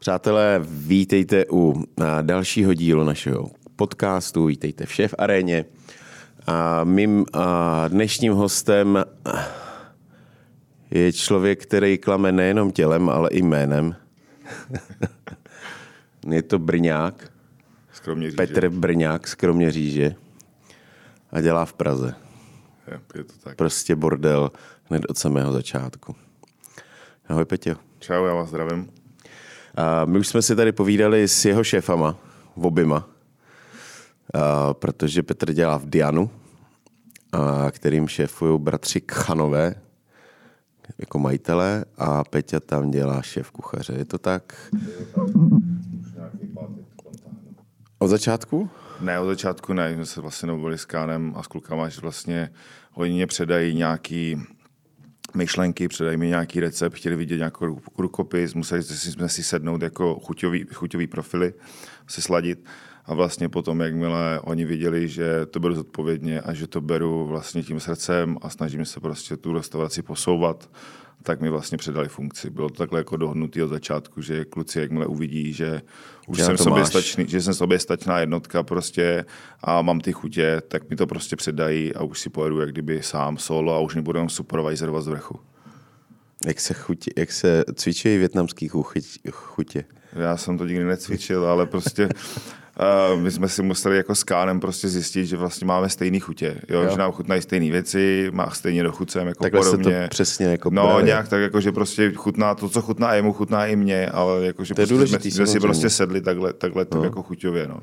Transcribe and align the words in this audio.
Přátelé, 0.00 0.60
vítejte 0.64 1.44
u 1.52 1.84
dalšího 2.22 2.74
dílu 2.74 3.04
našeho 3.04 3.50
podcastu, 3.76 4.44
vítejte 4.44 4.86
v 4.86 4.92
Šéf 4.92 5.14
aréně. 5.18 5.64
A 6.46 6.84
mým 6.84 7.26
dnešním 7.88 8.32
hostem 8.32 9.04
je 10.90 11.12
člověk, 11.12 11.62
který 11.62 11.98
klame 11.98 12.32
nejenom 12.32 12.72
tělem, 12.72 13.08
ale 13.08 13.28
i 13.30 13.42
jménem. 13.42 13.96
je 16.30 16.42
to 16.42 16.58
Brňák. 16.58 17.32
Skromě 17.92 18.32
Petr 18.32 18.68
Brňák 18.68 19.28
z 19.28 19.34
Kroměříže. 19.34 20.14
A 21.30 21.40
dělá 21.40 21.64
v 21.64 21.72
Praze. 21.72 22.14
Je, 22.86 23.00
je 23.14 23.24
to 23.24 23.32
tak. 23.42 23.56
Prostě 23.56 23.96
bordel 23.96 24.50
hned 24.84 25.02
od 25.08 25.18
samého 25.18 25.52
začátku. 25.52 26.16
Ahoj 27.28 27.44
Peťo. 27.44 27.74
Čau, 27.98 28.24
já 28.24 28.34
vás 28.34 28.48
zdravím. 28.48 28.99
A 29.74 30.04
my 30.04 30.18
už 30.18 30.28
jsme 30.28 30.42
si 30.42 30.56
tady 30.56 30.72
povídali 30.72 31.28
s 31.28 31.44
jeho 31.44 31.64
šéfama, 31.64 32.16
v 32.56 32.66
oběma, 32.66 33.08
a 34.34 34.74
protože 34.74 35.22
Petr 35.22 35.52
dělá 35.52 35.76
v 35.76 35.86
Dianu, 35.86 36.30
a 37.32 37.70
kterým 37.70 38.08
šéfují 38.08 38.60
bratři 38.60 39.00
Kchanové, 39.00 39.74
jako 40.98 41.18
majitelé 41.18 41.84
a 41.98 42.24
Peťa 42.24 42.60
tam 42.60 42.90
dělá 42.90 43.22
šéf 43.22 43.50
kuchaře. 43.50 43.92
Je 43.98 44.04
to 44.04 44.18
tak? 44.18 44.70
Od 47.98 48.08
začátku? 48.08 48.70
Ne, 49.00 49.20
od 49.20 49.26
začátku 49.26 49.72
ne. 49.72 49.96
My 49.96 50.06
se 50.06 50.20
vlastně 50.20 50.46
domluvili 50.46 50.78
s 50.78 50.84
Kánem 50.84 51.32
a 51.36 51.42
s 51.42 51.46
klukama, 51.46 51.88
že 51.88 52.00
vlastně 52.00 52.50
oni 52.94 53.12
mě 53.12 53.26
předají 53.26 53.74
nějaký 53.74 54.42
myšlenky, 55.34 55.88
předají 55.88 56.16
mi 56.16 56.26
nějaký 56.28 56.60
recept, 56.60 56.94
chtěli 56.94 57.16
vidět 57.16 57.36
nějakou 57.36 57.80
rukopis, 57.98 58.54
museli 58.54 58.82
jsme 58.82 59.28
si 59.28 59.42
sednout 59.42 59.82
jako 59.82 60.20
chuťový, 60.20 60.66
chuťový 60.72 61.06
profily, 61.06 61.54
si 62.06 62.22
sladit. 62.22 62.64
A 63.06 63.14
vlastně 63.14 63.48
potom, 63.48 63.80
jakmile 63.80 64.40
oni 64.40 64.64
viděli, 64.64 65.08
že 65.08 65.46
to 65.46 65.60
beru 65.60 65.74
zodpovědně 65.74 66.40
a 66.40 66.54
že 66.54 66.66
to 66.66 66.80
beru 66.80 67.26
vlastně 67.26 67.62
tím 67.62 67.80
srdcem 67.80 68.38
a 68.42 68.50
snažím 68.50 68.84
se 68.84 69.00
prostě 69.00 69.36
tu 69.36 69.52
restauraci 69.52 70.02
posouvat, 70.02 70.70
tak 71.22 71.40
mi 71.40 71.50
vlastně 71.50 71.78
předali 71.78 72.08
funkci. 72.08 72.50
Bylo 72.50 72.68
to 72.68 72.74
takhle 72.74 73.00
jako 73.00 73.16
dohodnutý 73.16 73.62
od 73.62 73.68
začátku, 73.68 74.22
že 74.22 74.44
kluci, 74.44 74.80
jakmile 74.80 75.06
uvidí, 75.06 75.52
že 75.52 75.82
už 76.26 76.36
že 76.36 76.44
jsem 76.44 76.58
soběstačný, 76.58 77.24
že 77.28 77.42
jsem 77.42 77.54
soběstačná 77.54 78.18
jednotka 78.18 78.62
prostě 78.62 79.24
a 79.62 79.82
mám 79.82 80.00
ty 80.00 80.12
chutě, 80.12 80.62
tak 80.68 80.90
mi 80.90 80.96
to 80.96 81.06
prostě 81.06 81.36
předají 81.36 81.94
a 81.94 82.02
už 82.02 82.20
si 82.20 82.30
pojedu 82.30 82.60
jak 82.60 82.72
kdyby 82.72 83.02
sám 83.02 83.38
solo 83.38 83.74
a 83.74 83.80
už 83.80 83.94
nebudu 83.94 84.18
jenom 84.18 84.28
supervisorovat 84.28 85.04
z 85.04 85.08
vrchu. 85.08 85.40
Jak 86.46 86.60
se, 86.60 86.74
chutě, 86.74 87.10
jak 87.16 87.32
se 87.32 87.64
cvičí 87.74 88.16
větnamský 88.18 88.70
chutě? 89.30 89.84
Já 90.12 90.36
jsem 90.36 90.58
to 90.58 90.66
nikdy 90.66 90.84
necvičil, 90.84 91.46
ale 91.46 91.66
prostě 91.66 92.08
Uh, 93.12 93.20
my 93.20 93.30
jsme 93.30 93.48
si 93.48 93.62
museli 93.62 93.96
jako 93.96 94.14
s 94.14 94.24
Kánem 94.24 94.60
prostě 94.60 94.88
zjistit, 94.88 95.26
že 95.26 95.36
vlastně 95.36 95.66
máme 95.66 95.88
stejný 95.88 96.20
chutě, 96.20 96.60
jo? 96.68 96.82
jo. 96.82 96.90
že 96.90 96.96
nám 96.96 97.12
chutnají 97.12 97.42
stejné 97.42 97.70
věci, 97.70 98.30
má 98.32 98.50
stejně 98.50 98.82
dochucem 98.82 99.28
jako 99.28 99.44
Takhle 99.44 99.60
podobně. 99.60 99.94
Se 99.94 100.02
to 100.02 100.08
přesně 100.08 100.46
jako 100.46 100.70
No 100.70 100.82
právě. 100.86 101.04
nějak 101.04 101.28
tak, 101.28 101.40
jako, 101.42 101.60
že 101.60 101.72
prostě 101.72 102.12
chutná 102.12 102.54
to, 102.54 102.68
co 102.68 102.82
chutná 102.82 103.14
jemu, 103.14 103.32
chutná 103.32 103.66
i 103.66 103.76
mě, 103.76 104.06
ale 104.06 104.46
jako, 104.46 104.64
že 104.64 104.74
to 104.74 104.76
prostě 104.76 104.94
důležitý, 104.94 105.30
jsme, 105.30 105.46
jsme 105.46 105.52
si 105.52 105.60
prostě 105.60 105.90
sedli 105.90 106.20
takhle, 106.20 106.52
takhle 106.52 106.86
no. 106.94 107.04
jako 107.04 107.22
chuťově. 107.22 107.68
No. 107.68 107.80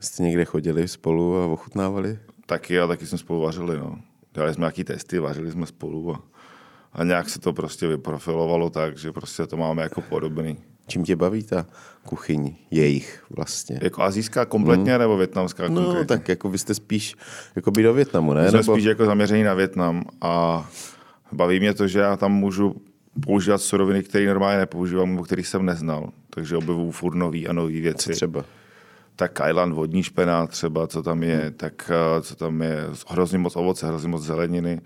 Jste 0.00 0.22
někde 0.22 0.44
chodili 0.44 0.88
spolu 0.88 1.36
a 1.36 1.46
ochutnávali? 1.46 2.18
Taky 2.46 2.80
a 2.80 2.86
taky 2.86 3.06
jsme 3.06 3.18
spolu 3.18 3.40
vařili. 3.40 3.78
No. 3.78 3.98
Dělali 4.34 4.54
jsme 4.54 4.62
nějaký 4.62 4.84
testy, 4.84 5.18
vařili 5.18 5.50
jsme 5.50 5.66
spolu 5.66 6.14
a, 6.14 6.22
a 6.92 7.04
nějak 7.04 7.28
se 7.28 7.40
to 7.40 7.52
prostě 7.52 7.86
vyprofilovalo 7.86 8.70
tak, 8.70 8.98
že 8.98 9.12
prostě 9.12 9.46
to 9.46 9.56
máme 9.56 9.82
jako 9.82 10.00
podobný. 10.00 10.58
Čím 10.86 11.04
tě 11.04 11.16
baví 11.16 11.42
ta 11.42 11.66
kuchyň 12.04 12.54
jejich 12.70 13.24
vlastně? 13.30 13.80
Jako 13.82 14.02
azijská 14.02 14.44
kompletně 14.44 14.92
hmm. 14.92 15.00
nebo 15.00 15.16
větnamská 15.16 15.68
no, 15.68 15.82
konkrétně? 15.82 16.06
tak 16.06 16.28
jako 16.28 16.48
vy 16.48 16.58
jste 16.58 16.74
spíš 16.74 17.14
jako 17.56 17.70
by 17.70 17.82
do 17.82 17.94
Větnamu, 17.94 18.32
ne? 18.32 18.50
jsme 18.50 18.58
nebo... 18.58 18.72
spíš 18.72 18.84
jako 18.84 19.06
zaměření 19.06 19.42
na 19.42 19.54
Větnam 19.54 20.04
a 20.20 20.66
baví 21.32 21.60
mě 21.60 21.74
to, 21.74 21.88
že 21.88 21.98
já 21.98 22.16
tam 22.16 22.32
můžu 22.32 22.74
používat 23.20 23.58
suroviny, 23.58 24.02
které 24.02 24.26
normálně 24.26 24.58
nepoužívám 24.58 25.10
nebo 25.10 25.22
které 25.22 25.44
jsem 25.44 25.66
neznal. 25.66 26.10
Takže 26.30 26.56
objevuju 26.56 26.90
furt 26.90 27.14
nový 27.14 27.48
a 27.48 27.52
nový 27.52 27.80
věci. 27.80 28.10
Co 28.10 28.16
třeba? 28.16 28.44
Tak 29.16 29.32
Kajlan, 29.32 29.74
vodní 29.74 30.02
špenát 30.02 30.50
třeba, 30.50 30.86
co 30.86 31.02
tam 31.02 31.22
je, 31.22 31.38
hmm. 31.38 31.52
tak 31.52 31.90
eh, 31.90 32.22
co 32.22 32.36
tam 32.36 32.62
je, 32.62 32.86
hrozně 33.08 33.38
moc 33.38 33.56
ovoce, 33.56 33.86
hrozně 33.86 34.08
moc 34.08 34.22
zeleniny 34.22 34.80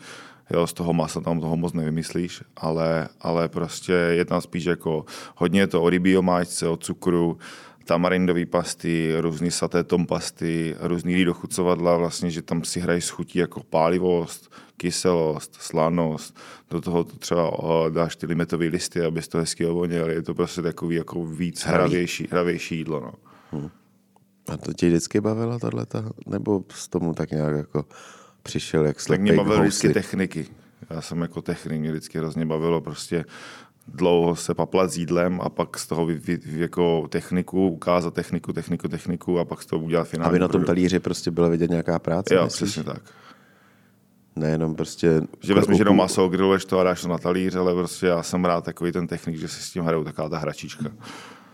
jo, 0.51 0.67
z 0.67 0.73
toho 0.73 0.93
masa 0.93 1.21
tam 1.21 1.41
toho 1.41 1.57
moc 1.57 1.73
nevymyslíš, 1.73 2.43
ale, 2.57 3.09
ale 3.21 3.49
prostě 3.49 3.93
je 3.93 4.25
tam 4.25 4.41
spíš 4.41 4.65
jako 4.65 5.05
hodně 5.37 5.61
je 5.61 5.67
to 5.67 5.83
o 5.83 5.91
rybí 5.91 6.17
omáčce, 6.17 6.69
o 6.69 6.77
cukru, 6.77 7.39
tamarindové 7.85 8.47
pasty, 8.47 9.15
různý 9.21 9.51
saté 9.51 9.85
tom 9.85 10.07
pasty, 10.07 10.77
různý 10.81 11.25
dochucovadla, 11.25 11.97
vlastně, 11.97 12.31
že 12.31 12.43
tam 12.43 12.65
si 12.65 12.81
hrají 12.81 13.01
s 13.01 13.09
chutí 13.09 13.39
jako 13.39 13.63
pálivost, 13.63 14.53
kyselost, 14.77 15.55
slanost, 15.55 16.37
do 16.71 16.81
toho 16.81 17.05
to 17.05 17.17
třeba 17.17 17.51
dáš 17.91 18.17
ty 18.17 18.27
limetové 18.27 18.67
listy, 18.67 19.03
aby 19.03 19.23
to 19.23 19.39
hezky 19.39 19.67
ovonil, 19.67 20.11
je 20.11 20.23
to 20.23 20.35
prostě 20.35 20.63
takový 20.63 20.97
jako 20.97 21.27
víc 21.27 21.65
hravější, 21.65 22.29
hravější 22.31 22.77
jídlo. 22.77 23.01
No. 23.01 23.13
Hmm. 23.53 23.71
A 24.49 24.57
to 24.57 24.73
tě 24.73 24.87
vždycky 24.87 25.21
bavilo 25.21 25.59
tohleto? 25.59 26.05
Nebo 26.27 26.65
z 26.71 26.89
tomu 26.89 27.15
tak 27.15 27.31
nějak 27.31 27.57
jako 27.57 27.85
přišel 28.47 28.87
jak 28.87 29.01
slepej 29.01 29.19
Tak 29.19 29.23
mě 29.23 29.33
bavily 29.33 29.61
vždycky 29.61 29.89
techniky. 29.89 30.47
Já 30.91 31.01
jsem 31.01 31.21
jako 31.23 31.43
technik, 31.43 31.81
mě 31.81 31.91
vždycky 31.91 32.19
hrozně 32.19 32.47
bavilo 32.47 32.81
prostě 32.81 33.25
dlouho 33.89 34.37
se 34.37 34.55
paplat 34.55 34.91
s 34.91 34.97
jídlem 34.97 35.41
a 35.41 35.49
pak 35.49 35.79
z 35.79 35.87
toho 35.87 36.07
vy, 36.07 36.15
vy, 36.15 36.39
jako 36.45 37.09
techniku, 37.09 37.69
ukázat 37.69 38.15
techniku, 38.15 38.53
techniku, 38.53 38.89
techniku 38.89 39.39
a 39.39 39.45
pak 39.45 39.63
z 39.63 39.67
toho 39.67 39.83
udělat 39.83 40.09
finální. 40.09 40.29
Aby 40.29 40.39
na 40.39 40.49
tom 40.49 40.65
talíři 40.65 40.99
prostě 40.99 41.31
byla 41.31 41.49
vidět 41.49 41.71
nějaká 41.71 41.99
práce, 41.99 42.35
Jo, 42.35 42.45
myslíš? 42.45 42.71
přesně 42.71 42.85
tak. 42.85 43.03
Nejenom 44.37 44.75
prostě... 44.75 45.23
Že 45.41 45.55
vezmeš 45.55 45.79
jenom 45.79 45.97
maso, 45.97 46.29
grilluješ 46.29 46.65
to 46.65 46.79
a 46.79 46.85
dáš 46.85 47.03
to 47.03 47.09
na 47.09 47.19
talíř, 47.19 47.55
ale 47.55 47.75
prostě 47.75 48.07
já 48.07 48.23
jsem 48.23 48.45
rád 48.45 48.65
takový 48.65 48.93
ten 48.93 49.07
technik, 49.07 49.37
že 49.37 49.49
si 49.49 49.63
s 49.63 49.71
tím 49.71 49.85
hrajou 49.85 50.05
taková 50.05 50.29
ta 50.29 50.39
hračička. 50.39 50.91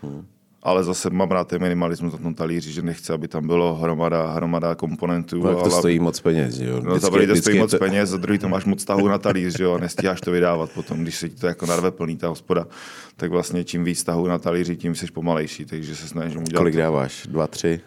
Hmm 0.01 0.25
ale 0.63 0.83
zase 0.83 1.09
mám 1.09 1.31
rád 1.31 1.47
ten 1.47 1.61
minimalismus 1.61 2.13
na 2.13 2.19
tom 2.19 2.33
talíři, 2.33 2.71
že 2.71 2.81
nechci, 2.81 3.13
aby 3.13 3.27
tam 3.27 3.47
bylo 3.47 3.75
hromada, 3.75 4.31
hromada 4.31 4.75
komponentů. 4.75 5.43
No, 5.43 5.53
to 5.53 5.61
ale... 5.61 5.71
stojí 5.71 5.99
moc 5.99 6.19
peněz, 6.19 6.59
jo? 6.59 6.81
No 6.83 6.99
to 6.99 7.09
to 7.27 7.35
stojí 7.35 7.59
moc 7.59 7.71
to... 7.71 7.77
peněz, 7.77 8.13
a 8.13 8.17
druhý 8.17 8.39
to 8.39 8.49
máš 8.49 8.65
moc 8.65 8.85
tahu 8.85 9.07
na 9.07 9.17
talíř, 9.17 9.59
jo? 9.59 9.73
a 9.73 9.77
nestíháš 9.77 10.21
to 10.21 10.31
vydávat 10.31 10.71
potom, 10.71 11.01
když 11.01 11.15
se 11.15 11.29
ti 11.29 11.35
to 11.35 11.47
jako 11.47 11.65
narve 11.65 11.91
plný 11.91 12.17
ta 12.17 12.27
hospoda, 12.27 12.67
tak 13.15 13.31
vlastně 13.31 13.63
čím 13.63 13.83
víc 13.83 14.03
tahu 14.03 14.27
na 14.27 14.37
talíři, 14.37 14.75
tím 14.75 14.95
jsi 14.95 15.11
pomalejší, 15.11 15.65
takže 15.65 15.95
se 15.95 16.07
snažím 16.07 16.41
udělat. 16.41 16.61
Kolik 16.61 16.75
dáváš? 16.75 17.27
Dva, 17.27 17.47
tři? 17.47 17.79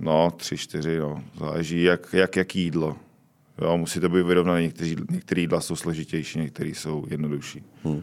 No, 0.00 0.30
tři, 0.36 0.56
čtyři, 0.56 0.98
no. 0.98 1.22
Záleží, 1.38 1.82
jak, 1.82 2.08
jak, 2.12 2.36
jak 2.36 2.56
jídlo. 2.56 2.96
Jo, 3.62 3.76
musí 3.76 4.00
to 4.00 4.08
být 4.08 4.22
vyrovnané, 4.22 4.62
některé 5.10 5.40
jídla 5.40 5.60
jsou 5.60 5.76
složitější, 5.76 6.38
některé 6.38 6.70
jsou 6.70 7.04
jednodušší. 7.10 7.62
Hmm. 7.84 8.02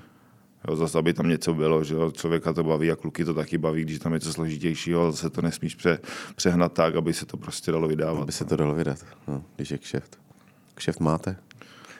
Jo, 0.67 0.75
zase, 0.75 0.97
aby 0.97 1.13
tam 1.13 1.29
něco 1.29 1.53
bylo, 1.53 1.83
že 1.83 1.95
jo, 1.95 2.11
člověka 2.11 2.53
to 2.53 2.63
baví 2.63 2.91
a 2.91 2.95
kluky 2.95 3.25
to 3.25 3.33
taky 3.33 3.57
baví, 3.57 3.81
když 3.81 3.99
tam 3.99 4.13
je 4.13 4.15
něco 4.15 4.33
složitějšího, 4.33 5.11
zase 5.11 5.29
to 5.29 5.41
nesmíš 5.41 5.75
pře, 5.75 5.99
přehnat 6.35 6.73
tak, 6.73 6.95
aby 6.95 7.13
se 7.13 7.25
to 7.25 7.37
prostě 7.37 7.71
dalo 7.71 7.87
vydávat. 7.87 8.21
Aby 8.21 8.31
se 8.31 8.45
to 8.45 8.55
dalo 8.55 8.73
vydat, 8.73 9.05
no, 9.27 9.43
když 9.55 9.71
je 9.71 9.77
kšeft. 9.77 10.19
Kšeft 10.75 10.99
máte? 10.99 11.35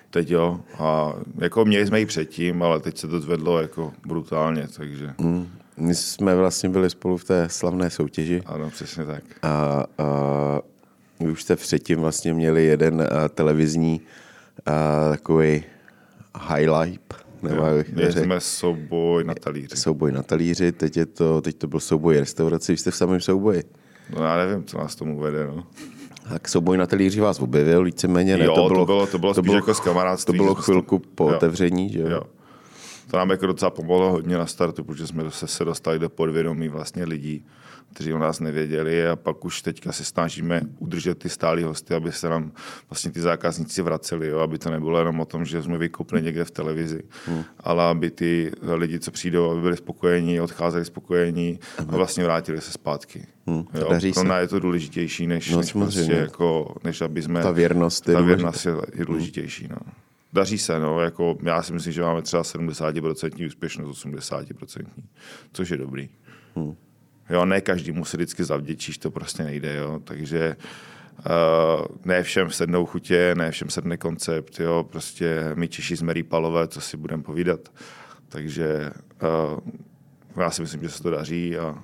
Teď 0.10 0.32
jo, 0.32 0.60
a 0.80 1.14
jako 1.38 1.66
měli 1.66 1.88
jsme 1.88 2.00
ji 2.00 2.06
předtím, 2.06 2.64
ale 2.64 2.80
teď 2.80 2.98
se 2.98 3.08
to 3.08 3.20
zvedlo 3.20 3.62
jako 3.62 3.94
brutálně, 4.06 4.68
takže... 4.78 5.14
Mm. 5.18 5.48
My 5.80 5.96
jsme 5.96 6.36
vlastně 6.36 6.70
byli 6.70 6.90
spolu 6.90 7.18
v 7.18 7.24
té 7.24 7.50
slavné 7.50 7.90
soutěži. 7.90 8.42
Ano, 8.46 8.70
přesně 8.70 9.06
tak. 9.06 9.24
A, 9.44 9.48
a 9.48 10.10
vy 11.20 11.32
už 11.32 11.44
jste 11.44 11.56
předtím 11.56 12.00
vlastně 12.00 12.34
měli 12.34 12.66
jeden 12.66 13.02
a, 13.02 13.30
televizní 13.30 14.02
a, 14.66 15.10
takový 15.10 15.64
highlight, 16.50 17.14
nebo 17.44 17.66
jo, 17.66 18.12
jsme 18.12 18.40
souboj 18.40 19.24
na 19.24 19.36
talíři. 19.36 19.78
Souboj 19.78 20.12
na 20.12 20.24
talíři, 20.24 20.72
teď, 20.72 20.98
je 20.98 21.06
to, 21.06 21.42
teď 21.42 21.58
to 21.58 21.68
byl 21.68 21.80
souboj 21.80 22.20
restauraci, 22.20 22.72
vy 22.74 22.78
jste 22.78 22.92
v 22.92 22.96
samém 22.96 23.22
souboji. 23.22 23.64
No 24.16 24.24
já 24.24 24.38
nevím, 24.38 24.64
co 24.64 24.78
nás 24.78 24.96
tomu 24.96 25.20
vede, 25.20 25.48
no. 25.48 25.64
Tak 26.30 26.48
souboj 26.48 26.78
na 26.78 26.86
talíři 26.86 27.22
vás 27.22 27.40
objevil 27.40 27.84
víceméně, 27.84 28.38
ne? 28.38 28.46
Jo, 28.46 28.56
to 28.56 28.68
bylo, 28.68 28.80
to 28.80 28.86
bylo, 28.86 29.08
to 29.08 29.20
bylo 29.20 29.34
to 29.34 29.42
spíš 29.42 29.48
bylo, 29.48 29.58
jako 29.58 29.74
z 29.74 29.80
kamarádství. 29.80 30.38
To 30.38 30.44
bylo 30.44 30.56
chvilku 30.56 31.00
po 31.00 31.30
jo. 31.30 31.36
otevření, 31.36 31.90
že 31.90 32.00
jo? 32.00 32.10
jo. 32.10 32.22
To 33.12 33.18
nám 33.18 33.30
jako 33.30 33.46
docela 33.46 33.72
pomohlo 33.72 34.12
hodně 34.12 34.38
na 34.38 34.46
startu, 34.46 34.84
protože 34.84 35.08
jsme 35.08 35.24
se 35.32 35.66
dostali 35.66 36.00
do 36.00 36.10
podvědomí 36.10 36.68
vlastně 36.68 37.06
lidí, 37.06 37.46
kteří 37.98 38.14
o 38.14 38.18
nás 38.18 38.40
nevěděli 38.40 39.08
a 39.08 39.16
pak 39.16 39.46
už 39.46 39.62
teďka 39.62 39.92
se 39.92 40.06
snažíme 40.06 40.62
udržet 40.80 41.18
ty 41.18 41.30
stálí 41.30 41.64
hosty, 41.64 41.96
aby 41.96 42.12
se 42.12 42.30
nám 42.30 42.52
vlastně 42.90 43.12
ty 43.12 43.22
zákazníci 43.22 43.82
vraceli, 43.82 44.28
jo? 44.28 44.40
aby 44.40 44.58
to 44.58 44.70
nebylo 44.70 45.00
jenom 45.00 45.20
o 45.20 45.26
tom, 45.26 45.46
že 45.46 45.64
jsme 45.64 45.78
vykopli 45.78 46.22
někde 46.22 46.46
v 46.46 46.52
televizi, 46.52 47.02
hmm. 47.26 47.44
ale 47.60 47.84
aby 47.84 48.12
ty 48.12 48.52
lidi, 48.62 49.00
co 49.00 49.12
přijdou, 49.12 49.52
aby 49.52 49.62
byli 49.62 49.78
spokojení, 49.78 50.42
odcházeli 50.42 50.86
spokojení 50.86 51.60
a 51.78 51.84
vlastně 51.84 52.24
vrátili 52.24 52.62
se 52.62 52.72
zpátky. 52.72 53.28
Hmm. 53.48 53.64
Jo? 53.74 54.12
Pro 54.14 54.24
nás 54.24 54.42
je 54.42 54.48
to 54.48 54.60
důležitější, 54.60 55.28
než, 55.28 55.52
no, 55.52 55.58
než, 55.58 55.74
prostě 55.74 56.12
jako, 56.12 56.76
než 56.84 57.02
aby 57.02 57.22
jsme... 57.22 57.44
Ta 57.44 57.52
věrnost 57.52 58.08
je 58.08 58.14
Ta 58.14 58.22
věrnost 58.22 58.66
je, 58.66 58.74
je 58.94 59.06
důležitější. 59.06 59.68
No. 59.70 59.78
daří 60.34 60.58
se, 60.58 60.80
no, 60.80 61.00
jako 61.00 61.38
já 61.44 61.64
si 61.64 61.74
myslím, 61.74 61.94
že 61.94 62.02
máme 62.02 62.22
třeba 62.22 62.44
70% 62.44 63.46
úspěšnost, 63.48 64.06
80%, 64.06 64.86
což 65.54 65.70
je 65.70 65.78
dobrý. 65.78 66.10
Hmm. 66.56 66.76
Jo, 67.30 67.46
ne 67.46 67.62
každý 67.62 67.92
mu 67.92 68.06
se 68.06 68.18
vždycky 68.18 68.44
zavděčíš, 68.44 68.98
to 68.98 69.12
prostě 69.12 69.44
nejde, 69.44 69.76
jo, 69.76 70.00
takže 70.04 70.56
uh, 71.20 71.86
ne 72.06 72.24
všem 72.24 72.52
sednou 72.52 72.86
chutě, 72.86 73.36
ne 73.38 73.52
všem 73.52 73.70
sedne 73.70 73.98
koncept, 73.98 74.60
jo, 74.60 74.86
prostě 74.92 75.52
my 75.56 75.68
Češi 75.68 75.98
jsme 75.98 76.14
rýpalové, 76.14 76.68
co 76.68 76.82
si 76.82 76.98
budeme 76.98 77.24
povídat, 77.24 77.60
takže 78.30 78.92
uh, 79.24 80.42
já 80.42 80.52
si 80.52 80.62
myslím, 80.62 80.82
že 80.82 80.90
se 80.90 81.04
to 81.04 81.10
daří 81.10 81.58
a 81.58 81.84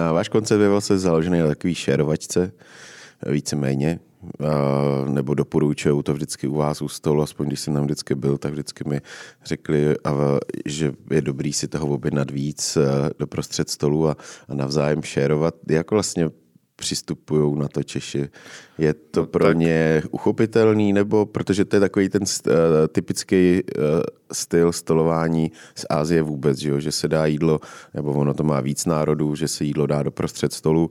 a 0.00 0.12
váš 0.12 0.28
koncept 0.28 0.60
je 0.60 0.68
vlastně 0.68 0.98
založený 0.98 1.40
na 1.40 1.46
takový 1.46 1.74
šerovačce, 1.74 2.52
víceméně, 3.26 4.00
nebo 5.08 5.34
doporučují 5.34 6.02
to 6.02 6.12
vždycky 6.12 6.46
u 6.46 6.54
vás 6.54 6.82
u 6.82 6.88
stolu, 6.88 7.22
aspoň 7.22 7.46
když 7.46 7.60
jsem 7.60 7.74
tam 7.74 7.84
vždycky 7.84 8.14
byl, 8.14 8.38
tak 8.38 8.52
vždycky 8.52 8.84
mi 8.88 9.00
řekli, 9.44 9.96
že 10.66 10.92
je 11.10 11.22
dobrý 11.22 11.52
si 11.52 11.68
toho 11.68 11.86
objednat 11.88 12.30
víc 12.30 12.78
do 13.18 13.26
prostřed 13.26 13.70
stolu 13.70 14.08
a, 14.08 14.16
a 14.48 14.54
navzájem 14.54 15.02
šérovat. 15.02 15.54
Jak 15.70 15.90
vlastně 15.90 16.30
přistupují 16.76 17.58
na 17.58 17.68
to 17.68 17.82
Češi? 17.82 18.28
Je 18.78 18.94
to 18.94 19.20
no, 19.20 19.26
pro 19.26 19.44
tak... 19.44 19.56
ně 19.56 20.02
uchopitelný, 20.10 20.92
nebo 20.92 21.26
protože 21.26 21.64
to 21.64 21.76
je 21.76 21.80
takový 21.80 22.08
ten 22.08 22.22
uh, 22.22 22.52
typický 22.92 23.62
uh, 23.62 23.82
styl 24.32 24.72
stolování 24.72 25.52
z 25.74 25.86
Ázie 25.90 26.22
vůbec, 26.22 26.58
že, 26.58 26.70
jo? 26.70 26.80
že 26.80 26.92
se 26.92 27.08
dá 27.08 27.26
jídlo, 27.26 27.60
nebo 27.94 28.12
ono 28.12 28.34
to 28.34 28.44
má 28.44 28.60
víc 28.60 28.86
národů, 28.86 29.34
že 29.34 29.48
se 29.48 29.64
jídlo 29.64 29.86
dá 29.86 30.02
do 30.02 30.10
prostřed 30.10 30.52
stolu 30.52 30.90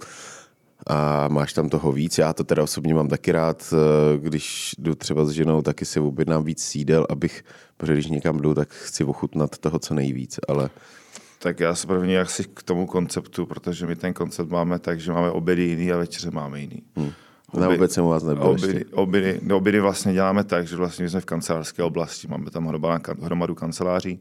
a 0.88 1.28
máš 1.28 1.54
tam 1.54 1.70
toho 1.70 1.92
víc. 1.92 2.18
Já 2.18 2.34
to 2.34 2.44
teda 2.44 2.64
osobně 2.64 2.94
mám 2.94 3.08
taky 3.08 3.32
rád, 3.32 3.74
eh, 3.74 4.18
když 4.18 4.76
jdu 4.78 4.96
třeba 4.96 5.26
s 5.26 5.30
ženou, 5.30 5.62
taky 5.62 5.86
si 5.86 6.00
objednám 6.00 6.44
víc 6.44 6.64
sídel, 6.64 7.06
abych, 7.10 7.44
protože 7.78 7.94
když 7.94 8.08
někam 8.08 8.38
jdu, 8.38 8.54
tak 8.54 8.70
chci 8.70 9.04
ochutnat 9.04 9.58
toho 9.58 9.80
co 9.80 9.94
nejvíc, 9.94 10.40
ale 10.48 10.70
tak 11.40 11.60
já 11.60 11.76
se 11.76 11.88
první 11.88 12.18
asi 12.18 12.44
k 12.54 12.64
tomu 12.64 12.88
konceptu, 12.88 13.46
protože 13.46 13.88
my 13.88 13.96
ten 13.96 14.14
koncept 14.14 14.50
máme 14.50 14.80
tak, 14.80 15.00
že 15.00 15.12
máme 15.12 15.32
obědy 15.32 15.64
jiný 15.64 15.92
a 15.92 15.98
večeře 15.98 16.32
máme 16.32 16.60
jiný. 16.60 16.84
Hmm. 16.96 17.12
Na 17.60 17.70
oběd 17.70 17.92
jsem 17.92 18.04
u 18.04 18.10
vás 18.10 18.24
nebyl 18.24 18.44
obědy, 18.44 18.86
obědy, 18.86 19.40
no, 19.44 19.58
obědy 19.58 19.80
vlastně 19.80 20.14
děláme 20.14 20.44
tak, 20.44 20.68
že 20.68 20.76
vlastně 20.76 21.10
jsme 21.10 21.20
v 21.20 21.26
kancelářské 21.26 21.84
oblasti, 21.84 22.28
máme 22.28 22.52
tam 22.52 22.68
hromadu 23.22 23.56
kanceláří 23.56 24.20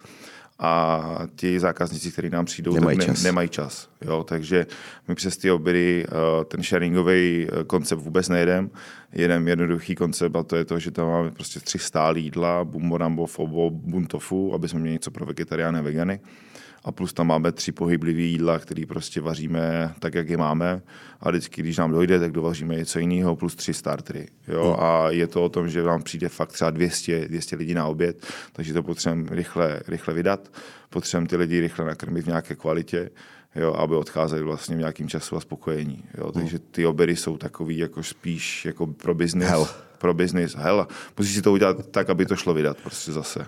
a 0.59 1.19
ti 1.37 1.61
zákazníci, 1.61 2.13
kteří 2.13 2.31
nám 2.31 2.45
přijdou, 2.45 2.75
nemají 2.75 2.99
tak 2.99 3.09
ne, 3.09 3.15
čas. 3.15 3.23
nemají 3.23 3.49
čas. 3.49 3.89
Jo, 4.01 4.25
takže 4.25 4.67
my 5.09 5.15
přes 5.15 5.37
ty 5.37 5.51
obědy 5.51 6.07
uh, 6.07 6.45
ten 6.45 6.63
sharingový 6.63 7.47
uh, 7.47 7.63
koncept 7.63 7.99
vůbec 8.03 8.29
nejedem. 8.29 8.71
Jeden 9.13 9.49
jednoduchý 9.49 9.95
koncept 9.95 10.37
a 10.37 10.43
to 10.43 10.57
je 10.57 10.65
to, 10.65 10.79
že 10.79 10.91
tam 10.91 11.09
máme 11.09 11.31
prostě 11.31 11.61
tři 11.61 11.79
stálí 11.79 12.25
jídla, 12.25 12.65
bumbo, 12.65 12.99
rambo, 12.99 13.27
fobo, 13.27 13.71
buntofu, 13.71 14.55
aby 14.55 14.69
jsme 14.69 14.81
měli 14.81 14.93
něco 14.93 15.11
pro 15.11 15.27
vegetariány 15.27 15.79
a 15.79 15.83
vegany 15.83 16.21
a 16.85 16.93
plus 16.93 17.13
tam 17.13 17.27
máme 17.27 17.53
tři 17.53 17.73
pohyblivé 17.73 18.21
jídla, 18.21 18.59
které 18.59 18.87
prostě 18.87 19.21
vaříme 19.21 19.95
tak, 19.99 20.15
jak 20.15 20.29
je 20.29 20.37
máme 20.37 20.83
a 21.21 21.31
vždycky, 21.31 21.63
když 21.63 21.77
nám 21.77 21.91
dojde, 21.91 22.21
tak 22.21 22.33
dovaříme 22.33 22.77
něco 22.77 22.99
jiného 22.99 23.37
plus 23.37 23.55
tři 23.55 23.75
startery. 23.75 24.29
Jo? 24.49 24.65
Hmm. 24.65 24.85
A 24.85 25.11
je 25.11 25.27
to 25.27 25.45
o 25.45 25.49
tom, 25.49 25.69
že 25.69 25.83
vám 25.83 26.03
přijde 26.03 26.29
fakt 26.29 26.53
třeba 26.53 26.71
200, 26.71 27.29
200 27.29 27.57
lidí 27.57 27.75
na 27.75 27.87
oběd, 27.87 28.27
takže 28.53 28.73
to 28.73 28.83
potřebujeme 28.83 29.37
rychle, 29.37 29.81
rychle 29.89 30.15
vydat, 30.15 30.51
potřebujeme 30.91 31.29
ty 31.29 31.37
lidi 31.37 31.61
rychle 31.61 31.85
nakrmit 31.85 32.23
v 32.23 32.29
nějaké 32.29 32.55
kvalitě, 32.55 33.11
jo, 33.57 33.73
aby 33.73 33.95
odcházeli 33.95 34.43
vlastně 34.43 34.77
v 34.77 34.79
nějakým 34.79 35.09
času 35.09 35.37
a 35.37 35.41
spokojení. 35.41 36.05
Jo. 36.19 36.25
Hmm. 36.25 36.33
Takže 36.33 36.59
ty 36.59 36.87
obědy 36.87 37.17
jsou 37.17 37.37
takový 37.37 37.79
jako 37.79 38.03
spíš 38.03 38.65
jako 38.65 38.87
pro 38.87 39.15
biznis. 39.15 39.49
Hell. 39.49 39.69
Pro 39.99 40.15
biznis. 40.15 40.55
Hell. 40.55 40.87
Musíš 41.19 41.35
si 41.35 41.43
to 41.43 41.53
udělat 41.53 41.89
tak, 41.91 42.11
aby 42.11 42.27
to 42.27 42.37
šlo 42.37 42.55
vydat 42.55 42.77
prostě 42.83 43.13
zase 43.13 43.47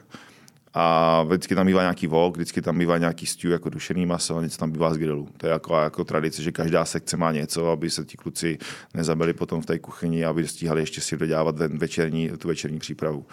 a 0.75 1.23
vždycky 1.23 1.55
tam 1.55 1.67
bývá 1.67 1.81
nějaký 1.81 2.07
vok, 2.07 2.37
vždycky 2.37 2.63
tam 2.63 2.79
bývá 2.79 2.99
nějaký 2.99 3.27
stew 3.27 3.51
jako 3.51 3.71
dušený 3.71 4.07
maso, 4.07 4.41
něco 4.41 4.59
tam 4.59 4.71
bývá 4.71 4.95
z 4.95 4.99
grilu. 4.99 5.29
To 5.37 5.47
je 5.47 5.53
jako, 5.53 5.77
jako 5.77 6.05
tradice, 6.05 6.43
že 6.43 6.53
každá 6.53 6.85
sekce 6.85 7.17
má 7.17 7.33
něco, 7.33 7.71
aby 7.71 7.91
se 7.91 8.05
ti 8.05 8.17
kluci 8.17 8.59
nezabili 8.95 9.33
potom 9.33 9.63
v 9.63 9.67
té 9.67 9.79
kuchyni, 9.79 10.25
aby 10.25 10.49
stíhali 10.49 10.83
ještě 10.83 11.01
si 11.01 11.17
dodělávat 11.17 11.57
večerní, 11.59 12.31
tu 12.39 12.49
večerní 12.49 12.79
přípravu. 12.79 13.27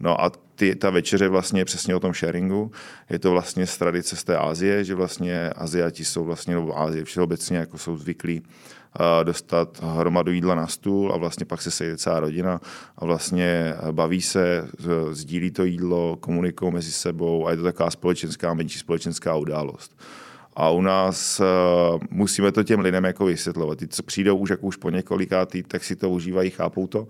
No 0.00 0.20
a 0.20 0.32
ty, 0.54 0.74
ta 0.74 0.90
večeře 0.90 1.28
vlastně 1.28 1.60
je 1.60 1.64
přesně 1.64 1.94
o 1.96 2.00
tom 2.00 2.12
sharingu. 2.12 2.70
Je 3.10 3.18
to 3.18 3.30
vlastně 3.30 3.66
z 3.66 3.78
tradice 3.78 4.16
z 4.16 4.24
té 4.24 4.36
Asie, 4.36 4.84
že 4.84 4.94
vlastně 4.94 5.50
Aziati 5.50 6.04
jsou 6.04 6.24
vlastně, 6.24 6.54
nebo 6.54 6.78
Azie 6.78 7.04
všeobecně 7.04 7.56
jako 7.56 7.78
jsou 7.78 7.96
zvyklí 7.96 8.42
dostat 9.22 9.80
hromadu 9.82 10.32
jídla 10.32 10.54
na 10.54 10.66
stůl 10.66 11.12
a 11.12 11.16
vlastně 11.16 11.46
pak 11.46 11.62
se 11.62 11.70
sejde 11.70 11.96
celá 11.96 12.20
rodina 12.20 12.60
a 12.96 13.04
vlastně 13.04 13.74
baví 13.92 14.22
se, 14.22 14.68
sdílí 15.10 15.50
to 15.50 15.64
jídlo, 15.64 16.16
komunikují 16.20 16.72
mezi 16.72 16.92
sebou 16.92 17.46
a 17.46 17.50
je 17.50 17.56
to 17.56 17.62
taková 17.62 17.90
společenská, 17.90 18.54
menší 18.54 18.78
společenská 18.78 19.36
událost. 19.36 19.96
A 20.56 20.70
u 20.70 20.80
nás 20.80 21.40
uh, 21.40 22.00
musíme 22.10 22.52
to 22.52 22.62
těm 22.62 22.80
lidem 22.80 23.04
jako 23.04 23.24
vysvětlovat. 23.24 23.78
Ty, 23.78 23.88
co 23.88 24.02
přijdou 24.02 24.36
už 24.36 24.50
jako 24.50 24.66
už 24.66 24.76
po 24.76 24.90
několikátý, 24.90 25.62
tak 25.62 25.84
si 25.84 25.96
to 25.96 26.10
užívají, 26.10 26.50
chápou 26.50 26.86
to. 26.86 27.06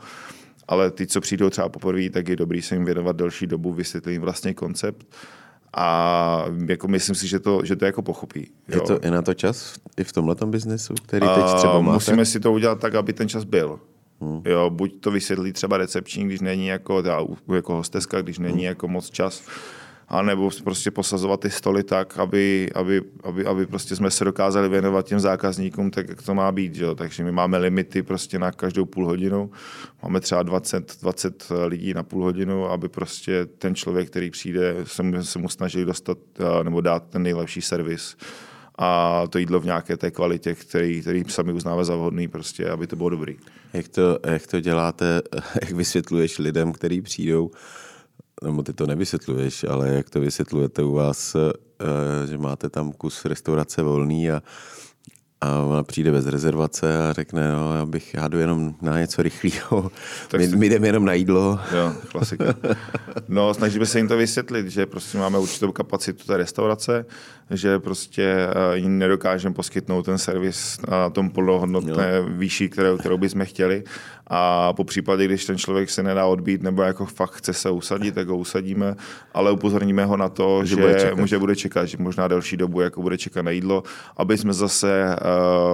Ale 0.69 0.91
ty, 0.91 1.07
co 1.07 1.21
přijdou 1.21 1.51
třeba 1.51 1.69
poprvé, 1.69 2.11
tak 2.11 2.29
je 2.29 2.37
dobrý 2.37 2.63
se 2.63 2.75
jim 2.75 2.85
věnovat 2.85 3.17
delší 3.17 3.47
dobu, 3.47 3.73
vysvětlit 3.73 4.13
jim 4.13 4.23
vlastně 4.23 4.55
koncept 4.55 5.07
a 5.77 6.45
jako 6.69 6.89
myslím 6.89 7.15
si, 7.15 7.29
že 7.29 7.41
to, 7.41 7.65
že 7.65 7.77
to 7.77 7.85
jako 7.85 8.03
pochopí. 8.03 8.51
Jo. 8.69 8.75
Je 8.75 8.81
to 8.81 9.01
i 9.01 9.11
na 9.11 9.23
to 9.23 9.35
čas 9.35 9.75
i 9.97 10.05
v 10.05 10.13
tomhle 10.13 10.37
biznesu, 10.45 10.95
který 10.95 11.27
teď 11.35 11.45
třeba 11.57 11.81
máte? 11.81 11.95
Musíme 11.95 12.25
si 12.25 12.41
to 12.41 12.53
udělat 12.53 12.81
tak, 12.81 12.95
aby 12.95 13.13
ten 13.13 13.29
čas 13.29 13.45
byl. 13.45 13.81
Hmm. 14.21 14.43
Jo, 14.45 14.71
buď 14.71 15.01
to 15.01 15.11
vysvětlí 15.11 15.53
třeba 15.53 15.77
recepční, 15.77 16.25
když 16.25 16.41
není 16.41 16.67
jako, 16.67 17.03
jako 17.55 17.75
hosteska, 17.75 18.23
když 18.23 18.39
není 18.39 18.55
hmm. 18.55 18.65
jako 18.65 18.89
moc 18.89 19.11
čas, 19.11 19.43
anebo 20.09 20.51
prostě 20.65 20.91
posazovat 20.91 21.41
ty 21.41 21.51
stoly 21.51 21.83
tak, 21.83 22.19
aby, 22.19 22.71
aby, 22.75 23.03
aby, 23.23 23.47
aby 23.47 23.67
prostě 23.67 23.97
jsme 23.97 24.11
se 24.11 24.25
dokázali 24.25 24.69
věnovat 24.69 25.07
těm 25.07 25.21
zákazníkům 25.21 25.91
tak, 25.91 26.09
jak 26.09 26.23
to 26.23 26.35
má 26.35 26.53
být. 26.53 26.75
Že? 26.75 26.87
Takže 26.95 27.25
my 27.25 27.33
máme 27.33 27.59
limity 27.59 28.03
prostě 28.03 28.39
na 28.39 28.53
každou 28.53 28.85
půl 28.85 29.07
hodinu. 29.07 29.51
Máme 30.03 30.21
třeba 30.21 30.43
20, 30.43 30.97
20 31.03 31.49
lidí 31.67 31.95
na 31.95 32.03
půl 32.03 32.25
hodinu, 32.25 32.71
aby 32.71 32.89
prostě 32.89 33.47
ten 33.47 33.75
člověk, 33.75 34.11
který 34.11 34.31
přijde, 34.31 34.77
se 34.85 35.03
mu, 35.03 35.25
se 35.25 35.39
mu 35.39 35.49
snažili 35.49 35.85
dostat 35.85 36.19
nebo 36.63 36.81
dát 36.81 37.05
ten 37.11 37.23
nejlepší 37.23 37.63
servis 37.63 38.17
a 38.79 39.23
to 39.31 39.39
jídlo 39.39 39.61
v 39.61 39.65
nějaké 39.65 39.97
té 39.97 40.11
kvalitě, 40.11 40.55
který, 40.55 41.01
který 41.01 41.25
sami 41.29 41.53
uznáme 41.53 41.85
za 41.85 41.97
vhodný, 41.97 42.29
prostě, 42.29 42.69
aby 42.69 42.87
to 42.87 42.97
bylo 42.97 43.09
dobrý. 43.09 43.37
Jak 43.73 43.89
to, 43.89 44.19
jak 44.27 44.47
to 44.47 44.61
děláte, 44.61 45.23
jak 45.63 45.71
vysvětluješ 45.71 46.39
lidem, 46.39 46.73
kteří 46.73 47.03
přijdou, 47.03 47.51
nebo 48.45 48.63
ty 48.63 48.73
to 48.73 48.87
nevysvětluješ, 48.87 49.65
ale 49.65 49.89
jak 49.89 50.11
to 50.11 50.21
vysvětlujete 50.21 50.83
u 50.83 50.93
vás, 50.93 51.35
eh, 51.35 52.27
že 52.27 52.39
máte 52.39 52.71
tam 52.71 52.93
kus 52.93 53.25
restaurace 53.25 53.83
volný 53.83 54.31
a 54.31 54.43
a 55.41 55.61
ona 55.61 55.83
přijde 55.83 56.13
bez 56.13 56.27
rezervace 56.27 57.09
a 57.09 57.13
řekne, 57.13 57.53
no, 57.53 57.77
já 57.77 57.87
bych, 57.87 58.15
já 58.15 58.29
jdu 58.29 58.39
jenom 58.39 58.75
na 58.83 59.01
něco 59.01 59.23
rychlého, 59.23 59.91
my, 60.37 60.49
my 60.49 60.69
jdeme 60.69 60.87
jenom 60.87 61.05
na 61.05 61.13
jídlo. 61.13 61.59
Jo, 61.77 61.93
klasika. 62.13 62.45
No, 63.29 63.55
snažíme 63.55 63.87
se 63.87 63.99
jim 63.99 64.09
to 64.09 64.17
vysvětlit, 64.17 64.67
že 64.67 64.87
prostě 64.87 65.19
máme 65.19 65.39
určitou 65.39 65.73
kapacitu 65.73 66.25
té 66.25 66.37
restaurace, 66.37 67.07
že 67.51 67.79
prostě 67.79 68.25
eh, 68.25 68.77
jim 68.77 68.99
nedokážeme 68.99 69.55
poskytnout 69.55 70.03
ten 70.03 70.19
servis 70.19 70.79
na 70.89 71.11
tom 71.11 71.31
plnohodnotné 71.31 72.23
výši, 72.29 72.69
kterou, 72.69 72.99
kterou 72.99 73.19
bychom 73.19 73.45
chtěli. 73.45 73.85
A 74.27 74.73
po 74.73 74.85
případě, 74.85 75.25
když 75.25 75.45
ten 75.45 75.59
člověk 75.59 75.91
se 75.91 76.03
nedá 76.03 76.27
odbít 76.27 76.63
nebo 76.63 76.83
jako 76.83 77.07
fakt 77.07 77.33
chce 77.33 77.53
se 77.53 77.71
usadit, 77.71 78.15
tak 78.15 78.29
ho 78.29 78.37
usadíme, 78.37 78.95
ale 79.35 79.51
upozorníme 79.51 80.05
ho 80.05 80.17
na 80.17 80.29
to, 80.29 80.65
že, 80.65 80.69
že 80.69 80.77
bude, 80.77 80.95
čekat. 80.95 81.27
že 81.27 81.39
bude 81.39 81.57
čekat, 81.57 81.87
že 81.87 81.97
možná 82.01 82.29
delší 82.29 82.57
dobu 82.57 82.81
jako 82.81 83.03
bude 83.03 83.19
čekat 83.19 83.43
na 83.43 83.51
jídlo, 83.51 83.83
aby 84.17 84.39
jsme 84.39 84.53
zase 84.53 85.17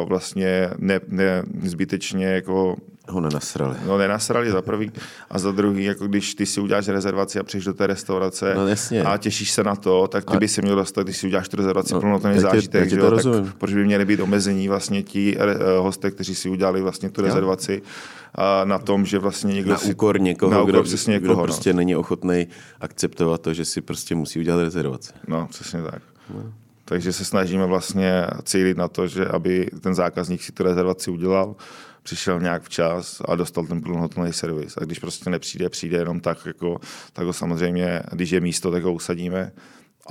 uh, 0.00 0.08
vlastně 0.08 0.70
ne, 0.78 1.00
ne, 1.08 1.42
zbytečně 1.62 2.26
jako 2.26 2.76
ho 3.08 3.20
nenasrali. 3.20 3.76
No 3.86 3.98
nenasrali 3.98 4.50
za 4.50 4.62
prvý 4.62 4.92
a 5.30 5.38
za 5.38 5.52
druhý, 5.52 5.84
jako 5.84 6.06
když 6.06 6.34
ty 6.34 6.46
si 6.46 6.60
uděláš 6.60 6.88
rezervaci 6.88 7.38
a 7.38 7.42
přijdeš 7.42 7.64
do 7.64 7.74
té 7.74 7.86
restaurace 7.86 8.54
no, 8.54 8.68
jasně. 8.68 9.02
a 9.02 9.16
těšíš 9.16 9.50
se 9.50 9.64
na 9.64 9.76
to, 9.76 10.08
tak 10.08 10.24
ty 10.24 10.36
a... 10.36 10.40
by 10.40 10.48
se 10.48 10.62
měl 10.62 10.76
dostat, 10.76 11.02
když 11.02 11.16
si 11.16 11.26
uděláš 11.26 11.48
tu 11.48 11.56
rezervaci 11.56 11.94
no, 11.94 12.00
plnohodnotný 12.00 12.40
zážitek, 12.40 12.90
že 12.90 12.98
jo, 12.98 13.10
tak 13.10 13.54
proč 13.58 13.74
by 13.74 13.84
měly 13.84 14.04
být 14.04 14.20
omezení 14.20 14.68
vlastně 14.68 15.02
ti 15.02 15.36
uh, 15.36 15.44
hosté, 15.84 16.10
kteří 16.10 16.34
si 16.34 16.48
udělali 16.48 16.82
vlastně 16.82 17.10
tu 17.10 17.22
rezervaci 17.22 17.82
a 17.82 18.21
na 18.64 18.78
tom, 18.78 19.06
že 19.06 19.18
vlastně 19.18 19.54
někdo 19.54 19.70
na 19.70 19.78
si... 19.78 19.90
úkor 19.90 20.20
někoho, 20.20 20.52
na 20.52 20.62
úkor 20.62 20.70
kdo, 20.70 20.82
přesně 20.82 21.12
někoho, 21.12 21.34
kdo 21.34 21.40
no. 21.40 21.44
prostě 21.44 21.72
není 21.72 21.96
ochotný 21.96 22.46
akceptovat 22.80 23.40
to, 23.40 23.54
že 23.54 23.64
si 23.64 23.80
prostě 23.80 24.14
musí 24.14 24.38
udělat 24.40 24.60
rezervaci. 24.60 25.12
No, 25.28 25.46
přesně 25.46 25.82
tak. 25.82 26.02
No. 26.34 26.52
Takže 26.84 27.12
se 27.12 27.24
snažíme 27.24 27.66
vlastně 27.66 28.26
cílit 28.42 28.76
na 28.76 28.88
to, 28.88 29.06
že 29.06 29.26
aby 29.26 29.70
ten 29.80 29.94
zákazník 29.94 30.42
si 30.42 30.52
tu 30.52 30.62
rezervaci 30.62 31.10
udělal, 31.10 31.56
přišel 32.02 32.40
nějak 32.40 32.62
včas 32.62 33.22
a 33.24 33.36
dostal 33.36 33.66
ten 33.66 33.80
plnohodnotný 33.80 34.32
servis. 34.32 34.76
A 34.76 34.84
když 34.84 34.98
prostě 34.98 35.30
nepřijde, 35.30 35.68
přijde 35.68 35.98
jenom 35.98 36.20
tak, 36.20 36.46
jako, 36.46 36.80
tak 37.12 37.26
ho 37.26 37.32
samozřejmě, 37.32 38.02
když 38.12 38.30
je 38.30 38.40
místo, 38.40 38.70
tak 38.70 38.82
ho 38.82 38.92
usadíme 38.92 39.52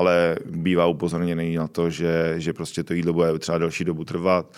ale 0.02 0.36
bývá 0.46 0.86
upozorněný 0.86 1.56
na 1.56 1.68
to, 1.68 1.90
že, 1.90 2.34
že 2.38 2.54
prostě 2.54 2.84
to 2.84 2.94
jídlo 2.94 3.14
bude 3.14 3.40
třeba 3.40 3.58
delší 3.58 3.84
dobu 3.84 4.04
trvat 4.04 4.58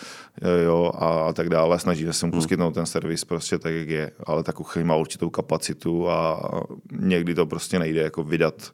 jo, 0.64 0.92
a, 0.94 1.28
a 1.28 1.32
tak 1.32 1.48
dále. 1.48 1.78
Snažíme 1.78 2.12
se 2.12 2.26
mu 2.26 2.32
hmm. 2.32 2.40
poskytnout 2.40 2.74
ten 2.74 2.86
servis 2.86 3.24
prostě 3.24 3.58
tak, 3.58 3.72
jak 3.72 3.88
je, 3.88 4.10
ale 4.26 4.42
ta 4.42 4.52
kuchyň 4.52 4.86
má 4.86 4.96
určitou 4.96 5.30
kapacitu 5.30 6.10
a 6.10 6.50
někdy 6.92 7.34
to 7.34 7.46
prostě 7.46 7.78
nejde 7.78 8.00
jako 8.00 8.24
vydat 8.24 8.72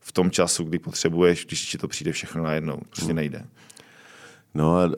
v 0.00 0.12
tom 0.12 0.30
času, 0.30 0.64
kdy 0.64 0.78
potřebuješ, 0.78 1.46
když 1.46 1.70
ti 1.70 1.78
to 1.78 1.88
přijde 1.88 2.12
všechno 2.12 2.42
najednou. 2.42 2.78
Prostě 2.90 3.12
hmm. 3.12 3.16
nejde. 3.16 3.44
No 4.54 4.76
a 4.76 4.86
uh, 4.86 4.92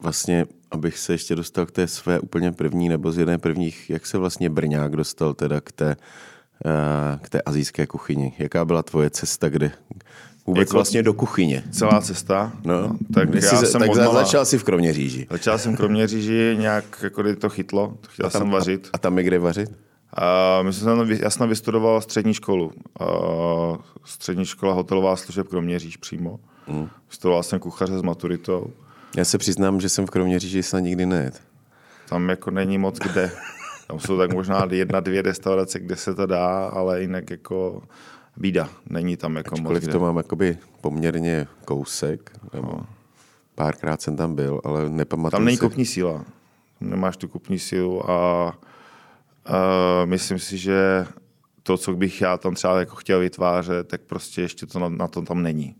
vlastně, 0.00 0.46
abych 0.70 0.98
se 0.98 1.14
ještě 1.14 1.36
dostal 1.36 1.66
k 1.66 1.70
té 1.70 1.86
své 1.86 2.20
úplně 2.20 2.52
první, 2.52 2.88
nebo 2.88 3.12
z 3.12 3.18
jedné 3.18 3.38
prvních, 3.38 3.90
jak 3.90 4.06
se 4.06 4.18
vlastně 4.18 4.50
Brňák 4.50 4.96
dostal 4.96 5.34
teda 5.34 5.60
k 5.60 5.72
té, 5.72 5.96
uh, 5.96 6.02
k 7.20 7.28
té 7.28 7.42
azijské 7.42 7.86
kuchyni? 7.86 8.32
Jaká 8.38 8.64
byla 8.64 8.82
tvoje 8.82 9.10
cesta, 9.10 9.48
kde 9.48 9.70
vůbec 10.46 10.60
jako 10.60 10.74
vlastně 10.76 11.02
do 11.02 11.14
kuchyně? 11.14 11.64
Celá 11.70 12.00
cesta? 12.00 12.52
No, 12.64 12.80
no 12.80 12.96
tak 13.14 13.34
já 13.34 13.40
jsi, 13.40 13.66
jsem 13.66 13.80
tak 13.80 13.90
odmala, 13.90 14.14
začal 14.14 14.44
jsi 14.44 14.58
v 14.58 14.64
Kroměříži. 14.64 15.26
Začal 15.30 15.58
jsem 15.58 15.74
v 15.74 15.76
Kroměříži, 15.76 16.56
nějak 16.58 16.84
jako 17.02 17.22
to 17.34 17.48
chytlo, 17.48 17.96
chtěl 18.08 18.30
tam, 18.30 18.40
jsem 18.40 18.50
vařit. 18.50 18.86
A, 18.86 18.90
a 18.92 18.98
tam 18.98 19.18
je 19.18 19.24
kde 19.24 19.38
vařit? 19.38 19.70
A 20.12 20.62
my 20.62 20.72
jsem, 20.72 21.10
já 21.10 21.30
jsem 21.30 21.48
vystudoval 21.48 22.00
střední 22.00 22.34
školu. 22.34 22.72
A 23.00 23.04
střední 24.04 24.44
škola 24.44 24.74
hotelová 24.74 25.16
služeb 25.16 25.48
Kroměříž 25.48 25.96
přímo. 25.96 26.40
Mm. 26.66 26.88
Vystudoval 27.08 27.42
jsem 27.42 27.58
kuchaře 27.58 27.98
s 27.98 28.02
maturitou. 28.02 28.70
Já 29.16 29.24
se 29.24 29.38
přiznám, 29.38 29.80
že 29.80 29.88
jsem 29.88 30.06
v 30.06 30.10
Kroměříži 30.10 30.62
snad 30.62 30.80
nikdy 30.80 31.06
nejet. 31.06 31.42
Tam 32.08 32.28
jako 32.28 32.50
není 32.50 32.78
moc 32.78 32.98
kde. 32.98 33.30
Tam 33.86 34.00
jsou 34.00 34.18
tak 34.18 34.32
možná 34.32 34.66
jedna, 34.70 35.00
dvě 35.00 35.22
restaurace, 35.22 35.80
kde 35.80 35.96
se 35.96 36.14
to 36.14 36.26
dá, 36.26 36.66
ale 36.66 37.00
jinak 37.00 37.30
jako 37.30 37.82
bída. 38.36 38.68
Není 38.90 39.16
tam 39.16 39.36
jako 39.36 39.54
Ačkoliv 39.54 39.82
moc 39.84 39.92
to 39.92 40.00
mám 40.00 40.16
jakoby 40.16 40.58
poměrně 40.80 41.46
kousek. 41.64 42.32
Nebo 42.52 42.66
no. 42.66 42.86
Párkrát 43.54 44.02
jsem 44.02 44.16
tam 44.16 44.34
byl, 44.34 44.60
ale 44.64 44.90
nepamatuju 44.90 45.38
Tam 45.38 45.44
není 45.44 45.56
si. 45.56 45.60
kupní 45.60 45.86
síla. 45.86 46.24
Nemáš 46.80 47.16
tu 47.16 47.28
kupní 47.28 47.58
sílu 47.58 48.10
a 48.10 48.54
Uh, 49.48 50.10
myslím 50.10 50.38
si, 50.38 50.58
že 50.58 51.06
to, 51.62 51.76
co 51.76 51.94
bych 51.94 52.20
já 52.20 52.36
tam 52.36 52.54
třeba 52.54 52.78
jako 52.80 52.96
chtěl 52.96 53.20
vytvářet, 53.20 53.88
tak 53.88 54.00
prostě 54.00 54.42
ještě 54.42 54.66
to 54.66 54.78
na, 54.78 54.88
na 54.88 55.08
to 55.08 55.22
tam 55.22 55.42
není. 55.42 55.74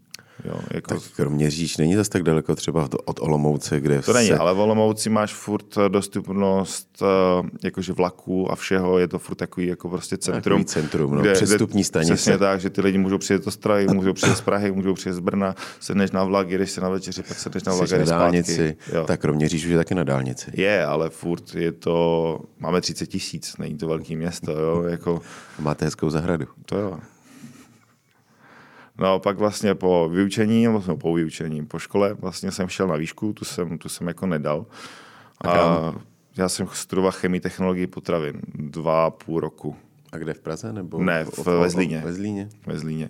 Jo, 0.45 0.61
jako... 0.75 0.95
Tak 0.95 1.03
Kroměříž 1.17 1.77
není 1.77 1.95
zase 1.95 2.11
tak 2.11 2.23
daleko 2.23 2.57
třeba 2.57 2.89
od 3.05 3.21
Olomouce, 3.21 3.81
kde 3.81 4.03
To 4.03 4.13
není, 4.13 4.29
se... 4.29 4.39
ale 4.39 4.55
v 4.55 4.59
Olomouci 4.59 5.11
máš 5.11 5.35
furt 5.35 5.79
eh, 5.79 5.89
dostupnost 5.89 7.03
eh, 7.03 7.49
jakože 7.65 7.93
vlaků 7.93 8.53
a 8.53 8.57
všeho, 8.57 8.99
je 8.99 9.09
to 9.09 9.19
furt 9.19 9.35
takový 9.35 9.67
jako 9.67 9.89
prostě 9.89 10.17
centrum. 10.17 10.43
Takový 10.43 10.65
centrum, 10.65 11.15
no, 11.15 11.21
kde, 11.21 11.33
přestupní 11.33 11.85
stanice. 11.85 12.15
Přesně 12.15 12.39
tak, 12.39 12.61
že 12.61 12.71
ty 12.71 12.81
lidi 12.81 12.99
můžou 12.99 13.19
přijet 13.19 13.45
do 13.45 13.51
Strahy, 13.51 13.87
můžou 13.87 14.13
přijet 14.13 14.37
z 14.37 14.41
Prahy, 14.41 14.73
můžou 14.73 14.95
přijet 14.95 15.17
z 15.17 15.21
Brna, 15.21 15.55
sedneš 15.81 16.11
na 16.11 16.25
vlak, 16.25 16.51
jdeš 16.51 16.71
se 16.71 16.81
na 16.81 16.89
večeři, 16.89 17.23
pak 17.23 17.39
sedneš 17.39 17.63
na 17.63 17.75
vlak, 17.75 17.91
na 17.91 18.05
dálnici. 18.05 18.77
Jo. 18.93 19.05
Tak 19.07 19.21
Kroměříž 19.21 19.65
už 19.65 19.71
je 19.71 19.77
taky 19.77 19.95
na 19.95 20.05
dálnici. 20.05 20.51
Je, 20.55 20.85
ale 20.85 21.11
furt 21.11 21.55
je 21.55 21.73
to, 21.73 22.41
máme 22.59 22.81
30 22.81 23.07
tisíc, 23.07 23.57
není 23.59 23.77
to 23.77 23.89
velký 23.89 24.17
město, 24.17 24.53
jo, 24.53 24.83
jako... 24.83 25.21
Máte 25.59 25.85
hezkou 25.85 26.11
zahradu. 26.11 26.47
To 26.67 26.79
jo. 26.79 26.99
No 28.99 29.15
a 29.15 29.19
pak 29.19 29.39
vlastně 29.39 29.75
po 29.75 30.09
vyučení, 30.13 30.69
vlastně 30.69 30.95
po 30.95 31.15
vyučení, 31.15 31.67
po 31.67 31.79
škole 31.79 32.15
vlastně 32.15 32.53
jsem 32.53 32.69
šel 32.69 32.89
na 32.89 32.97
výšku, 32.97 33.33
tu 33.33 33.45
jsem, 33.45 33.79
tu 33.79 33.89
jsem 33.89 34.09
jako 34.09 34.27
nedal. 34.27 34.67
A 35.45 35.95
já 36.37 36.49
jsem 36.49 36.67
studoval 36.73 37.13
chemii 37.13 37.41
technologii 37.41 37.87
potravin 37.87 38.41
dva 38.55 39.07
a 39.07 39.11
půl 39.11 39.41
roku. 39.41 39.77
A 40.13 40.19
kde 40.19 40.35
v 40.35 40.41
Praze? 40.41 40.73
Nebo 40.73 41.03
ne, 41.03 41.25
v, 41.25 41.39
v, 41.39 41.47
ve 41.47 41.71
Zlíně. 41.71 42.03
Ve 42.05 42.13
Zlíně. 42.13 42.49
Ve 42.67 42.79
Zlíně. 42.79 43.09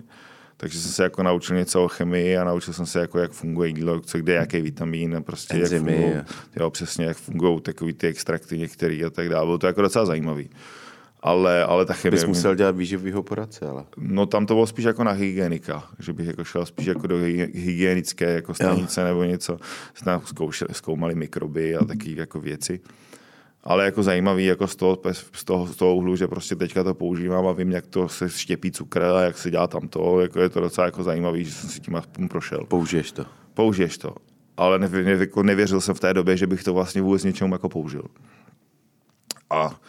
Takže 0.57 0.81
jsem 0.81 0.93
se 0.93 1.03
jako 1.03 1.23
naučil 1.23 1.57
něco 1.57 1.85
o 1.85 1.89
chemii 1.89 2.37
a 2.37 2.45
naučil 2.45 2.75
jsem 2.75 2.87
se, 2.87 3.01
jako, 3.01 3.19
jak 3.19 3.33
funguje 3.33 3.69
jídlo, 3.69 4.01
co 4.01 4.19
kde, 4.19 4.35
jaký 4.35 4.61
vitamín, 4.61 5.23
prostě 5.27 5.55
Enzymy, 5.55 5.93
jak 5.93 6.03
fungují, 6.03 6.25
jo, 6.61 6.71
přesně, 6.71 7.05
jak 7.05 7.17
fungují 7.17 7.61
takový 7.61 7.93
ty 7.93 8.07
extrakty 8.07 8.59
některý 8.59 9.05
a 9.05 9.11
tak 9.11 9.29
dále. 9.29 9.47
Bylo 9.47 9.59
to 9.59 9.67
jako 9.67 9.83
docela 9.83 10.07
zajímavý 10.07 10.51
ale, 11.21 11.65
ale 11.65 11.87
ta 11.87 11.95
chemie... 11.95 12.11
Bys 12.11 12.25
musel 12.25 12.55
dělat 12.55 12.77
výživovýho 12.77 13.23
poradce, 13.23 13.69
ale... 13.69 13.85
No 13.97 14.27
tam 14.27 14.47
to 14.47 14.55
bylo 14.55 14.67
spíš 14.67 14.85
jako 14.85 15.05
na 15.05 15.13
hygienika, 15.13 15.85
že 15.99 16.13
bych 16.13 16.27
jako 16.27 16.45
šel 16.45 16.67
spíš 16.67 16.87
jako 16.87 17.07
do 17.07 17.17
hygienické 17.53 18.33
jako 18.33 18.55
stanice 18.55 19.01
jo. 19.01 19.07
nebo 19.07 19.25
něco. 19.25 19.59
Jsme 19.95 20.21
zkoušeli, 20.25 20.75
zkoumali 20.75 21.15
mikroby 21.15 21.77
a 21.77 21.85
takové 21.85 22.11
jako 22.11 22.41
věci. 22.41 22.81
Ale 23.65 23.85
jako 23.85 24.03
zajímavý 24.03 24.45
jako 24.45 24.67
z 24.67 24.77
toho, 24.77 24.99
z, 25.33 25.45
toho, 25.45 25.67
z 25.67 25.77
toho 25.77 25.97
úhlu, 25.97 26.17
že 26.17 26.29
prostě 26.29 26.57
teďka 26.57 26.85
to 26.85 26.95
používám 26.95 27.47
a 27.47 27.53
vím, 27.53 27.73
jak 27.73 27.87
to 27.87 28.09
se 28.09 28.31
štěpí 28.31 28.73
cukr 28.73 29.03
a 29.03 29.21
jak 29.21 29.39
se 29.39 29.51
dělá 29.51 29.67
tam 29.67 29.89
to. 29.89 30.21
Jako 30.21 30.41
je 30.41 30.49
to 30.49 30.61
docela 30.61 30.85
jako 30.85 31.03
zajímavý, 31.03 31.45
že 31.45 31.53
jsem 31.53 31.71
si 31.71 31.81
tím 31.81 31.97
aspoň 31.97 32.29
prošel. 32.29 32.65
Použiješ 32.69 33.13
to? 33.13 33.27
Použiješ 33.55 33.99
to. 33.99 34.15
Ale 34.57 34.79
nevě, 34.79 35.17
jako 35.17 35.43
nevěřil 35.43 35.81
jsem 35.81 35.95
v 35.95 36.01
té 36.01 36.15
době, 36.15 36.37
že 36.37 36.47
bych 36.47 36.65
to 36.65 36.75
vlastně 36.75 37.03
vůbec 37.03 37.25
něčemu 37.25 37.55
jako 37.55 37.69
použil. 37.69 38.03
A 39.51 39.81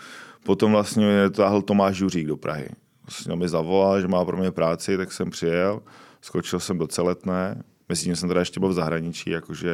Potom 0.47 0.71
vlastně 0.71 1.05
mě 1.05 1.29
táhl 1.29 1.61
Tomáš 1.61 1.95
Žuřík 1.95 2.27
do 2.27 2.37
Prahy. 2.37 2.69
Vlastně 3.05 3.35
mi 3.35 3.49
zavolal, 3.49 4.01
že 4.01 4.07
má 4.07 4.25
pro 4.25 4.37
mě 4.37 4.51
práci, 4.51 4.97
tak 4.97 5.11
jsem 5.11 5.29
přijel, 5.29 5.81
skočil 6.21 6.59
jsem 6.59 6.77
do 6.77 6.87
Celetné, 6.87 7.63
Mezi 7.89 8.03
tím 8.03 8.15
jsem 8.15 8.29
teda 8.29 8.39
ještě 8.39 8.59
byl 8.59 8.69
v 8.69 8.73
zahraničí, 8.73 9.29
jakože 9.29 9.71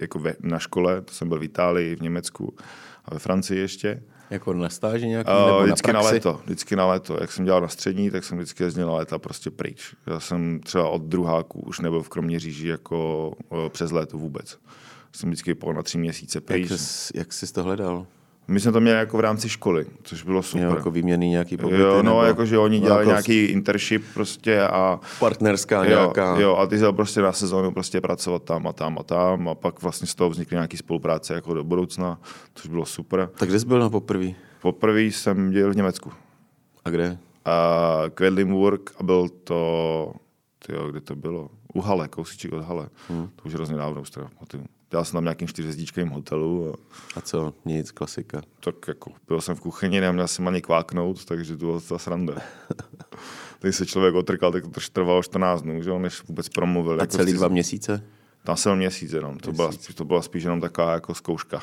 jako 0.00 0.18
ve, 0.18 0.34
na 0.40 0.58
škole, 0.58 1.02
to 1.02 1.14
jsem 1.14 1.28
byl 1.28 1.38
v 1.38 1.44
Itálii, 1.44 1.96
v 1.96 2.00
Německu 2.00 2.56
a 3.04 3.14
ve 3.14 3.20
Francii 3.20 3.60
ještě. 3.60 4.02
Jako 4.30 4.52
na 4.52 4.68
stáži 4.68 5.06
nějaký, 5.06 5.30
uh, 5.30 5.46
nebo 5.46 5.62
vždycky 5.62 5.92
na, 5.92 6.00
na 6.00 6.10
léto, 6.10 6.40
vždycky 6.44 6.76
na 6.76 6.86
léto. 6.86 7.16
Jak 7.20 7.32
jsem 7.32 7.44
dělal 7.44 7.60
na 7.60 7.68
střední, 7.68 8.10
tak 8.10 8.24
jsem 8.24 8.38
vždycky 8.38 8.62
jezdil 8.62 8.86
na 8.86 8.92
léta 8.92 9.18
prostě 9.18 9.50
pryč. 9.50 9.94
Já 10.06 10.20
jsem 10.20 10.60
třeba 10.60 10.88
od 10.88 11.02
druháku 11.02 11.60
už 11.60 11.80
nebyl 11.80 12.02
v 12.02 12.08
Kroměříži 12.08 12.68
jako 12.68 13.28
uh, 13.48 13.68
přes 13.68 13.90
léto 13.90 14.18
vůbec. 14.18 14.58
Jsem 15.12 15.28
vždycky 15.28 15.54
po 15.54 15.72
na 15.72 15.82
tři 15.82 15.98
měsíce 15.98 16.40
pryč. 16.40 16.70
Jak, 16.70 16.80
jak 17.14 17.32
jsi 17.32 17.52
to 17.52 17.62
hledal? 17.62 18.06
My 18.50 18.60
jsme 18.60 18.72
to 18.72 18.80
měli 18.80 18.98
jako 18.98 19.16
v 19.16 19.20
rámci 19.20 19.48
školy, 19.48 19.86
což 20.02 20.22
bylo 20.22 20.42
super. 20.42 20.66
Jo, 20.66 20.74
jako 20.74 20.90
výměný 20.90 21.30
nějaký 21.30 21.56
pobyty? 21.56 21.80
Jo, 21.80 22.02
no, 22.02 22.22
jako 22.22 22.46
že 22.46 22.58
oni 22.58 22.80
dělali 22.80 23.00
jako 23.00 23.10
nějaký 23.10 23.44
internship 23.44 24.04
prostě 24.14 24.62
a... 24.62 25.00
Partnerská 25.18 25.84
nějaká. 25.84 26.38
Jo, 26.38 26.56
a 26.56 26.66
ty 26.66 26.78
jsi 26.78 26.84
prostě 26.92 27.20
na 27.20 27.32
sezónu 27.32 27.70
prostě 27.72 28.00
pracovat 28.00 28.42
tam 28.42 28.66
a 28.66 28.72
tam 28.72 28.98
a 28.98 29.02
tam 29.02 29.48
a 29.48 29.54
pak 29.54 29.82
vlastně 29.82 30.06
z 30.06 30.14
toho 30.14 30.30
vznikly 30.30 30.54
nějaký 30.54 30.76
spolupráce 30.76 31.34
jako 31.34 31.54
do 31.54 31.64
budoucna, 31.64 32.20
což 32.54 32.70
bylo 32.70 32.86
super. 32.86 33.30
Tak 33.34 33.48
kde 33.48 33.60
jsi 33.60 33.66
byl 33.66 33.78
na 33.78 33.90
poprvé? 33.90 34.30
Poprvé 34.62 35.02
jsem 35.02 35.50
dělal 35.50 35.72
v 35.72 35.76
Německu. 35.76 36.12
A 36.84 36.90
kde? 36.90 37.18
A 37.44 38.02
Quedlinburg 38.14 38.90
a 38.98 39.02
byl 39.02 39.28
to... 39.28 40.12
Tyjo, 40.66 40.88
kde 40.88 41.00
to 41.00 41.16
bylo? 41.16 41.48
U 41.74 41.80
Hale, 41.80 42.08
kousíček 42.08 42.52
od 42.52 42.62
Hale. 42.62 42.88
Hmm. 43.08 43.28
To 43.36 43.42
už 43.44 43.54
hrozně 43.54 43.76
dávno, 43.76 44.00
už 44.00 44.10
teda 44.10 44.28
Dělal 44.90 45.04
jsem 45.04 45.12
tam 45.12 45.24
nějakým 45.24 45.48
čtyřhvězdičkovým 45.48 46.08
hotelu. 46.08 46.74
A... 46.74 46.76
a 47.16 47.20
co? 47.20 47.54
Nic, 47.64 47.90
klasika. 47.90 48.42
Tak 48.60 48.74
jako 48.88 49.12
byl 49.28 49.40
jsem 49.40 49.54
v 49.54 49.60
kuchyni, 49.60 50.00
neměl 50.00 50.28
jsem 50.28 50.48
ani 50.48 50.62
kváknout, 50.62 51.24
takže 51.24 51.56
to 51.56 51.80
byla 51.88 51.98
sranda. 51.98 52.34
Teď 53.58 53.74
se 53.74 53.86
člověk 53.86 54.14
otrkal, 54.14 54.52
tak 54.52 54.62
to 54.62 54.80
trvalo 54.92 55.22
14 55.22 55.62
dnů, 55.62 55.82
že 55.82 55.98
než 55.98 56.22
vůbec 56.28 56.48
promluvil. 56.48 56.92
A 56.92 57.02
jako 57.02 57.16
celý 57.16 57.32
dva 57.32 57.48
měsíce? 57.48 58.04
Tam 58.44 58.56
jsem 58.56 58.76
měsíc 58.76 59.12
jenom. 59.12 59.38
To, 59.38 59.52
byla, 59.52 59.70
to 59.94 60.04
byla 60.04 60.22
spíš 60.22 60.42
jenom 60.42 60.60
taková 60.60 60.92
jako 60.92 61.14
zkouška. 61.14 61.62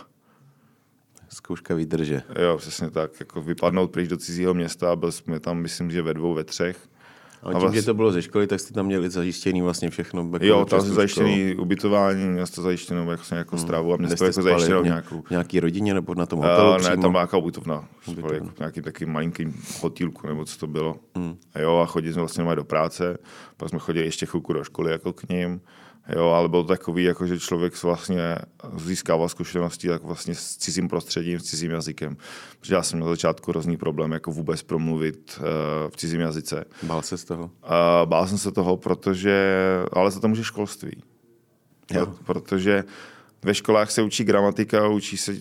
Zkouška 1.29 1.75
výdrže. 1.75 2.23
Jo, 2.41 2.57
přesně 2.57 2.91
tak. 2.91 3.19
Jako 3.19 3.41
vypadnout 3.41 3.91
pryč 3.91 4.09
do 4.09 4.17
cizího 4.17 4.53
města, 4.53 4.95
byl 4.95 5.11
jsme 5.11 5.39
tam, 5.39 5.57
myslím, 5.57 5.91
že 5.91 6.01
ve 6.01 6.13
dvou, 6.13 6.33
ve 6.33 6.43
třech 6.43 6.89
a 7.43 7.51
tím, 7.51 7.59
vlastně... 7.59 7.81
že 7.81 7.85
to 7.85 7.93
bylo 7.93 8.11
ze 8.11 8.21
školy, 8.21 8.47
tak 8.47 8.59
jste 8.59 8.73
tam 8.73 8.85
měli 8.85 9.09
zajištěný 9.09 9.61
vlastně 9.61 9.89
všechno. 9.89 10.29
Jo, 10.41 10.65
tam 10.65 10.81
se 10.81 10.93
zajištěný 10.93 11.49
školu. 11.51 11.63
ubytování, 11.63 12.25
měl 12.25 12.45
jste 12.45 12.61
zajištěnou 12.61 13.11
jako, 13.11 13.35
jako 13.35 13.55
hmm. 13.55 13.65
stravu 13.65 13.93
a 13.93 13.97
měl 13.97 14.09
jste 14.09 14.25
jako 14.25 14.41
zajištěnou 14.41 14.83
nějakou. 14.83 15.23
Nějaký 15.29 15.59
rodině 15.59 15.93
nebo 15.93 16.15
na 16.15 16.25
tom 16.25 16.39
hotelu 16.39 16.69
uh, 16.69 16.77
Ne, 16.77 16.89
tam 16.89 17.11
byla 17.11 17.23
nějaká 17.23 17.37
ubytovna. 17.37 17.85
ubytovna. 18.07 18.35
Jako 18.35 18.49
nějaký 18.59 18.81
taky 18.81 19.05
malinký 19.05 19.53
hotýlku 19.81 20.27
nebo 20.27 20.45
co 20.45 20.57
to 20.57 20.67
bylo. 20.67 20.95
Hmm. 21.15 21.35
A 21.53 21.59
jo, 21.59 21.77
a 21.77 21.85
chodili 21.85 22.13
jsme 22.13 22.21
vlastně 22.21 22.55
do 22.55 22.63
práce, 22.63 23.17
pak 23.57 23.69
jsme 23.69 23.79
chodili 23.79 24.05
ještě 24.05 24.25
chvilku 24.25 24.53
do 24.53 24.63
školy 24.63 24.91
jako 24.91 25.13
k 25.13 25.29
ním. 25.29 25.61
Jo, 26.15 26.29
ale 26.29 26.49
byl 26.49 26.63
to 26.63 26.67
takový, 26.67 27.03
jako 27.03 27.27
že 27.27 27.39
člověk 27.39 27.83
vlastně 27.83 28.35
získával 28.77 29.29
zkušenosti 29.29 29.87
tak 29.87 30.03
vlastně 30.03 30.35
s 30.35 30.57
cizím 30.57 30.87
prostředím, 30.87 31.39
s 31.39 31.43
cizím 31.43 31.71
jazykem. 31.71 32.17
Protože 32.59 32.75
já 32.75 32.83
jsem 32.83 32.99
na 32.99 33.07
začátku 33.07 33.51
hrozný 33.51 33.77
problém 33.77 34.11
jako 34.11 34.31
vůbec 34.31 34.63
promluvit 34.63 35.39
uh, 35.39 35.45
v 35.91 35.97
cizím 35.97 36.21
jazyce. 36.21 36.65
Bál 36.83 37.01
se 37.01 37.17
z 37.17 37.23
toho? 37.23 37.43
Uh, 37.43 37.49
bál 38.05 38.27
jsem 38.27 38.37
se 38.37 38.51
toho, 38.51 38.77
protože, 38.77 39.55
ale 39.93 40.11
za 40.11 40.19
to 40.19 40.27
může 40.27 40.43
školství. 40.43 41.03
Jo. 41.91 42.15
Protože 42.25 42.83
ve 43.43 43.53
školách 43.53 43.91
se 43.91 44.01
učí 44.01 44.23
gramatika, 44.23 44.87
učí 44.87 45.17
se 45.17 45.35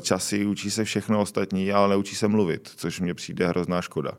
časy, 0.00 0.46
učí 0.46 0.70
se 0.70 0.84
všechno 0.84 1.20
ostatní, 1.20 1.72
ale 1.72 1.88
neučí 1.88 2.16
se 2.16 2.28
mluvit, 2.28 2.70
což 2.76 3.00
mně 3.00 3.14
přijde 3.14 3.46
hrozná 3.46 3.82
škoda. 3.82 4.12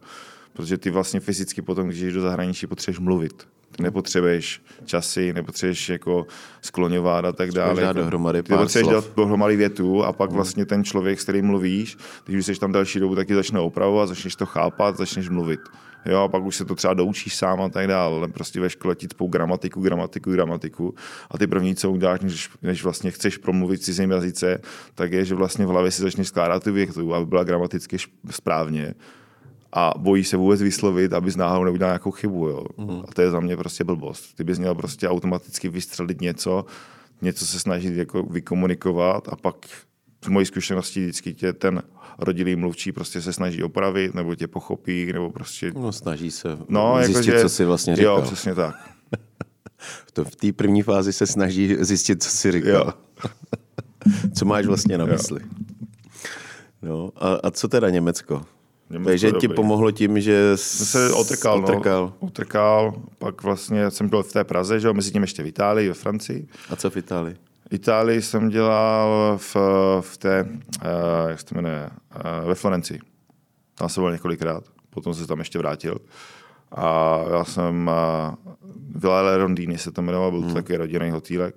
Protože 0.53 0.77
ty 0.77 0.89
vlastně 0.89 1.19
fyzicky 1.19 1.61
potom, 1.61 1.87
když 1.87 2.01
jdeš 2.01 2.13
do 2.13 2.21
zahraničí, 2.21 2.67
potřebuješ 2.67 2.99
mluvit. 2.99 3.47
Ty 3.71 3.83
nepotřebuješ 3.83 4.61
časy, 4.85 5.33
nepotřebuješ 5.33 5.89
jako 5.89 6.25
skloňovat 6.61 7.25
a 7.25 7.31
tak 7.31 7.51
dále. 7.51 7.81
Jako, 7.81 7.93
dohromady 7.99 8.43
ty 8.43 8.53
potřebuješ 8.53 8.95
dát 8.95 9.15
dohromady 9.15 9.55
větu 9.55 10.03
a 10.03 10.13
pak 10.13 10.29
hmm. 10.29 10.35
vlastně 10.35 10.65
ten 10.65 10.83
člověk, 10.83 11.19
s 11.19 11.23
kterým 11.23 11.45
mluvíš, 11.45 11.97
když 12.25 12.45
jsi 12.45 12.55
tam 12.55 12.71
další 12.71 12.99
dobu, 12.99 13.15
taky 13.15 13.35
začne 13.35 13.59
opravovat, 13.59 14.09
začneš 14.09 14.35
to 14.35 14.45
chápat, 14.45 14.97
začneš 14.97 15.29
mluvit. 15.29 15.59
Jo, 16.05 16.19
a 16.19 16.27
pak 16.27 16.43
už 16.43 16.55
se 16.55 16.65
to 16.65 16.75
třeba 16.75 16.93
doučíš 16.93 17.35
sám 17.35 17.61
a 17.61 17.69
tak 17.69 17.87
dále, 17.87 18.17
ale 18.17 18.27
prostě 18.27 18.59
ve 18.59 18.69
škole 18.69 18.95
ti 18.95 19.07
gramatiku, 19.27 19.81
gramatiku, 19.81 20.31
gramatiku 20.31 20.95
a 21.31 21.37
ty 21.37 21.47
první, 21.47 21.75
co 21.75 21.91
uděláš, 21.91 22.19
než, 22.21 22.49
než 22.61 22.83
vlastně 22.83 23.11
chceš 23.11 23.37
promluvit 23.37 23.83
cizím 23.83 24.11
jazyce, 24.11 24.61
tak 24.95 25.11
je, 25.11 25.25
že 25.25 25.35
vlastně 25.35 25.65
v 25.65 25.69
hlavě 25.69 25.91
si 25.91 26.01
začneš 26.01 26.27
skládat 26.27 26.63
tu 26.63 26.73
větu, 26.73 27.13
aby 27.13 27.25
byla 27.25 27.43
gramaticky 27.43 27.97
správně 28.29 28.93
a 29.73 29.93
bojí 29.97 30.23
se 30.23 30.37
vůbec 30.37 30.61
vyslovit, 30.61 31.13
aby 31.13 31.31
náhodou 31.37 31.63
neudělal 31.63 31.91
nějakou 31.91 32.11
chybu. 32.11 32.47
Jo. 32.47 32.65
Mm. 32.77 33.01
A 33.07 33.13
to 33.13 33.21
je 33.21 33.31
za 33.31 33.39
mě 33.39 33.57
prostě 33.57 33.83
blbost. 33.83 34.35
Ty 34.35 34.43
bys 34.43 34.59
měl 34.59 34.75
prostě 34.75 35.09
automaticky 35.09 35.69
vystřelit 35.69 36.21
něco, 36.21 36.65
něco 37.21 37.45
se 37.45 37.59
snažit 37.59 37.95
jako 37.95 38.23
vykomunikovat 38.23 39.29
a 39.31 39.35
pak 39.35 39.55
z 40.25 40.27
mojí 40.27 40.45
zkušenosti 40.45 41.01
vždycky 41.01 41.33
tě 41.33 41.53
ten 41.53 41.83
rodilý 42.19 42.55
mluvčí 42.55 42.91
prostě 42.91 43.21
se 43.21 43.33
snaží 43.33 43.63
opravit, 43.63 44.15
nebo 44.15 44.35
tě 44.35 44.47
pochopí, 44.47 45.13
nebo 45.13 45.29
prostě... 45.29 45.71
No 45.75 45.91
snaží 45.91 46.31
se 46.31 46.57
no, 46.69 46.97
zjistit, 47.03 47.27
jako, 47.27 47.37
že... 47.37 47.41
co 47.43 47.49
si 47.49 47.65
vlastně 47.65 47.95
říkal. 47.95 48.17
Jo, 48.17 48.21
přesně 48.21 48.55
tak. 48.55 48.75
to 50.13 50.25
v 50.25 50.35
té 50.35 50.53
první 50.53 50.81
fázi 50.81 51.13
se 51.13 51.27
snaží 51.27 51.77
zjistit, 51.79 52.23
co 52.23 52.29
si 52.29 52.51
říkal. 52.51 52.93
co 54.37 54.45
máš 54.45 54.65
vlastně 54.65 54.97
na 54.97 55.05
mysli. 55.05 55.39
No, 56.81 57.11
a, 57.15 57.33
a 57.33 57.51
co 57.51 57.67
teda 57.67 57.89
Německo? 57.89 58.41
Německo 58.91 59.09
Takže 59.09 59.31
ti 59.31 59.47
pomohlo 59.47 59.91
tím, 59.91 60.21
že 60.21 60.57
jsi 60.57 60.85
se 60.85 61.13
otrkal, 61.13 61.59
otrkal. 61.59 62.13
No, 62.21 62.27
otrkal. 62.27 62.93
Pak 63.17 63.43
vlastně 63.43 63.91
jsem 63.91 64.09
byl 64.09 64.23
v 64.23 64.33
té 64.33 64.43
Praze, 64.43 64.79
že 64.79 64.87
jo, 64.87 64.93
mezi 64.93 65.11
tím 65.11 65.21
ještě 65.21 65.43
v 65.43 65.47
Itálii, 65.47 65.87
ve 65.87 65.93
Francii. 65.93 66.47
A 66.69 66.75
co 66.75 66.89
v 66.89 66.97
Itálii? 66.97 67.35
Itálii 67.71 68.21
jsem 68.21 68.49
dělal 68.49 69.37
v, 69.37 69.55
v 70.01 70.17
té, 70.17 70.49
uh, 70.49 71.29
jak 71.29 71.39
se 71.39 71.45
to 71.45 71.55
jmenuje, 71.55 71.89
uh, 72.15 72.47
ve 72.47 72.55
Florencii. 72.55 72.99
Tam 73.75 73.89
jsem 73.89 74.03
byl 74.03 74.11
několikrát, 74.11 74.63
potom 74.89 75.13
se 75.13 75.27
tam 75.27 75.39
ještě 75.39 75.59
vrátil. 75.59 75.97
A 76.71 77.19
já 77.31 77.43
jsem 77.43 77.89
uh, 77.89 78.53
Villa 78.95 79.37
Rondini 79.37 79.77
se 79.77 79.91
to 79.91 80.01
jmenoval, 80.01 80.31
byl 80.31 80.39
to 80.39 80.45
hmm. 80.45 80.55
takový 80.55 80.77
rodinný 80.77 81.11
hotýlek. 81.11 81.55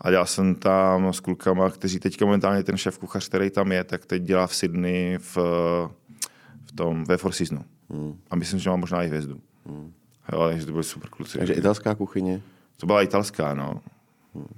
A 0.00 0.10
dělal 0.10 0.26
jsem 0.26 0.54
tam 0.54 1.12
s 1.12 1.20
klukama, 1.20 1.70
kteří 1.70 1.98
teďka 1.98 2.24
momentálně 2.24 2.62
ten 2.62 2.76
šéf 2.76 2.98
kuchař, 2.98 3.28
který 3.28 3.50
tam 3.50 3.72
je, 3.72 3.84
tak 3.84 4.06
teď 4.06 4.22
dělá 4.22 4.46
v 4.46 4.54
Sydney 4.54 5.18
v 5.18 5.38
tom, 6.76 7.04
ve 7.04 7.16
Four 7.16 7.32
Seasonu. 7.32 7.64
Hmm. 7.90 8.18
A 8.30 8.36
myslím, 8.36 8.60
že 8.60 8.70
má 8.70 8.76
možná 8.76 9.02
i 9.02 9.08
hvězdu. 9.08 9.40
Hmm. 9.66 9.92
Jo, 10.32 10.48
takže 10.48 10.66
to 10.66 10.72
byly 10.72 10.84
super 10.84 11.10
kluci. 11.10 11.38
Takže 11.38 11.52
italská 11.52 11.94
kuchyně? 11.94 12.42
To 12.76 12.86
byla 12.86 13.02
italská, 13.02 13.54
no 13.54 13.80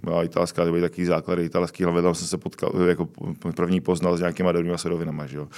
byla 0.03 0.25
italská, 0.25 0.65
to 0.65 0.71
byly 0.71 0.81
takový 0.81 1.05
základy 1.05 1.45
italský, 1.45 1.85
hlavně 1.85 2.03
tam 2.03 2.15
jsem 2.15 2.27
se 2.27 2.39
potkal, 2.39 2.73
jako 2.89 3.09
první 3.57 3.81
poznal 3.81 4.17
s 4.17 4.21
nějakýma 4.21 4.53
dobrýma 4.53 4.79
surovinama, 4.79 5.27
že 5.27 5.37
jo. 5.37 5.49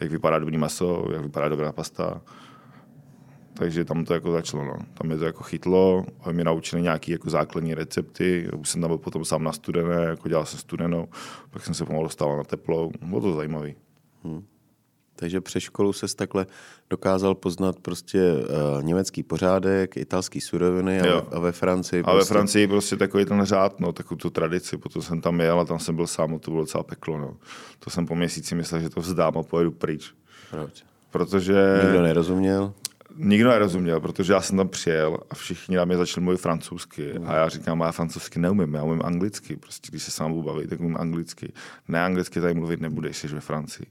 Jak 0.00 0.10
vypadá 0.10 0.38
dobrý 0.38 0.58
maso, 0.58 1.06
jak 1.12 1.22
vypadá 1.22 1.48
dobrá 1.48 1.72
pasta. 1.72 2.20
Takže 3.54 3.84
tam 3.84 4.04
to 4.04 4.14
jako 4.14 4.32
začalo, 4.32 4.64
no. 4.64 4.76
Tam 4.94 5.06
mě 5.06 5.16
to 5.16 5.24
jako 5.24 5.42
chytlo, 5.42 6.04
oni 6.18 6.34
mě 6.34 6.44
naučili 6.44 6.82
nějaké 6.82 7.12
jako 7.12 7.30
základní 7.30 7.74
recepty, 7.74 8.48
už 8.58 8.68
jsem 8.68 8.80
tam 8.80 8.88
byl 8.90 8.98
potom 8.98 9.24
sám 9.24 9.44
na 9.44 9.52
studené, 9.52 10.04
jako 10.04 10.28
dělal 10.28 10.46
jsem 10.46 10.58
studenou, 10.58 11.08
pak 11.50 11.64
jsem 11.64 11.74
se 11.74 11.84
pomalu 11.84 12.04
dostával 12.04 12.36
na 12.36 12.44
teplou, 12.44 12.90
bylo 13.02 13.20
to 13.20 13.32
zajímavé. 13.32 13.72
Hmm. 14.24 14.44
Takže 15.22 15.40
přes 15.40 15.62
školu 15.62 15.92
se 15.92 16.16
takhle 16.16 16.46
dokázal 16.90 17.34
poznat 17.34 17.76
prostě 17.78 18.32
uh, 18.32 18.82
německý 18.82 19.22
pořádek, 19.22 19.96
italský 19.96 20.40
suroviny 20.40 21.00
a, 21.00 21.02
ve, 21.02 21.22
a 21.36 21.38
ve 21.38 21.52
Francii. 21.52 22.00
A 22.00 22.04
prostě... 22.04 22.18
ve 22.18 22.24
Francii 22.24 22.66
prostě 22.66 22.96
takový 22.96 23.24
ten 23.24 23.44
řád, 23.44 23.80
no, 23.80 23.92
takovou 23.92 24.18
tu 24.18 24.30
tradici. 24.30 24.76
Potom 24.76 25.02
jsem 25.02 25.20
tam 25.20 25.40
jel 25.40 25.60
a 25.60 25.64
tam 25.64 25.78
jsem 25.78 25.96
byl 25.96 26.06
sám 26.06 26.38
to 26.38 26.50
bylo 26.50 26.62
docela 26.62 26.82
peklo. 26.82 27.18
No. 27.18 27.36
To 27.78 27.90
jsem 27.90 28.06
po 28.06 28.14
měsíci 28.14 28.54
myslel, 28.54 28.80
že 28.80 28.90
to 28.90 29.00
vzdám 29.00 29.38
a 29.38 29.42
pojedu 29.42 29.70
pryč. 29.70 30.14
Proč? 30.50 30.82
Protože... 31.10 31.80
Nikdo 31.84 32.02
nerozuměl? 32.02 32.72
Nikdo 33.16 33.48
nerozuměl, 33.48 34.00
protože 34.00 34.32
já 34.32 34.40
jsem 34.40 34.56
tam 34.56 34.68
přijel 34.68 35.18
a 35.30 35.34
všichni 35.34 35.76
na 35.76 35.84
mě 35.84 35.96
začali 35.96 36.24
mluvit 36.24 36.40
francouzsky. 36.40 37.12
A 37.12 37.34
já 37.34 37.48
říkám, 37.48 37.80
já 37.80 37.92
francouzsky 37.92 38.38
neumím, 38.38 38.74
já 38.74 38.82
umím 38.82 39.02
anglicky. 39.04 39.56
Prostě 39.56 39.88
když 39.90 40.02
se 40.02 40.10
sám 40.10 40.32
budu 40.32 40.42
bavit, 40.42 40.70
tak 40.70 40.80
umím 40.80 40.96
anglicky. 40.96 41.52
Ne 41.88 42.04
anglicky 42.04 42.40
tady 42.40 42.54
mluvit 42.54 42.80
nebudeš, 42.80 43.16
jsi 43.16 43.28
ve 43.28 43.40
Francii. 43.40 43.86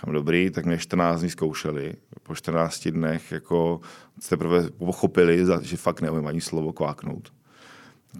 Kam 0.00 0.14
dobrý, 0.14 0.50
tak 0.50 0.66
mě 0.66 0.78
14 0.78 1.20
dní 1.20 1.30
zkoušeli. 1.30 1.94
Po 2.22 2.34
14 2.34 2.88
dnech 2.88 3.32
jako 3.32 3.80
teprve 4.28 4.70
pochopili, 4.70 5.44
že 5.62 5.76
fakt 5.76 6.00
neumím 6.00 6.26
ani 6.26 6.40
slovo 6.40 6.72
kváknout. 6.72 7.32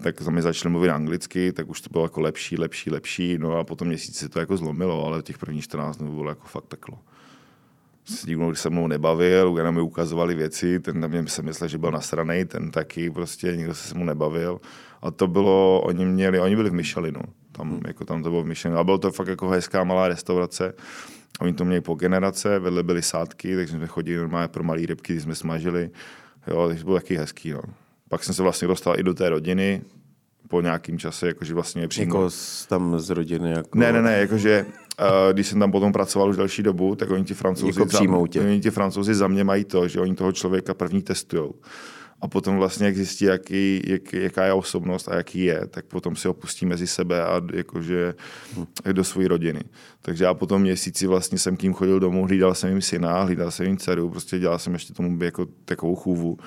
Tak 0.03 0.21
za 0.21 0.31
mě 0.31 0.41
začali 0.41 0.71
mluvit 0.71 0.89
anglicky, 0.89 1.51
tak 1.51 1.69
už 1.69 1.81
to 1.81 1.89
bylo 1.89 2.05
jako 2.05 2.21
lepší, 2.21 2.57
lepší, 2.57 2.89
lepší. 2.89 3.37
No 3.37 3.57
a 3.57 3.63
potom 3.63 3.87
měsíc 3.87 4.17
se 4.17 4.29
to 4.29 4.39
jako 4.39 4.57
zlomilo, 4.57 5.05
ale 5.05 5.23
těch 5.23 5.37
prvních 5.37 5.63
14 5.63 5.97
dnů 5.97 6.15
bylo 6.15 6.29
jako 6.29 6.47
fakt 6.47 6.65
peklo. 6.65 6.99
S 8.05 8.25
nikdo 8.25 8.55
se 8.55 8.69
mnou 8.69 8.87
nebavil, 8.87 9.53
jenom 9.57 9.75
mi 9.75 9.81
ukazovali 9.81 10.35
věci, 10.35 10.79
ten 10.79 10.99
na 10.99 11.07
mě 11.07 11.27
se 11.27 11.41
myslel, 11.41 11.67
že 11.67 11.77
byl 11.77 11.91
nasranej, 11.91 12.45
ten 12.45 12.71
taky 12.71 13.09
prostě 13.09 13.55
nikdo 13.57 13.75
se 13.75 13.87
se 13.87 13.95
mnou 13.95 14.05
nebavil. 14.05 14.61
A 15.01 15.11
to 15.11 15.27
bylo, 15.27 15.81
oni 15.81 16.05
měli, 16.05 16.39
oni 16.39 16.55
byli 16.55 16.69
v 16.69 16.73
Michelinu, 16.73 17.21
tam, 17.51 17.69
hmm. 17.69 17.81
jako 17.87 18.05
tam 18.05 18.23
to 18.23 18.29
bylo 18.29 18.43
v 18.43 18.45
Michelinu, 18.45 18.79
a 18.79 18.83
bylo 18.83 18.97
to 18.97 19.11
fakt 19.11 19.27
jako 19.27 19.49
hezká 19.49 19.83
malá 19.83 20.07
restaurace. 20.07 20.73
Oni 21.39 21.53
to 21.53 21.65
měli 21.65 21.81
po 21.81 21.95
generace, 21.95 22.59
vedle 22.59 22.83
byly 22.83 23.01
sádky, 23.01 23.55
takže 23.55 23.73
jsme 23.73 23.87
chodili 23.87 24.17
normálně 24.17 24.47
pro 24.47 24.63
malé 24.63 24.85
rybky, 24.85 25.21
jsme 25.21 25.35
smažili. 25.35 25.89
Jo, 26.47 26.67
takže 26.67 26.83
to 26.83 26.85
bylo 26.85 26.97
taky 26.97 27.17
hezký. 27.17 27.51
No. 27.51 27.61
Pak 28.09 28.23
jsem 28.23 28.35
se 28.35 28.43
vlastně 28.43 28.67
dostal 28.67 28.99
i 28.99 29.03
do 29.03 29.13
té 29.13 29.29
rodiny, 29.29 29.81
po 30.47 30.61
nějakým 30.61 30.99
čase, 30.99 31.27
jakože 31.27 31.53
vlastně 31.53 31.87
přímo... 31.87 32.15
Jako 32.15 32.29
tam 32.67 32.99
z 32.99 33.09
rodiny? 33.09 33.51
Jako... 33.51 33.79
Ne, 33.79 33.93
ne, 33.93 34.01
ne, 34.01 34.17
jakože 34.17 34.65
uh, 34.99 35.33
když 35.33 35.47
jsem 35.47 35.59
tam 35.59 35.71
potom 35.71 35.91
pracoval 35.91 36.29
už 36.29 36.37
další 36.37 36.63
dobu, 36.63 36.95
tak 36.95 37.09
oni 37.09 37.23
ti 37.23 37.33
francouzi, 37.33 37.79
jako 37.79 37.91
za, 37.91 37.99
oni 38.41 38.59
ti 38.61 38.71
francouzi 38.71 39.15
za 39.15 39.27
mě 39.27 39.43
mají 39.43 39.63
to, 39.63 39.87
že 39.87 39.99
oni 39.99 40.15
toho 40.15 40.31
člověka 40.31 40.73
první 40.73 41.01
testujou 41.01 41.53
a 42.21 42.27
potom 42.27 42.57
vlastně, 42.57 42.85
jak 42.85 42.95
zjistí, 42.95 43.25
jaký, 43.25 43.81
jak, 43.85 44.13
jaká 44.13 44.45
je 44.45 44.53
osobnost 44.53 45.07
a 45.07 45.15
jaký 45.15 45.39
je, 45.39 45.67
tak 45.67 45.85
potom 45.85 46.15
si 46.15 46.27
ho 46.27 46.33
pustí 46.33 46.65
mezi 46.65 46.87
sebe 46.87 47.23
a 47.23 47.41
jakože 47.53 48.13
do 48.91 49.03
své 49.03 49.27
rodiny. 49.27 49.61
Takže 50.01 50.23
já 50.23 50.33
potom 50.33 50.61
měsíci 50.61 51.07
vlastně 51.07 51.37
jsem 51.37 51.57
k 51.57 51.63
ním 51.63 51.73
chodil 51.73 51.99
domů, 51.99 52.25
hlídal 52.25 52.55
jsem 52.55 52.69
jim 52.69 52.81
syna, 52.81 53.23
hlídal 53.23 53.51
jsem 53.51 53.65
jim 53.65 53.77
dceru, 53.77 54.09
prostě 54.09 54.39
dělal 54.39 54.59
jsem 54.59 54.73
ještě 54.73 54.93
tomu 54.93 55.23
jako 55.23 55.45
takovou 55.65 55.95
chůvu. 55.95 56.37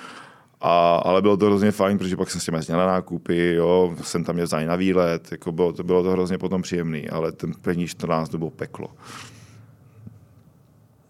A, 0.61 0.96
ale 0.96 1.22
bylo 1.22 1.37
to 1.37 1.46
hrozně 1.46 1.70
fajn, 1.70 1.98
protože 1.98 2.16
pak 2.16 2.30
jsem 2.30 2.40
s 2.40 2.44
těmi 2.44 2.59
jezdil 2.59 2.76
na 2.76 2.87
nákupy, 2.87 3.54
jo, 3.54 3.96
jsem 4.02 4.24
tam 4.24 4.38
jezdil 4.38 4.66
na 4.66 4.76
výlet, 4.76 5.33
jako 5.33 5.52
bylo, 5.52 5.72
to, 5.72 5.85
bylo 5.85 6.02
to 6.02 6.11
hrozně 6.11 6.38
potom 6.38 6.62
příjemný, 6.62 7.09
ale 7.09 7.33
ten 7.33 7.52
první 7.62 7.87
14 7.87 8.28
to 8.28 8.38
bylo 8.38 8.50
peklo. 8.50 8.88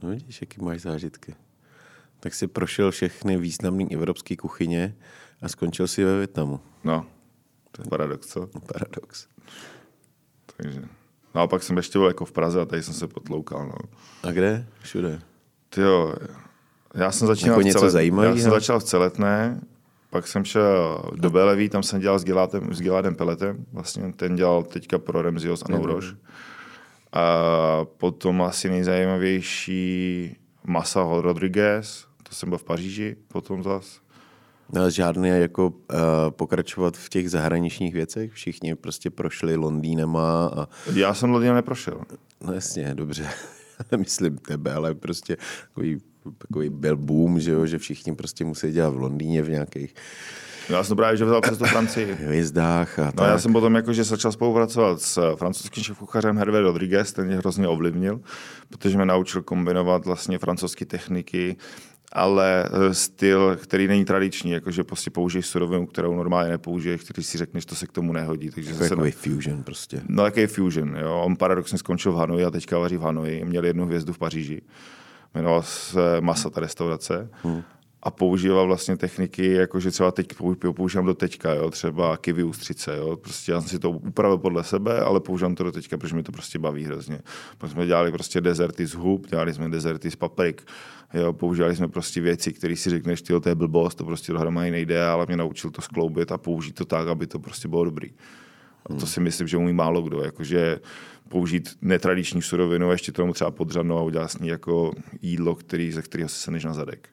No 0.03 0.11
vidíš, 0.11 0.41
jaký 0.41 0.65
máš 0.65 0.81
zážitky 0.81 1.35
tak 2.21 2.35
si 2.35 2.47
prošel 2.47 2.91
všechny 2.91 3.37
významné 3.37 3.85
evropské 3.91 4.37
kuchyně 4.37 4.97
a 5.43 5.49
skončil 5.49 5.89
si 5.89 6.05
ve 6.05 6.19
Větnamu. 6.19 6.61
No, 6.85 7.07
to 7.73 7.83
je 7.83 7.89
paradox, 7.89 8.27
co? 8.27 8.47
Paradox. 8.73 9.27
Takže. 10.57 10.83
No 11.35 11.41
a 11.41 11.47
pak 11.47 11.63
jsem 11.63 11.77
ještě 11.77 11.99
byl 11.99 12.09
jako 12.09 12.25
v 12.25 12.33
Praze 12.33 12.61
a 12.61 12.65
tady 12.65 12.83
jsem 12.83 12.95
se 12.95 13.07
potloukal. 13.07 13.67
No. 13.67 13.75
A 14.23 14.33
kde? 14.33 14.67
Všude? 14.81 15.21
Ty 15.69 15.81
jo, 15.81 16.15
já 16.95 17.13
jsem 17.13 17.29
začínal 17.29 17.55
jako 17.55 17.63
něco 17.63 17.79
celet... 17.79 17.93
zajímavého? 17.93 18.35
Já 18.35 18.43
jsem 18.43 18.51
začal 18.51 18.81
v 18.81 18.85
Celetné, 18.85 19.61
pak 20.11 20.27
jsem 20.27 20.45
šel 20.45 21.03
do 21.15 21.31
Beleví, 21.31 21.69
tam 21.69 21.83
jsem 21.83 22.01
dělal 22.01 22.19
s 22.19 22.25
Gilátem, 22.25 22.75
s 22.75 22.81
Giládem 22.81 23.15
Peletem, 23.15 23.67
vlastně 23.73 24.13
ten 24.13 24.37
dělal 24.37 24.63
teďka 24.63 24.99
pro 24.99 25.23
Remzio 25.23 25.57
s 25.57 25.63
Anou 25.63 25.87
Roš. 25.87 26.15
A 27.13 27.25
potom 27.85 28.43
asi 28.43 28.71
nejzajímavější 28.71 30.37
Masa 30.65 31.07
Rodriguez, 31.21 32.07
to 32.31 32.37
jsem 32.37 32.49
byl 32.49 32.59
v 32.59 32.65
Paříži 32.65 33.17
potom 33.29 33.63
zas. 33.63 34.01
No, 34.73 34.91
žádný 34.91 35.29
jako 35.29 35.69
uh, 35.69 35.75
pokračovat 36.31 36.97
v 36.97 37.09
těch 37.09 37.31
zahraničních 37.31 37.95
věcech? 37.95 38.33
Všichni 38.33 38.75
prostě 38.75 39.11
prošli 39.11 39.57
Londýnem 39.57 40.17
a... 40.17 40.69
Já 40.95 41.15
jsem 41.15 41.31
Londýnem 41.31 41.57
neprošel. 41.57 42.01
No 42.45 42.53
jasně, 42.53 42.95
dobře. 42.95 43.29
Myslím 43.97 44.39
tebe, 44.39 44.73
ale 44.73 44.95
prostě 44.95 45.37
takový, 45.69 46.01
takový 46.39 46.69
byl 46.69 46.97
boom, 46.97 47.41
že, 47.41 47.51
jo, 47.51 47.67
že 47.67 47.79
všichni 47.79 48.15
prostě 48.15 48.45
musí 48.45 48.71
dělat 48.71 48.91
v 48.91 49.01
Londýně 49.01 49.43
v 49.43 49.51
nějakých 49.51 49.95
No, 50.71 50.77
já 50.77 50.85
jsem 50.85 50.97
právě, 50.97 51.17
že 51.17 51.25
vzal 51.25 51.41
přes 51.41 51.59
tu 51.59 51.65
Francii. 51.65 52.13
Hvězdách 52.21 52.99
a 52.99 53.05
no, 53.05 53.13
tak. 53.13 53.29
já 53.29 53.39
jsem 53.39 53.53
potom 53.53 53.75
jakože 53.75 54.05
začal 54.05 54.33
spolupracovat 54.33 55.03
s 55.03 55.37
francouzským 55.37 55.83
šéfkuchařem 55.83 56.37
Hervé 56.37 56.61
Rodriguez, 56.61 57.13
ten 57.13 57.27
mě 57.27 57.37
hrozně 57.37 57.69
ovlivnil, 57.69 58.21
protože 58.69 58.97
mě 58.97 59.07
naučil 59.07 59.43
kombinovat 59.43 60.05
vlastně 60.05 60.39
francouzské 60.39 60.85
techniky 60.85 61.57
ale 62.13 62.65
eh, 62.65 62.95
styl, 62.95 63.57
který 63.57 63.89
není 63.89 64.05
tradiční, 64.05 64.51
jakože 64.51 64.85
prostě 64.85 65.11
použiješ 65.11 65.47
surovinu, 65.47 65.87
kterou 65.87 66.15
normálně 66.15 66.51
nepoužiješ, 66.51 67.03
který 67.03 67.23
si 67.23 67.39
řekneš, 67.39 67.65
to 67.65 67.75
se 67.75 67.87
k 67.87 67.93
tomu 67.93 68.13
nehodí. 68.13 68.51
Takže 68.51 68.71
jako 68.71 68.89
takový 68.89 69.11
fusion 69.11 69.63
prostě. 69.63 70.03
No, 70.09 70.25
jaký 70.25 70.47
fusion, 70.47 70.97
jo. 70.97 71.23
On 71.25 71.37
paradoxně 71.37 71.79
skončil 71.79 72.13
v 72.13 72.17
Hanoji 72.17 72.45
a 72.45 72.51
teďka 72.51 72.79
vaří 72.79 72.97
v 72.97 73.03
Hanoji. 73.03 73.45
Měl 73.45 73.65
jednu 73.65 73.87
hvězdu 73.87 74.13
v 74.13 74.19
Paříži. 74.19 74.63
Jmenoval 75.35 75.63
se 75.63 76.21
Masa 76.21 76.51
ta 76.51 76.61
restaurace. 76.61 77.29
Hmm. 77.43 77.63
A 78.03 78.11
používal 78.11 78.67
vlastně 78.67 78.97
techniky, 78.97 79.53
jakože 79.53 79.91
třeba 79.91 80.13
teď 80.13 80.29
používám 80.75 81.07
do 81.07 81.15
teďka, 81.15 81.55
jo, 81.55 81.71
třeba 81.71 82.17
kivy 82.17 82.43
ústřice, 82.43 82.97
jo, 82.97 83.17
prostě 83.17 83.53
já 83.53 83.61
jsem 83.61 83.69
si 83.69 83.79
to 83.79 83.91
upravil 83.91 84.39
podle 84.39 84.65
sebe, 84.65 85.01
ale 85.01 85.21
používám 85.21 85.55
to 85.55 85.65
do 85.65 85.73
teďka, 85.73 85.99
protože 85.99 86.17
mi 86.17 86.23
to 86.23 86.33
prostě 86.33 86.59
baví 86.59 86.85
hrozně. 86.85 87.21
Pak 87.59 87.71
jsme 87.71 87.87
dělali 87.87 88.13
prostě 88.13 88.41
dezerty 88.41 88.87
z 88.87 88.95
hub, 88.95 89.27
dělali 89.27 89.55
jsme 89.55 89.69
dezerty 89.69 90.11
z 90.11 90.17
paprik, 90.17 90.63
jo, 91.15 91.33
používali 91.33 91.77
jsme 91.77 91.89
prostě 91.89 92.21
věci, 92.21 92.53
které 92.53 92.77
si 92.77 92.91
řekneš, 92.91 93.23
ty 93.23 93.41
to 93.41 93.49
je 93.49 93.55
blbost, 93.55 93.95
to 93.95 94.05
prostě 94.05 94.33
dohromady 94.33 94.71
nejde, 94.71 95.07
ale 95.07 95.27
mě 95.27 95.37
naučil 95.37 95.71
to 95.71 95.83
skloubit 95.83 96.33
a 96.33 96.39
použít 96.39 96.73
to 96.73 96.85
tak, 96.85 97.09
aby 97.09 97.27
to 97.27 97.39
prostě 97.39 97.69
bylo 97.69 97.85
dobrý. 97.85 98.11
A 98.87 98.95
to 98.95 99.07
si 99.07 99.21
myslím, 99.21 99.49
že 99.49 99.57
umí 99.57 99.73
málo 99.73 100.03
kdo, 100.03 100.23
jakože 100.23 100.81
použít 101.29 101.71
netradiční 101.83 102.43
surovinu 102.43 102.89
a 102.89 102.93
ještě 102.93 103.13
tomu 103.13 103.33
třeba 103.33 103.51
podřadnou 103.51 103.99
a 103.99 104.03
udělat 104.03 104.29
s 104.29 104.39
ní 104.39 104.49
jako 104.49 104.93
jídlo, 105.23 105.55
který, 105.55 105.93
ze 105.93 106.03
kterého 106.03 106.29
se 106.29 106.39
seneš 106.39 106.65
na 106.65 106.75
zadek. 106.75 107.09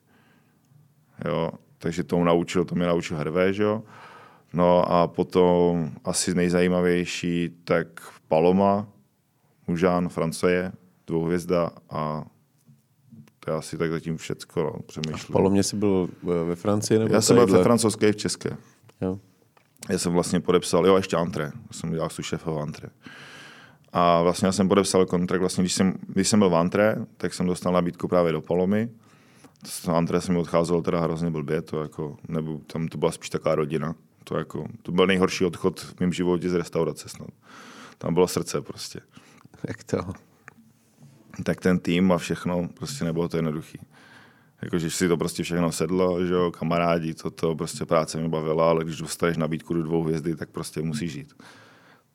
Jo, 1.26 1.52
takže 1.78 2.04
to 2.04 2.24
naučil, 2.24 2.66
to 2.66 2.76
mě 2.76 2.86
naučil 2.86 3.18
Hervé, 3.18 3.54
že 3.54 3.64
jo. 3.64 3.84
No 4.54 4.92
a 4.92 5.08
potom 5.08 5.92
asi 6.04 6.36
nejzajímavější, 6.36 7.50
tak 7.64 7.88
Paloma, 8.28 8.88
Mužán, 9.68 10.10
Francie, 10.10 10.72
dvouhvězda 11.08 11.70
a 11.90 12.26
to 13.40 13.52
je 13.52 13.58
asi 13.58 13.78
tak 13.78 13.92
zatím 13.92 14.18
všecko, 14.18 14.64
no, 14.64 14.80
přemýšlím. 14.86 15.14
A 15.14 15.18
v 15.18 15.32
Palomě 15.32 15.64
jsi 15.64 15.76
byl 15.76 16.10
ve 16.24 16.56
Francii? 16.56 17.00
Nebo 17.00 17.14
Já 17.14 17.22
jsem 17.22 17.36
byl 17.36 17.48
ve 17.48 17.64
francouzské 17.64 18.10
i 18.10 18.12
v 18.12 18.16
České. 18.16 18.58
Jo. 19.02 19.20
Já 19.90 19.98
jsem 19.98 20.14
vlastně 20.14 20.40
podepsal, 20.40 20.88
jo, 20.88 20.96
ještě 20.96 21.16
Antre, 21.16 21.44
já 21.44 21.52
jsem 21.72 21.92
dělal 21.92 22.10
su 22.10 22.24
šéfa 22.24 22.52
v 22.52 22.60
Antre. 22.60 22.90
A 23.94 24.22
vlastně 24.22 24.46
já 24.46 24.52
jsem 24.52 24.68
podepsal 24.68 25.06
kontrakt, 25.06 25.42
vlastně 25.42 25.64
když 25.64 25.74
jsem, 25.74 25.94
když 26.08 26.28
jsem 26.28 26.40
byl 26.40 26.50
v 26.50 26.56
Antre, 26.56 26.96
tak 27.18 27.34
jsem 27.34 27.46
dostal 27.46 27.74
nabídku 27.74 28.08
právě 28.08 28.32
do 28.32 28.42
Palomy. 28.42 28.90
Z 29.66 29.88
Antre 29.88 30.22
jsem 30.22 30.36
mi 30.36 30.42
odcházel 30.42 30.82
teda 30.82 31.02
hrozně 31.02 31.32
blbě, 31.32 31.62
to 31.62 31.82
jako, 31.82 32.18
nebo 32.28 32.58
tam 32.58 32.88
to 32.88 32.98
byla 32.98 33.12
spíš 33.12 33.30
taková 33.30 33.56
rodina. 33.56 33.96
To, 34.24 34.38
jako, 34.38 34.68
to 34.82 34.92
byl 34.92 35.08
nejhorší 35.08 35.46
odchod 35.46 35.80
v 35.80 36.00
mém 36.00 36.14
životě 36.14 36.50
z 36.50 36.54
restaurace 36.54 37.10
snad. 37.10 37.30
Tam 37.98 38.14
bylo 38.14 38.28
srdce 38.28 38.62
prostě. 38.62 39.00
Jak 39.68 39.84
to? 39.84 39.98
Tak 41.44 41.62
ten 41.62 41.80
tým 41.80 42.12
a 42.12 42.18
všechno, 42.18 42.70
prostě 42.74 43.06
nebylo 43.06 43.28
to 43.28 43.38
jednoduchý. 43.38 43.80
Jakože 44.62 44.90
si 44.90 45.08
to 45.08 45.18
prostě 45.18 45.44
všechno 45.44 45.72
sedlo, 45.72 46.26
že 46.26 46.34
jo, 46.34 46.52
kamarádi, 46.52 47.14
toto, 47.14 47.56
prostě 47.56 47.86
práce 47.86 48.18
mi 48.18 48.30
bavila, 48.30 48.70
ale 48.70 48.84
když 48.84 48.98
dostaneš 48.98 49.38
nabídku 49.38 49.74
do 49.74 49.84
dvou 49.84 50.04
hvězdy, 50.04 50.36
tak 50.36 50.50
prostě 50.50 50.82
musíš 50.82 51.12
žít. 51.12 51.34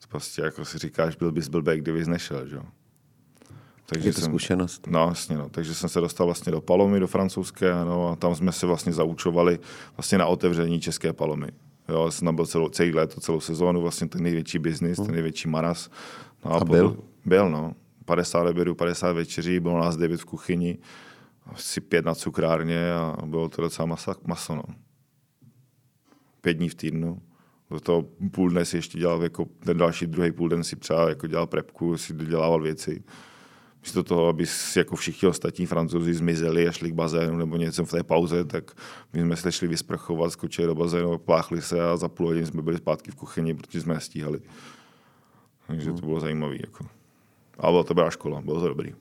Prostě 0.09 0.43
jako 0.43 0.65
si 0.65 0.79
říkáš, 0.79 1.17
byl 1.17 1.33
bys 1.33 1.49
blbý, 1.49 1.77
kdybys 1.77 2.09
nešel, 2.09 2.47
že 2.47 2.57
jo. 2.57 2.63
Takže 3.93 4.09
je 4.09 4.13
to 4.13 4.21
jsem, 4.21 4.31
zkušenost. 4.31 4.87
No, 4.87 5.09
jasně, 5.09 5.37
no. 5.37 5.49
Takže 5.49 5.75
jsem 5.75 5.89
se 5.89 6.01
dostal 6.01 6.27
vlastně 6.27 6.53
do 6.53 6.61
Palomy, 6.61 7.01
do 7.01 7.07
francouzské, 7.07 7.73
no, 7.85 8.09
a 8.09 8.17
tam 8.17 8.35
jsme 8.35 8.53
se 8.53 8.67
vlastně 8.67 8.93
zaučovali 8.93 9.59
vlastně 9.97 10.19
na 10.19 10.27
otevření 10.27 10.81
české 10.81 11.13
Palomy. 11.13 11.47
Jo, 11.89 12.11
jsem 12.11 12.27
tam 12.27 12.37
byl 12.37 12.47
celou, 12.47 12.69
celý 12.69 12.93
léto, 12.93 13.21
celou 13.21 13.41
sezónu, 13.41 13.83
vlastně 13.83 14.09
ten 14.09 14.23
největší 14.23 14.59
biznis, 14.59 14.99
hmm. 14.99 15.07
ten 15.07 15.15
největší 15.15 15.49
maras. 15.49 15.91
No 16.45 16.53
a, 16.53 16.59
a 16.59 16.65
byl? 16.65 16.91
Pod, 16.91 17.05
byl, 17.25 17.51
no. 17.51 17.73
50 18.05 18.47
obědů, 18.47 18.75
50 18.75 19.13
večeří, 19.13 19.61
bylo 19.61 19.79
nás 19.79 19.97
9 19.97 20.21
v 20.21 20.25
kuchyni, 20.25 20.79
asi 21.47 21.81
pět 21.81 22.05
na 22.05 22.15
cukrárně 22.15 22.93
a 22.93 23.17
bylo 23.27 23.49
to 23.49 23.63
docela 23.63 23.87
masa, 23.87 24.15
maso, 24.27 24.55
no. 24.55 24.63
Pět 26.41 26.55
dní 26.55 26.69
v 26.69 26.75
týdnu 26.75 27.19
do 27.73 27.81
toho 27.81 28.03
půl 28.31 28.51
dne 28.51 28.65
si 28.65 28.77
ještě 28.77 28.99
dělal, 28.99 29.23
jako 29.23 29.45
ten 29.45 29.79
další 29.79 30.07
druhý 30.07 30.33
půl 30.33 30.49
den 30.49 30.65
si 30.65 30.77
třeba 30.77 31.09
jako 31.09 31.27
dělal 31.27 31.47
prepku, 31.47 31.99
si 31.99 32.13
dodělával 32.13 32.63
věci. 32.63 33.03
Místo 33.83 34.03
toho, 34.03 34.29
aby 34.29 34.45
jako 34.77 34.97
všichni 34.97 35.29
ostatní 35.29 35.67
francouzi 35.67 36.15
zmizeli 36.15 36.69
a 36.69 36.73
šli 36.73 36.91
k 36.91 36.95
bazénu 36.95 37.37
nebo 37.37 37.57
něco 37.57 37.85
v 37.85 37.91
té 37.91 38.03
pauze, 38.03 38.45
tak 38.45 38.71
my 39.13 39.21
jsme 39.21 39.37
se 39.37 39.53
šli 39.53 39.69
vysprchovat, 39.69 40.33
skočili 40.33 40.67
do 40.67 40.75
bazénu, 40.75 41.19
pláchli 41.19 41.63
se 41.63 41.81
a 41.81 41.97
za 41.97 42.09
půl 42.09 42.27
hodiny 42.27 42.47
jsme 42.47 42.63
byli 42.63 42.77
zpátky 42.77 43.11
v 43.11 43.15
kuchyni, 43.15 43.55
protože 43.55 43.81
jsme 43.81 44.01
stíhali. 44.01 44.41
Takže 45.67 45.93
to 45.93 46.07
bylo 46.07 46.21
zajímavé. 46.21 46.57
Jako. 46.61 46.87
Ale 47.59 47.73
byla 47.73 47.83
to 47.83 47.95
dobrá 47.95 48.11
škola, 48.11 48.41
bylo 48.41 48.61
to 48.61 48.69
dobrý. 48.69 48.95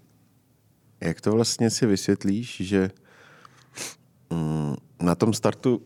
Jak 1.01 1.21
to 1.21 1.31
vlastně 1.31 1.69
si 1.69 1.85
vysvětlíš, 1.85 2.61
že 2.61 2.89
mm, 4.29 4.75
na 5.01 5.15
tom 5.15 5.33
startu 5.33 5.81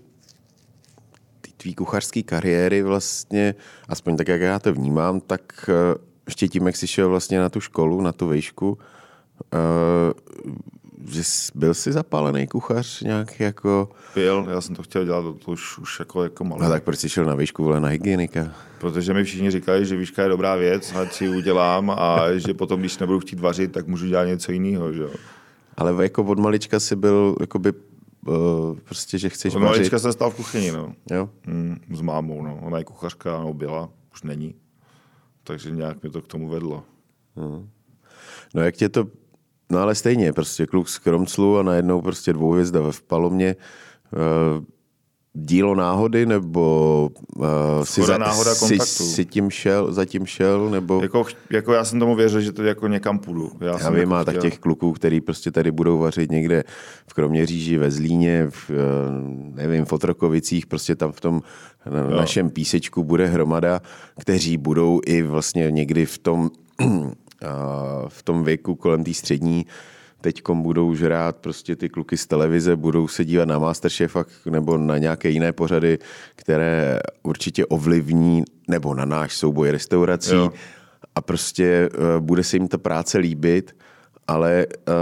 tvý 1.57 1.75
kuchařské 1.75 2.23
kariéry 2.23 2.83
vlastně, 2.83 3.55
aspoň 3.89 4.17
tak, 4.17 4.27
jak 4.27 4.41
já 4.41 4.59
to 4.59 4.73
vnímám, 4.73 5.19
tak 5.19 5.69
eh, 5.69 5.97
ještě 6.27 6.47
tím, 6.47 6.65
jak 6.65 6.75
jsi 6.75 6.87
šel 6.87 7.09
vlastně 7.09 7.39
na 7.39 7.49
tu 7.49 7.61
školu, 7.61 8.01
na 8.01 8.11
tu 8.11 8.27
vejšku, 8.27 8.77
uh, 9.53 10.35
že 11.09 11.23
jsi, 11.23 11.51
byl 11.55 11.73
jsi 11.73 11.91
zapálený 11.91 12.47
kuchař 12.47 13.01
nějak 13.01 13.39
jako... 13.39 13.89
Byl, 14.15 14.47
já 14.49 14.61
jsem 14.61 14.75
to 14.75 14.83
chtěl 14.83 15.05
dělat 15.05 15.21
to 15.45 15.51
už, 15.51 15.77
už 15.77 15.99
jako, 15.99 16.23
jako 16.23 16.43
malý. 16.43 16.61
A 16.61 16.69
tak 16.69 16.83
proč 16.83 16.99
jsi 16.99 17.09
šel 17.09 17.25
na 17.25 17.35
výšku, 17.35 17.63
vole, 17.63 17.79
na 17.79 17.87
hygienika? 17.87 18.51
Protože 18.79 19.13
mi 19.13 19.23
všichni 19.23 19.51
říkají, 19.51 19.85
že 19.85 19.95
výška 19.95 20.23
je 20.23 20.29
dobrá 20.29 20.55
věc, 20.55 20.95
ať 20.95 21.13
si 21.13 21.25
ji 21.25 21.37
udělám 21.37 21.89
a 21.89 22.19
že 22.35 22.53
potom, 22.53 22.79
když 22.79 22.97
nebudu 22.97 23.19
chtít 23.19 23.39
vařit, 23.39 23.71
tak 23.71 23.87
můžu 23.87 24.07
dělat 24.07 24.25
něco 24.25 24.51
jiného, 24.51 24.93
že 24.93 25.03
Ale 25.77 26.03
jako 26.03 26.23
od 26.23 26.39
malička 26.39 26.79
jsi 26.79 26.95
byl 26.95 27.35
jakoby 27.39 27.73
uh, 28.27 28.35
prostě, 28.83 29.17
že 29.17 29.29
chceš 29.29 29.55
Od 29.55 29.59
malička 29.59 29.99
se 29.99 30.13
stal 30.13 30.29
v 30.29 30.35
kuchyni, 30.35 30.71
no. 30.71 30.93
Jo? 31.11 31.29
Mm, 31.47 31.77
s 31.91 32.01
mámou, 32.01 32.43
no. 32.43 32.59
Ona 32.61 32.77
je 32.77 32.83
kuchařka, 32.83 33.39
no 33.39 33.53
byla, 33.53 33.89
už 34.13 34.23
není. 34.23 34.55
Takže 35.45 35.71
nějak 35.71 36.01
mě 36.01 36.11
to 36.11 36.21
k 36.21 36.27
tomu 36.27 36.49
vedlo. 36.49 36.83
Uh. 37.35 37.65
No 38.53 38.61
jak 38.61 38.75
tě 38.75 38.89
to... 38.89 39.05
No 39.71 39.79
ale 39.79 39.95
stejně, 39.95 40.33
prostě 40.33 40.65
kluk 40.65 40.89
z 40.89 40.97
Kromclu 40.97 41.57
a 41.57 41.63
najednou 41.63 42.01
prostě 42.01 42.33
dvouhvězda 42.33 42.91
v 42.91 43.01
Palomě. 43.01 43.55
Dílo 45.37 45.75
náhody, 45.75 46.25
nebo 46.25 47.09
uh, 47.35 47.45
si, 47.83 48.03
za, 48.03 48.17
náhoda 48.17 48.55
si, 48.55 48.79
si, 48.79 49.25
tím 49.25 49.49
šel, 49.49 49.93
zatím 49.93 50.25
šel, 50.25 50.69
nebo... 50.69 51.01
Jako, 51.01 51.25
jako 51.49 51.73
já 51.73 51.85
jsem 51.85 51.99
tomu 51.99 52.15
věřil, 52.15 52.41
že 52.41 52.51
to 52.51 52.63
jako 52.63 52.87
někam 52.87 53.19
půjdu. 53.19 53.51
Já, 53.61 53.79
já 53.79 53.89
vím, 53.89 54.11
jako 54.11 54.25
tak 54.25 54.37
těch 54.37 54.59
kluků, 54.59 54.91
který 54.91 55.21
prostě 55.21 55.51
tady 55.51 55.71
budou 55.71 55.99
vařit 55.99 56.31
někde 56.31 56.63
v 57.07 57.13
Kroměříži, 57.13 57.77
ve 57.77 57.91
Zlíně, 57.91 58.47
v, 58.49 58.69
eh, 58.69 58.75
nevím, 59.61 59.85
v 59.85 59.93
Otrokovicích, 59.93 60.65
prostě 60.65 60.95
tam 60.95 61.11
v 61.11 61.21
tom 61.21 61.41
na 61.89 61.99
jo. 61.99 62.09
našem 62.09 62.49
písečku 62.49 63.03
bude 63.03 63.27
hromada, 63.27 63.81
kteří 64.19 64.57
budou 64.57 65.01
i 65.05 65.21
vlastně 65.21 65.71
někdy 65.71 66.05
v 66.05 66.17
tom, 66.17 66.49
v 68.07 68.23
tom 68.23 68.43
věku 68.43 68.75
kolem 68.75 69.03
té 69.03 69.13
střední 69.13 69.65
teď 70.25 70.41
budou 70.53 70.95
žrát 70.95 71.35
prostě 71.35 71.75
ty 71.75 71.89
kluky 71.89 72.17
z 72.17 72.25
televize, 72.25 72.75
budou 72.75 73.07
se 73.07 73.25
dívat 73.25 73.45
na 73.45 73.59
Masterchef 73.59 74.17
nebo 74.45 74.77
na 74.77 74.97
nějaké 74.97 75.29
jiné 75.29 75.53
pořady, 75.53 75.99
které 76.35 76.99
určitě 77.23 77.65
ovlivní, 77.65 78.43
nebo 78.67 78.93
na 78.93 79.05
náš 79.05 79.37
souboj 79.37 79.71
restaurací 79.71 80.35
jo. 80.35 80.51
a 81.15 81.21
prostě 81.21 81.89
uh, 81.93 82.25
bude 82.25 82.43
se 82.43 82.55
jim 82.55 82.67
ta 82.67 82.77
práce 82.77 83.17
líbit, 83.17 83.75
ale, 84.27 84.65
uh, 84.87 84.93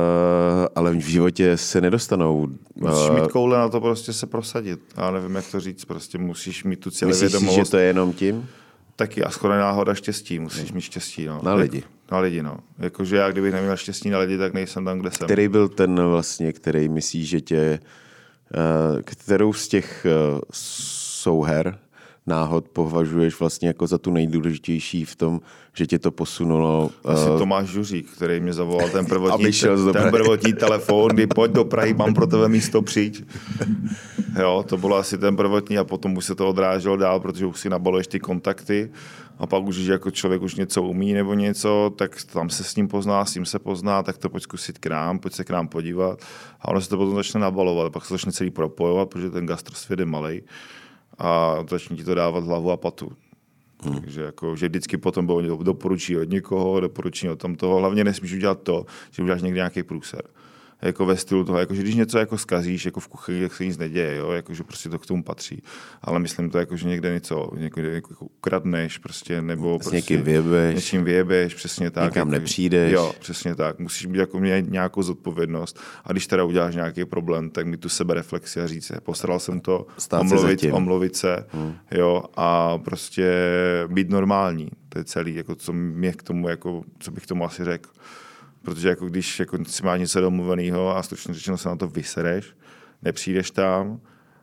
ale 0.75 0.91
v 0.91 0.99
životě 0.99 1.57
se 1.57 1.81
nedostanou. 1.81 2.47
Musíš 2.75 3.09
mít 3.09 3.31
koule 3.31 3.57
na 3.57 3.69
to 3.69 3.81
prostě 3.81 4.13
se 4.13 4.27
prosadit. 4.27 4.79
Já 4.97 5.11
nevím, 5.11 5.35
jak 5.35 5.51
to 5.51 5.59
říct, 5.59 5.85
prostě 5.85 6.17
musíš 6.17 6.63
mít 6.63 6.79
tu 6.79 6.91
celé 6.91 7.09
Myslíš. 7.11 7.31
Si, 7.31 7.55
že 7.55 7.71
to 7.71 7.77
je 7.77 7.85
jenom 7.85 8.13
tím? 8.13 8.47
Taky 8.95 9.23
a 9.23 9.29
skoro 9.29 9.53
náhoda 9.53 9.93
štěstí, 9.93 10.39
musíš 10.39 10.71
mít 10.71 10.81
štěstí. 10.81 11.25
No. 11.25 11.39
Na 11.43 11.53
lidi. 11.53 11.83
Na 12.11 12.19
lidi, 12.19 12.43
no. 12.43 12.57
Jakože 12.79 13.17
já, 13.17 13.31
kdybych 13.31 13.53
neměl 13.53 13.77
štěstí 13.77 14.09
na 14.09 14.19
lidi, 14.19 14.37
tak 14.37 14.53
nejsem 14.53 14.85
tam, 14.85 14.99
kde 14.99 15.11
jsem. 15.11 15.27
Který 15.27 15.47
byl 15.47 15.69
ten 15.69 16.01
vlastně, 16.01 16.53
který 16.53 16.89
myslí, 16.89 17.25
že 17.25 17.41
tě, 17.41 17.79
uh, 18.93 19.01
kterou 19.01 19.53
z 19.53 19.67
těch 19.67 20.05
uh, 20.33 20.39
souher 20.51 21.79
náhod 22.27 22.69
považuješ 22.69 23.39
vlastně 23.39 23.67
jako 23.67 23.87
za 23.87 23.97
tu 23.97 24.11
nejdůležitější 24.11 25.05
v 25.05 25.15
tom, 25.15 25.41
že 25.73 25.87
tě 25.87 25.99
to 25.99 26.11
posunulo? 26.11 26.91
Asi 27.05 27.29
uh, 27.29 27.37
Tomáš 27.37 27.67
Žuřík, 27.67 28.11
který 28.11 28.39
mě 28.39 28.53
zavolal 28.53 28.89
ten 28.89 29.05
prvotní, 29.13 29.51
ten 29.93 30.11
prvotní 30.11 30.53
telefon, 30.53 31.11
kdy 31.11 31.27
pojď 31.27 31.51
do 31.51 31.65
Prahy, 31.65 31.93
mám 31.93 32.13
pro 32.13 32.27
tebe 32.27 32.49
místo 32.49 32.81
přijď. 32.81 33.25
jo, 34.39 34.65
to 34.67 34.77
bylo 34.77 34.97
asi 34.97 35.17
ten 35.17 35.35
prvotní 35.35 35.77
a 35.77 35.83
potom 35.83 36.17
už 36.17 36.25
se 36.25 36.35
to 36.35 36.49
odráželo 36.49 36.97
dál, 36.97 37.19
protože 37.19 37.45
už 37.45 37.59
si 37.59 37.69
nabaluješ 37.69 38.07
ty 38.07 38.19
kontakty 38.19 38.89
a 39.37 39.47
pak 39.47 39.63
už, 39.63 39.75
že 39.75 39.91
jako 39.91 40.11
člověk 40.11 40.41
už 40.41 40.55
něco 40.55 40.83
umí 40.83 41.13
nebo 41.13 41.33
něco, 41.33 41.93
tak 41.95 42.23
tam 42.33 42.49
se 42.49 42.63
s 42.63 42.75
ním 42.75 42.87
pozná, 42.87 43.25
s 43.25 43.35
ním 43.35 43.45
se 43.45 43.59
pozná, 43.59 44.03
tak 44.03 44.17
to 44.17 44.29
pojď 44.29 44.43
zkusit 44.43 44.77
k 44.77 44.87
nám, 44.87 45.19
pojď 45.19 45.33
se 45.33 45.43
k 45.43 45.49
nám 45.49 45.67
podívat 45.67 46.21
a 46.61 46.67
ono 46.67 46.81
se 46.81 46.89
to 46.89 46.97
potom 46.97 47.15
začne 47.15 47.39
nabalovat, 47.39 47.93
pak 47.93 48.05
se 48.05 48.13
začne 48.13 48.31
celý 48.31 48.51
propojovat, 48.51 49.09
protože 49.09 49.29
ten 49.29 49.45
gastrosvět 49.45 49.99
je 49.99 50.05
malý 50.05 50.41
a 51.23 51.63
začne 51.69 51.95
ti 51.95 52.03
to 52.03 52.15
dávat 52.15 52.43
hlavu 52.43 52.71
a 52.71 52.77
patu. 52.77 53.11
Hmm. 53.83 54.01
Takže 54.01 54.21
jako, 54.21 54.55
že 54.55 54.67
vždycky 54.67 54.97
potom 54.97 55.25
bylo 55.25 55.63
doporučí 55.63 56.17
od 56.17 56.29
někoho, 56.29 56.79
doporučí 56.79 57.29
od 57.29 57.39
tam 57.39 57.55
toho. 57.55 57.79
Hlavně 57.79 58.03
nesmíš 58.03 58.33
udělat 58.33 58.61
to, 58.63 58.85
že 59.11 59.23
uděláš 59.23 59.41
někdy 59.41 59.57
nějaký 59.57 59.83
průser. 59.83 60.21
Jako 60.83 61.05
ve 61.05 61.17
stylu 61.17 61.43
toho, 61.43 61.59
jako, 61.59 61.75
že 61.75 61.81
když 61.81 61.95
něco 61.95 62.17
jako 62.17 62.37
skazíš 62.37 62.85
jako 62.85 62.99
v 62.99 63.07
kuchyni, 63.07 63.41
tak 63.41 63.53
se 63.53 63.65
nic 63.65 63.77
neděje, 63.77 64.15
jo? 64.15 64.31
Jako, 64.31 64.53
že 64.53 64.63
prostě 64.63 64.89
to 64.89 64.99
k 64.99 65.05
tomu 65.05 65.23
patří. 65.23 65.63
Ale 66.01 66.19
myslím 66.19 66.49
to 66.49 66.57
jako, 66.57 66.77
že 66.77 66.87
někde 66.87 67.13
něco 67.13 67.51
někde 67.57 67.91
jako, 67.91 68.25
ukradneš 68.25 68.97
prostě, 68.97 69.41
nebo 69.41 69.75
S 69.75 69.77
prostě 69.77 69.95
někým 69.95 70.21
vyjebeš, 70.21 70.75
něčím 70.75 71.03
vyjebeš, 71.03 71.55
přesně 71.55 71.91
tak. 71.91 72.03
Někam 72.03 72.27
jako, 72.27 72.31
nepřijdeš. 72.31 72.91
Jo, 72.91 73.13
přesně 73.19 73.55
tak. 73.55 73.79
Musíš 73.79 74.05
mít 74.05 74.17
jako 74.17 74.39
mít 74.39 74.71
nějakou 74.71 75.01
zodpovědnost. 75.01 75.79
A 76.05 76.11
když 76.11 76.27
teda 76.27 76.43
uděláš 76.43 76.75
nějaký 76.75 77.05
problém, 77.05 77.49
tak 77.49 77.67
mi 77.67 77.77
tu 77.77 77.89
sebereflexi 77.89 78.61
a 78.61 78.67
říct, 78.67 78.91
postaral 79.03 79.39
jsem 79.39 79.59
to, 79.59 79.85
Stát 79.97 80.29
se 80.29 80.35
omluvit, 80.35 80.59
zatím. 80.59 80.73
omluvit 80.73 81.15
se, 81.15 81.45
hmm. 81.51 81.73
jo, 81.91 82.23
a 82.37 82.77
prostě 82.77 83.31
být 83.87 84.09
normální. 84.09 84.67
To 84.89 84.99
je 84.99 85.03
celý, 85.03 85.35
jako 85.35 85.55
co 85.55 85.73
mě 85.73 86.11
k 86.11 86.23
tomu, 86.23 86.49
jako, 86.49 86.83
co 86.99 87.11
bych 87.11 87.25
tomu 87.25 87.45
asi 87.45 87.63
řekl. 87.63 87.89
Protože 88.63 88.89
jako 88.89 89.05
když 89.05 89.39
jako 89.39 89.57
si 89.65 89.83
máš 89.83 89.99
něco 89.99 90.21
domluveného 90.21 90.97
a 90.97 91.03
stručně 91.03 91.33
řečeno 91.33 91.57
se 91.57 91.69
na 91.69 91.75
to 91.75 91.87
vysereš, 91.87 92.55
nepřijdeš 93.01 93.51
tam, 93.51 93.99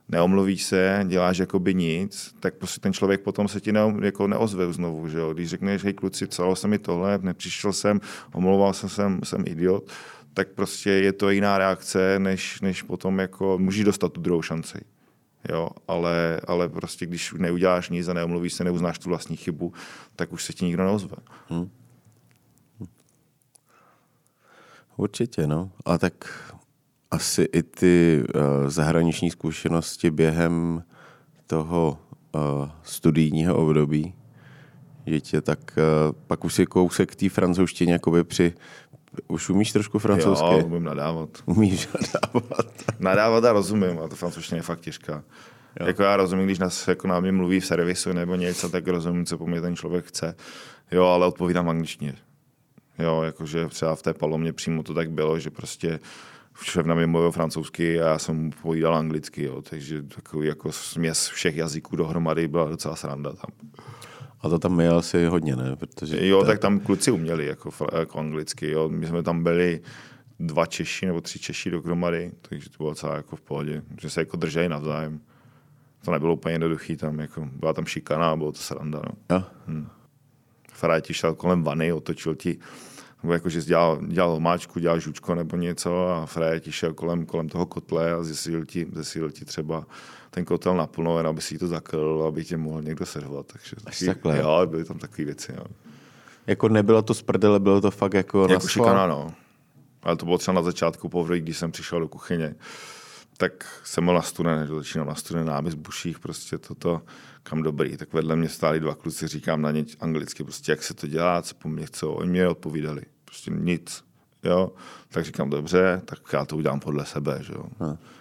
neomluvíš 0.08 0.64
se, 0.64 1.04
děláš 1.08 1.38
jakoby 1.38 1.74
nic, 1.74 2.34
tak 2.40 2.54
prostě 2.54 2.80
ten 2.80 2.92
člověk 2.92 3.20
potom 3.20 3.48
se 3.48 3.60
ti 3.60 3.72
ne, 3.72 3.80
jako 4.02 4.26
neozve 4.26 4.72
znovu. 4.72 5.08
Že 5.08 5.18
jo? 5.18 5.34
Když 5.34 5.48
řekneš, 5.48 5.84
hej 5.84 5.92
kluci, 5.92 6.26
stalo 6.30 6.56
se 6.56 6.68
mi 6.68 6.78
tohle, 6.78 7.18
nepřišel 7.22 7.72
jsem, 7.72 8.00
omlouval 8.32 8.72
jsem, 8.72 8.88
jsem, 8.88 9.20
jsem 9.24 9.44
idiot, 9.46 9.90
tak 10.34 10.48
prostě 10.48 10.90
je 10.90 11.12
to 11.12 11.30
jiná 11.30 11.58
reakce, 11.58 12.18
než, 12.18 12.60
než 12.60 12.82
potom 12.82 13.18
jako 13.18 13.58
můžeš 13.58 13.84
dostat 13.84 14.12
tu 14.12 14.20
druhou 14.20 14.42
šanci. 14.42 14.78
Jo, 15.48 15.68
ale, 15.88 16.40
ale 16.46 16.68
prostě 16.68 17.06
když 17.06 17.32
neuděláš 17.32 17.90
nic 17.90 18.08
a 18.08 18.14
neomluvíš 18.14 18.52
se, 18.52 18.64
neuznáš 18.64 18.98
tu 18.98 19.08
vlastní 19.08 19.36
chybu, 19.36 19.72
tak 20.16 20.32
už 20.32 20.44
se 20.44 20.52
ti 20.52 20.64
nikdo 20.64 20.84
neozve. 20.84 21.16
Určitě, 24.96 25.46
no. 25.46 25.70
A 25.84 25.98
tak 25.98 26.12
asi 27.10 27.42
i 27.42 27.62
ty 27.62 28.22
uh, 28.34 28.42
zahraniční 28.68 29.30
zkušenosti 29.30 30.10
během 30.10 30.82
toho 31.46 31.98
uh, 32.34 32.68
studijního 32.82 33.56
období, 33.56 34.14
že 35.06 35.20
tě 35.20 35.40
tak 35.40 35.58
uh, 35.76 36.16
pak 36.26 36.44
už 36.44 36.54
si 36.54 36.66
kousek 36.66 37.12
k 37.12 37.16
té 37.16 37.28
francouzštině 37.28 37.92
jakoby 37.92 38.24
při... 38.24 38.54
Už 39.28 39.50
umíš 39.50 39.72
trošku 39.72 39.98
francouzsky? 39.98 40.46
Jo, 40.46 40.64
umím 40.64 40.84
nadávat. 40.84 41.28
Umíš 41.46 41.88
nadávat. 41.94 42.66
Nadávat 42.98 43.44
a 43.44 43.52
rozumím, 43.52 43.98
a 43.98 44.08
to 44.08 44.16
francouzština 44.16 44.56
je 44.56 44.62
fakt 44.62 44.80
těžká. 44.80 45.22
Jo. 45.80 45.86
Jako 45.86 46.02
já 46.02 46.16
rozumím, 46.16 46.46
když 46.46 46.58
nás 46.58 46.88
jako 46.88 47.08
na 47.08 47.20
mě 47.20 47.32
mluví 47.32 47.60
v 47.60 47.66
servisu 47.66 48.12
nebo 48.12 48.34
něco, 48.34 48.68
tak 48.68 48.88
rozumím, 48.88 49.26
co 49.26 49.38
po 49.38 49.46
mně 49.46 49.60
ten 49.60 49.76
člověk 49.76 50.04
chce. 50.04 50.34
Jo, 50.92 51.04
ale 51.04 51.26
odpovídám 51.26 51.68
angličtině. 51.68 52.14
Jo, 52.98 53.22
jakože 53.22 53.66
třeba 53.66 53.94
v 53.96 54.02
té 54.02 54.14
palomě 54.14 54.52
přímo 54.52 54.82
to 54.82 54.94
tak 54.94 55.10
bylo, 55.10 55.38
že 55.38 55.50
prostě 55.50 56.00
šéf 56.62 56.86
na 56.86 56.94
mě 56.94 57.06
mluvil 57.06 57.30
francouzsky 57.32 58.00
a 58.00 58.08
já 58.08 58.18
jsem 58.18 58.36
mu 58.36 58.50
povídal 58.62 58.94
anglicky, 58.94 59.44
jo, 59.44 59.62
takže 59.62 60.02
takový 60.02 60.48
jako 60.48 60.72
směs 60.72 61.28
všech 61.28 61.56
jazyků 61.56 61.96
dohromady 61.96 62.48
byla 62.48 62.68
docela 62.68 62.96
sranda 62.96 63.32
tam. 63.32 63.50
A 64.40 64.48
to 64.48 64.58
tam 64.58 64.80
je 64.80 64.88
asi 64.88 65.26
hodně, 65.26 65.56
ne? 65.56 65.76
Protože 65.76 66.26
Jo, 66.26 66.40
to- 66.40 66.46
tak 66.46 66.58
tam 66.58 66.80
kluci 66.80 67.10
uměli 67.10 67.46
jako, 67.46 67.70
jako 67.98 68.18
anglicky, 68.18 68.70
jo. 68.70 68.88
My 68.88 69.06
jsme 69.06 69.22
tam 69.22 69.42
byli 69.42 69.80
dva 70.40 70.66
Češi 70.66 71.06
nebo 71.06 71.20
tři 71.20 71.38
Češi 71.38 71.70
dohromady, 71.70 72.32
takže 72.48 72.70
to 72.70 72.76
bylo 72.78 72.94
celé 72.94 73.16
jako 73.16 73.36
v 73.36 73.40
pohodě, 73.40 73.82
že 74.00 74.10
se 74.10 74.20
jako 74.20 74.36
drželi 74.36 74.68
navzájem. 74.68 75.20
To 76.04 76.10
nebylo 76.10 76.34
úplně 76.34 76.54
jednoduchý 76.54 76.96
tam, 76.96 77.18
jako, 77.20 77.48
byla 77.52 77.72
tam 77.72 77.86
šikana 77.86 78.30
a 78.30 78.36
bylo 78.36 78.52
to 78.52 78.58
sranda, 78.58 79.02
no. 79.06 79.36
Jo. 79.36 79.44
Faraj 80.80 81.00
ti 81.00 81.14
šel 81.14 81.34
kolem 81.34 81.62
vany, 81.62 81.92
otočil 81.92 82.34
ti, 82.34 82.58
nebo 83.22 83.32
jako, 83.32 83.48
že 83.48 83.62
jsi 83.62 83.68
dělal, 83.68 83.98
dělal 84.06 84.32
omáčku, 84.32 84.80
dělal 84.80 85.00
žučko 85.00 85.34
nebo 85.34 85.56
něco 85.56 86.08
a 86.08 86.26
Fraje 86.26 86.60
ti 86.60 86.72
šel 86.72 86.94
kolem, 86.94 87.26
kolem 87.26 87.48
toho 87.48 87.66
kotle 87.66 88.12
a 88.12 88.22
zesílil 88.22 88.64
ti, 88.64 88.86
zesílil 88.92 89.30
ti 89.30 89.44
třeba 89.44 89.86
ten 90.30 90.44
kotel 90.44 90.76
naplno, 90.76 91.16
jen 91.16 91.26
aby 91.26 91.40
si 91.40 91.58
to 91.58 91.68
zakryl, 91.68 92.24
aby 92.28 92.44
tě 92.44 92.56
mohl 92.56 92.82
někdo 92.82 93.06
servovat. 93.06 93.46
Takže 93.46 93.76
Až 93.86 93.98
takhle. 94.06 94.38
Jo, 94.38 94.66
byly 94.66 94.84
tam 94.84 94.98
takové 94.98 95.24
věci. 95.24 95.52
Jo. 95.56 95.64
Jako 96.46 96.68
nebylo 96.68 97.02
to 97.02 97.14
z 97.14 97.22
prdele, 97.22 97.60
bylo 97.60 97.80
to 97.80 97.90
fakt 97.90 98.14
jako, 98.14 98.46
Jako 98.50 98.68
šikana, 98.68 99.06
no. 99.06 99.34
Ale 100.02 100.16
to 100.16 100.24
bylo 100.24 100.38
třeba 100.38 100.54
na 100.54 100.62
začátku 100.62 101.08
poprvé, 101.08 101.40
když 101.40 101.58
jsem 101.58 101.72
přišel 101.72 102.00
do 102.00 102.08
kuchyně, 102.08 102.54
tak 103.40 103.80
jsem 103.84 104.04
byl 104.04 104.14
na 104.14 104.22
studené, 104.22 104.66
že 104.66 104.74
začínal 104.74 105.06
na 105.06 105.14
studené 105.14 105.50
náběz 105.50 105.74
buších, 105.74 106.18
prostě 106.18 106.58
toto, 106.58 107.02
kam 107.42 107.62
dobrý. 107.62 107.96
Tak 107.96 108.12
vedle 108.12 108.36
mě 108.36 108.48
stáli 108.48 108.80
dva 108.80 108.94
kluci, 108.94 109.28
říkám 109.28 109.62
na 109.62 109.70
ně 109.70 109.84
anglicky, 110.00 110.44
prostě 110.44 110.72
jak 110.72 110.82
se 110.82 110.94
to 110.94 111.06
dělá, 111.06 111.42
co 111.42 111.54
po 111.54 111.68
mně 111.68 111.86
chcou. 111.86 112.12
Oni 112.12 112.30
mě 112.30 112.48
odpovídali, 112.48 113.02
prostě 113.24 113.50
nic. 113.54 114.04
Jo? 114.44 114.72
Tak 115.08 115.24
říkám, 115.24 115.50
dobře, 115.50 116.02
tak 116.04 116.18
já 116.32 116.44
to 116.44 116.56
udělám 116.56 116.80
podle 116.80 117.06
sebe, 117.06 117.38
že 117.40 117.52
jo. 117.52 117.64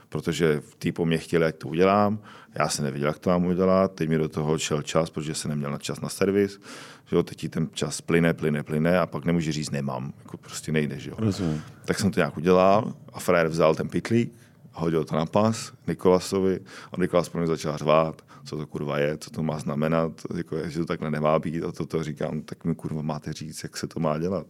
Protože 0.09 0.61
ty 0.77 0.91
po 0.91 1.05
mně 1.05 1.17
chtěli, 1.17 1.45
ať 1.45 1.55
to 1.55 1.67
udělám, 1.67 2.19
já 2.55 2.69
jsem 2.69 2.85
nevěděl, 2.85 3.07
jak 3.07 3.19
to 3.19 3.29
mám 3.29 3.45
udělat, 3.45 3.95
teď 3.95 4.09
mi 4.09 4.17
do 4.17 4.29
toho 4.29 4.57
šel 4.57 4.81
čas, 4.81 5.09
protože 5.09 5.35
jsem 5.35 5.49
neměl 5.49 5.71
na 5.71 5.77
čas 5.77 6.01
na 6.01 6.09
servis, 6.09 6.59
že 7.05 7.15
jo, 7.15 7.23
teď 7.23 7.37
ti 7.37 7.49
ten 7.49 7.67
čas 7.73 8.01
plyne, 8.01 8.33
plyne, 8.33 8.63
plyne 8.63 8.99
a 8.99 9.05
pak 9.05 9.25
nemůže 9.25 9.51
říct 9.51 9.71
nemám, 9.71 10.13
jako 10.19 10.37
prostě 10.37 10.71
nejde, 10.71 10.99
že 10.99 11.09
jo. 11.09 11.15
Rozumím. 11.19 11.63
Tak 11.85 11.99
jsem 11.99 12.11
to 12.11 12.19
nějak 12.19 12.37
udělal 12.37 12.93
a 13.13 13.19
frajer 13.19 13.47
vzal 13.47 13.75
ten 13.75 13.89
pitlík, 13.89 14.33
hodil 14.73 15.05
to 15.05 15.15
na 15.15 15.25
pas 15.25 15.73
Nikolasovi 15.87 16.59
a 16.91 17.01
Nikolas 17.01 17.29
po 17.29 17.37
mě 17.37 17.47
začal 17.47 17.77
řvát, 17.77 18.21
co 18.45 18.57
to 18.57 18.67
kurva 18.67 18.97
je, 18.97 19.17
co 19.17 19.29
to 19.29 19.43
má 19.43 19.59
znamenat, 19.59 20.11
jako, 20.35 20.57
že 20.69 20.79
to 20.79 20.85
takhle 20.85 21.11
nemá 21.11 21.39
být 21.39 21.63
a 21.63 21.71
toto 21.71 22.03
říkám, 22.03 22.41
tak 22.41 22.65
mi 22.65 22.75
kurva 22.75 23.01
máte 23.01 23.33
říct, 23.33 23.63
jak 23.63 23.77
se 23.77 23.87
to 23.87 23.99
má 23.99 24.17
dělat. 24.17 24.47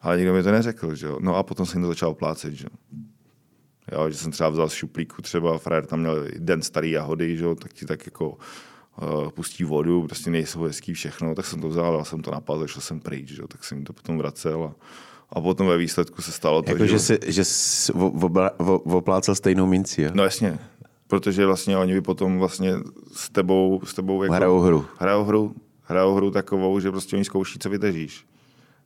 Ale 0.00 0.16
nikdo 0.16 0.32
mi 0.32 0.42
to 0.42 0.50
neřekl, 0.50 0.94
že 0.94 1.06
jo. 1.06 1.18
No 1.20 1.36
a 1.36 1.42
potom 1.42 1.66
jsem 1.66 1.82
to 1.82 1.88
začal 1.88 2.14
plácet, 2.14 2.54
že 2.54 2.64
jo. 2.64 2.98
Jo, 3.92 4.10
že 4.10 4.16
jsem 4.16 4.32
třeba 4.32 4.48
vzal 4.48 4.68
z 4.68 4.72
šuplíku, 4.72 5.22
třeba 5.22 5.58
frajer 5.58 5.86
tam 5.86 6.00
měl 6.00 6.24
den 6.38 6.62
starý 6.62 6.90
jahody, 6.90 7.36
že 7.36 7.44
jo, 7.44 7.54
tak 7.54 7.72
ti 7.72 7.86
tak 7.86 8.06
jako 8.06 8.30
uh, 8.30 9.30
pustí 9.30 9.64
vodu, 9.64 10.02
prostě 10.02 10.30
nejsou 10.30 10.62
hezký 10.62 10.94
všechno, 10.94 11.34
tak 11.34 11.46
jsem 11.46 11.60
to 11.60 11.68
vzal, 11.68 11.92
dal 11.92 12.04
jsem 12.04 12.22
to 12.22 12.30
na 12.30 12.40
pas, 12.40 12.70
šel 12.70 12.82
jsem 12.82 13.00
pryč, 13.00 13.28
že 13.28 13.42
jo, 13.42 13.48
tak 13.48 13.64
jsem 13.64 13.84
to 13.84 13.92
potom 13.92 14.18
vracel 14.18 14.64
a, 14.64 14.74
a 15.32 15.40
potom 15.40 15.66
ve 15.66 15.76
výsledku 15.76 16.22
se 16.22 16.32
stalo 16.32 16.62
to, 16.62 16.70
Jako, 16.70 16.86
že, 16.86 16.88
že, 16.88 16.98
jsi, 16.98 17.18
že 17.26 17.44
jsi 17.44 17.92
oplácel 18.84 19.34
stejnou 19.34 19.66
minci, 19.66 20.02
jo? 20.02 20.10
No 20.14 20.24
jasně, 20.24 20.58
protože 21.06 21.46
vlastně 21.46 21.76
oni 21.78 21.94
by 21.94 22.00
potom 22.00 22.38
vlastně 22.38 22.72
s 23.12 23.30
tebou, 23.30 23.80
s 23.84 23.94
tebou 23.94 24.22
jako, 24.22 24.34
Hrajou 24.34 24.60
hru. 24.60 24.84
Hrajou 24.98 25.24
hru, 25.24 25.54
hrajou 25.82 26.14
hru 26.14 26.30
takovou, 26.30 26.80
že 26.80 26.90
prostě 26.90 27.16
oni 27.16 27.24
zkouší, 27.24 27.58
co 27.58 27.70
vydržíš. 27.70 28.24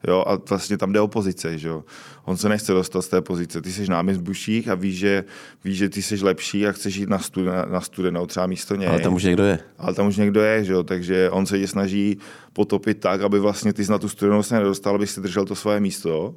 Jo, 0.07 0.23
a 0.27 0.35
vlastně 0.49 0.77
tam 0.77 0.91
jde 0.91 0.99
o 0.99 1.07
pozice, 1.07 1.57
že 1.57 1.67
jo. 1.67 1.83
On 2.25 2.37
se 2.37 2.49
nechce 2.49 2.73
dostat 2.73 3.01
z 3.01 3.07
té 3.07 3.21
pozice. 3.21 3.61
Ty 3.61 3.71
jsi 3.71 3.89
námi 3.89 4.17
buších 4.17 4.69
a 4.69 4.75
víš, 4.75 4.97
že, 4.97 5.23
víš, 5.63 5.77
že 5.77 5.89
ty 5.89 6.01
jsi 6.01 6.15
lepší 6.23 6.67
a 6.67 6.71
chceš 6.71 6.95
jít 6.95 7.09
na, 7.09 7.19
studenou, 7.19 7.71
na 7.71 7.81
studenou 7.81 8.25
třeba 8.25 8.45
místo 8.45 8.75
něj. 8.75 8.87
Ale 8.87 8.99
tam 8.99 9.13
už 9.13 9.23
někdo 9.23 9.43
je. 9.43 9.59
Ale 9.77 9.93
tam 9.93 10.07
už 10.07 10.17
někdo 10.17 10.41
je, 10.41 10.63
že 10.63 10.73
jo, 10.73 10.83
takže 10.83 11.29
on 11.29 11.45
se 11.45 11.59
tě 11.59 11.67
snaží 11.67 12.17
potopit 12.53 12.99
tak, 12.99 13.21
aby 13.21 13.39
vlastně 13.39 13.73
ty 13.73 13.85
jsi 13.85 13.91
na 13.91 13.97
tu 13.97 14.09
studenou 14.09 14.43
se 14.43 14.55
nedostal, 14.55 14.95
aby 14.95 15.07
si 15.07 15.21
držel 15.21 15.45
to 15.45 15.55
svoje 15.55 15.79
místo. 15.79 16.35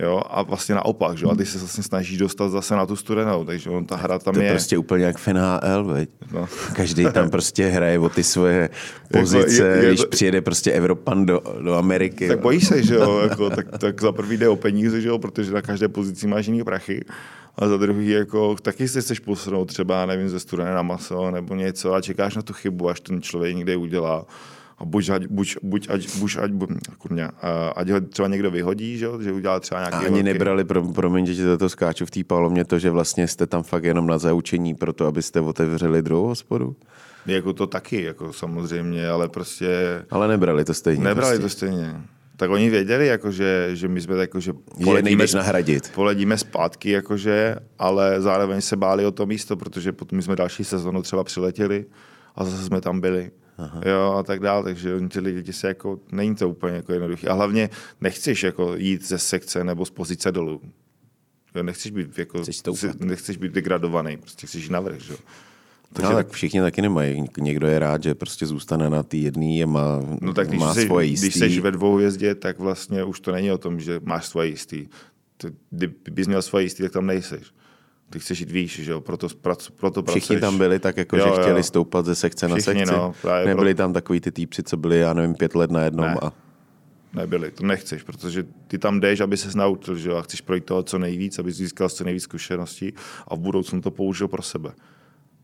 Jo, 0.00 0.22
a 0.30 0.42
vlastně 0.42 0.74
naopak, 0.74 1.16
že 1.18 1.26
a 1.26 1.34
ty 1.34 1.46
se 1.46 1.58
vlastně 1.58 1.82
snažíš 1.82 2.18
dostat 2.18 2.48
zase 2.48 2.76
na 2.76 2.86
tu 2.86 2.96
studenou, 2.96 3.44
takže 3.44 3.70
on, 3.70 3.84
ta 3.86 3.96
hra 3.96 4.18
tam 4.18 4.34
To 4.34 4.40
je 4.40 4.46
je. 4.46 4.52
prostě 4.52 4.78
úplně 4.78 5.04
jak 5.04 5.18
v 5.18 5.28
NHL, 5.28 5.84
veď? 5.84 6.08
No. 6.32 6.48
Každý 6.72 7.06
tam 7.12 7.30
prostě 7.30 7.66
hraje 7.66 7.98
o 7.98 8.08
ty 8.08 8.22
svoje 8.24 8.70
pozice, 9.12 9.62
je- 9.62 9.76
je 9.76 9.88
když 9.88 10.00
to- 10.00 10.06
přijede 10.06 10.40
prostě 10.40 10.72
Evropan 10.72 11.26
do, 11.26 11.40
do 11.64 11.74
Ameriky. 11.74 12.28
Tak 12.28 12.40
bojíš 12.40 12.66
se, 12.66 12.82
že 12.82 12.94
jo, 12.94 13.18
jako, 13.30 13.50
tak, 13.50 13.78
tak 13.78 14.00
za 14.00 14.12
prvý 14.12 14.36
jde 14.36 14.48
o 14.48 14.56
peníze, 14.56 15.00
že 15.00 15.08
jo, 15.08 15.18
protože 15.18 15.52
na 15.52 15.62
každé 15.62 15.88
pozici 15.88 16.26
máš 16.26 16.46
jiný 16.46 16.64
prachy. 16.64 17.04
A 17.58 17.68
za 17.68 17.76
druhý, 17.76 18.08
jako, 18.08 18.56
taky 18.62 18.88
se 18.88 19.00
chceš 19.00 19.18
posunout 19.18 19.64
třeba, 19.64 20.06
nevím, 20.06 20.28
ze 20.28 20.40
studené 20.40 20.74
na 20.74 20.82
maso 20.82 21.30
nebo 21.30 21.54
něco 21.54 21.94
a 21.94 22.00
čekáš 22.00 22.36
na 22.36 22.42
tu 22.42 22.52
chybu, 22.52 22.88
až 22.88 23.00
ten 23.00 23.22
člověk 23.22 23.56
někde 23.56 23.76
udělá. 23.76 24.24
A 24.78 24.84
buď, 24.84 25.08
ať, 25.10 25.26
buď, 25.26 25.56
buď, 25.62 25.88
ať, 25.90 26.16
buď, 26.18 26.36
ať, 26.42 26.50
kurňa, 26.98 27.26
a 27.42 27.68
ať 27.76 27.88
ho 27.90 28.00
třeba 28.00 28.28
někdo 28.28 28.50
vyhodí, 28.50 28.98
že, 28.98 29.06
že 29.20 29.32
udělá 29.32 29.60
třeba 29.60 29.80
nějaký 29.80 29.96
A 29.96 29.98
ani 29.98 30.08
velký- 30.10 30.22
nebrali, 30.24 30.64
pro, 30.64 30.82
promiň, 30.92 31.26
že 31.26 31.56
toho 31.56 31.68
skáču 31.68 32.06
v 32.06 32.10
té 32.10 32.24
palomě, 32.24 32.64
to, 32.64 32.78
že 32.78 32.90
vlastně 32.90 33.28
jste 33.28 33.46
tam 33.46 33.62
fakt 33.62 33.84
jenom 33.84 34.06
na 34.06 34.18
zaučení 34.18 34.74
pro 34.74 34.92
to, 34.92 35.06
abyste 35.06 35.40
otevřeli 35.40 36.02
druhou 36.02 36.26
hospodu? 36.26 36.76
Jako 37.26 37.52
to 37.52 37.66
taky, 37.66 38.02
jako 38.02 38.32
samozřejmě, 38.32 39.08
ale 39.08 39.28
prostě 39.28 39.68
Ale 40.10 40.28
nebrali 40.28 40.64
to 40.64 40.74
stejně. 40.74 41.04
nebrali 41.04 41.36
to 41.36 41.40
prostě. 41.40 41.66
stejně. 41.66 42.00
Tak 42.36 42.50
oni 42.50 42.70
věděli, 42.70 43.06
jakože, 43.06 43.70
že 43.72 43.88
my 43.88 44.00
jsme 44.00 44.16
jakože 44.16 44.52
Že 44.78 45.02
nejdeš 45.02 45.34
nahradit. 45.34 45.92
poledíme 45.94 46.38
zpátky, 46.38 46.90
jakože, 46.90 47.56
ale 47.78 48.20
zároveň 48.20 48.60
se 48.60 48.76
báli 48.76 49.06
o 49.06 49.10
to 49.10 49.26
místo, 49.26 49.56
protože 49.56 49.92
potom 49.92 50.16
my 50.16 50.22
jsme 50.22 50.36
další 50.36 50.64
sezonu 50.64 51.02
třeba 51.02 51.24
přiletěli 51.24 51.84
a 52.36 52.44
zase 52.44 52.64
jsme 52.64 52.80
tam 52.80 53.00
byli. 53.00 53.30
Aha. 53.58 53.80
Jo, 53.86 54.12
a 54.18 54.22
tak 54.22 54.40
dále, 54.40 54.62
takže 54.64 54.94
oni 54.94 55.08
ty 55.08 55.20
lidi 55.20 55.52
se 55.52 55.68
jako, 55.68 56.00
není 56.12 56.34
to 56.34 56.48
úplně 56.50 56.74
jako 56.76 56.92
jednoduché. 56.92 57.28
A 57.28 57.32
hlavně 57.34 57.70
nechceš 58.00 58.42
jako 58.42 58.74
jít 58.76 59.08
ze 59.08 59.18
sekce 59.18 59.64
nebo 59.64 59.84
z 59.84 59.90
pozice 59.90 60.32
dolů. 60.32 60.60
Jo, 61.54 61.62
nechceš 61.62 61.92
být 61.92 62.18
jako, 62.18 62.42
Chceš 62.42 62.62
nechceš 63.00 63.36
být 63.36 63.52
degradovaný, 63.52 64.16
prostě 64.16 64.46
chceš 64.46 64.62
jít 64.64 64.70
navrh, 64.70 65.00
že? 65.00 65.12
jo. 65.12 65.18
No, 66.02 66.10
tak 66.12 66.30
všichni 66.30 66.60
taky 66.60 66.82
nemají. 66.82 67.24
Někdo 67.38 67.66
je 67.66 67.78
rád, 67.78 68.02
že 68.02 68.14
prostě 68.14 68.46
zůstane 68.46 68.90
na 68.90 69.02
té 69.02 69.16
jedné 69.16 69.62
a 69.62 69.66
má, 69.66 70.00
No 70.20 70.34
tak 70.34 70.48
když, 70.48 70.60
má 70.60 70.74
jsi, 70.74 70.86
svoje 70.86 71.06
když 71.06 71.22
jistý. 71.22 71.40
jsi 71.54 71.60
ve 71.60 71.70
dvou 71.70 71.94
hvězdě, 71.96 72.34
tak 72.34 72.58
vlastně 72.58 73.04
už 73.04 73.20
to 73.20 73.32
není 73.32 73.52
o 73.52 73.58
tom, 73.58 73.80
že 73.80 74.00
máš 74.04 74.26
svoje 74.26 74.48
jistý. 74.48 74.86
Ty, 75.36 75.48
kdybys 75.70 76.26
měl 76.26 76.42
svoje 76.42 76.64
jistý, 76.64 76.82
tak 76.82 76.92
tam 76.92 77.06
nejseš. 77.06 77.52
Ty 78.10 78.18
chceš 78.18 78.40
jít 78.40 78.50
výš, 78.50 78.80
že 78.80 78.92
jo, 78.92 79.00
proto, 79.00 79.28
prac, 79.40 79.68
proto 79.70 80.02
Všichni 80.02 80.20
pracuješ. 80.20 80.40
tam 80.40 80.58
byli 80.58 80.78
tak, 80.78 80.96
jako, 80.96 81.16
Jo, 81.16 81.22
že 81.24 81.28
jo. 81.30 81.36
chtěli 81.42 81.62
stoupat 81.62 82.06
ze 82.06 82.14
sekce 82.14 82.48
na 82.48 82.56
Všichni, 82.56 82.80
sekci. 82.86 82.92
no, 82.94 83.14
Nebyli 83.44 83.74
pro- 83.74 83.84
tam 83.84 83.92
takový 83.92 84.20
ty 84.20 84.32
týpci, 84.32 84.62
co 84.62 84.76
byli, 84.76 84.98
já 84.98 85.12
nevím, 85.12 85.34
pět 85.34 85.54
let 85.54 85.70
na 85.70 85.82
jednom. 85.84 86.06
Ne. 86.06 86.14
A 86.22 86.32
Nebyli, 87.14 87.50
to 87.50 87.66
nechceš, 87.66 88.02
protože 88.02 88.46
ty 88.66 88.78
tam 88.78 89.00
jdeš, 89.00 89.20
aby 89.20 89.36
se 89.36 89.58
naučil, 89.58 89.96
že 89.96 90.08
jo, 90.08 90.16
a 90.16 90.22
chceš 90.22 90.40
projít 90.40 90.64
toho 90.64 90.82
co 90.82 90.98
nejvíc, 90.98 91.38
aby 91.38 91.52
získal 91.52 91.88
co 91.88 92.04
nejvíc 92.04 92.22
zkušeností 92.22 92.92
a 93.28 93.34
v 93.34 93.38
budoucnu 93.38 93.80
to 93.80 93.90
použil 93.90 94.28
pro 94.28 94.42
sebe. 94.42 94.70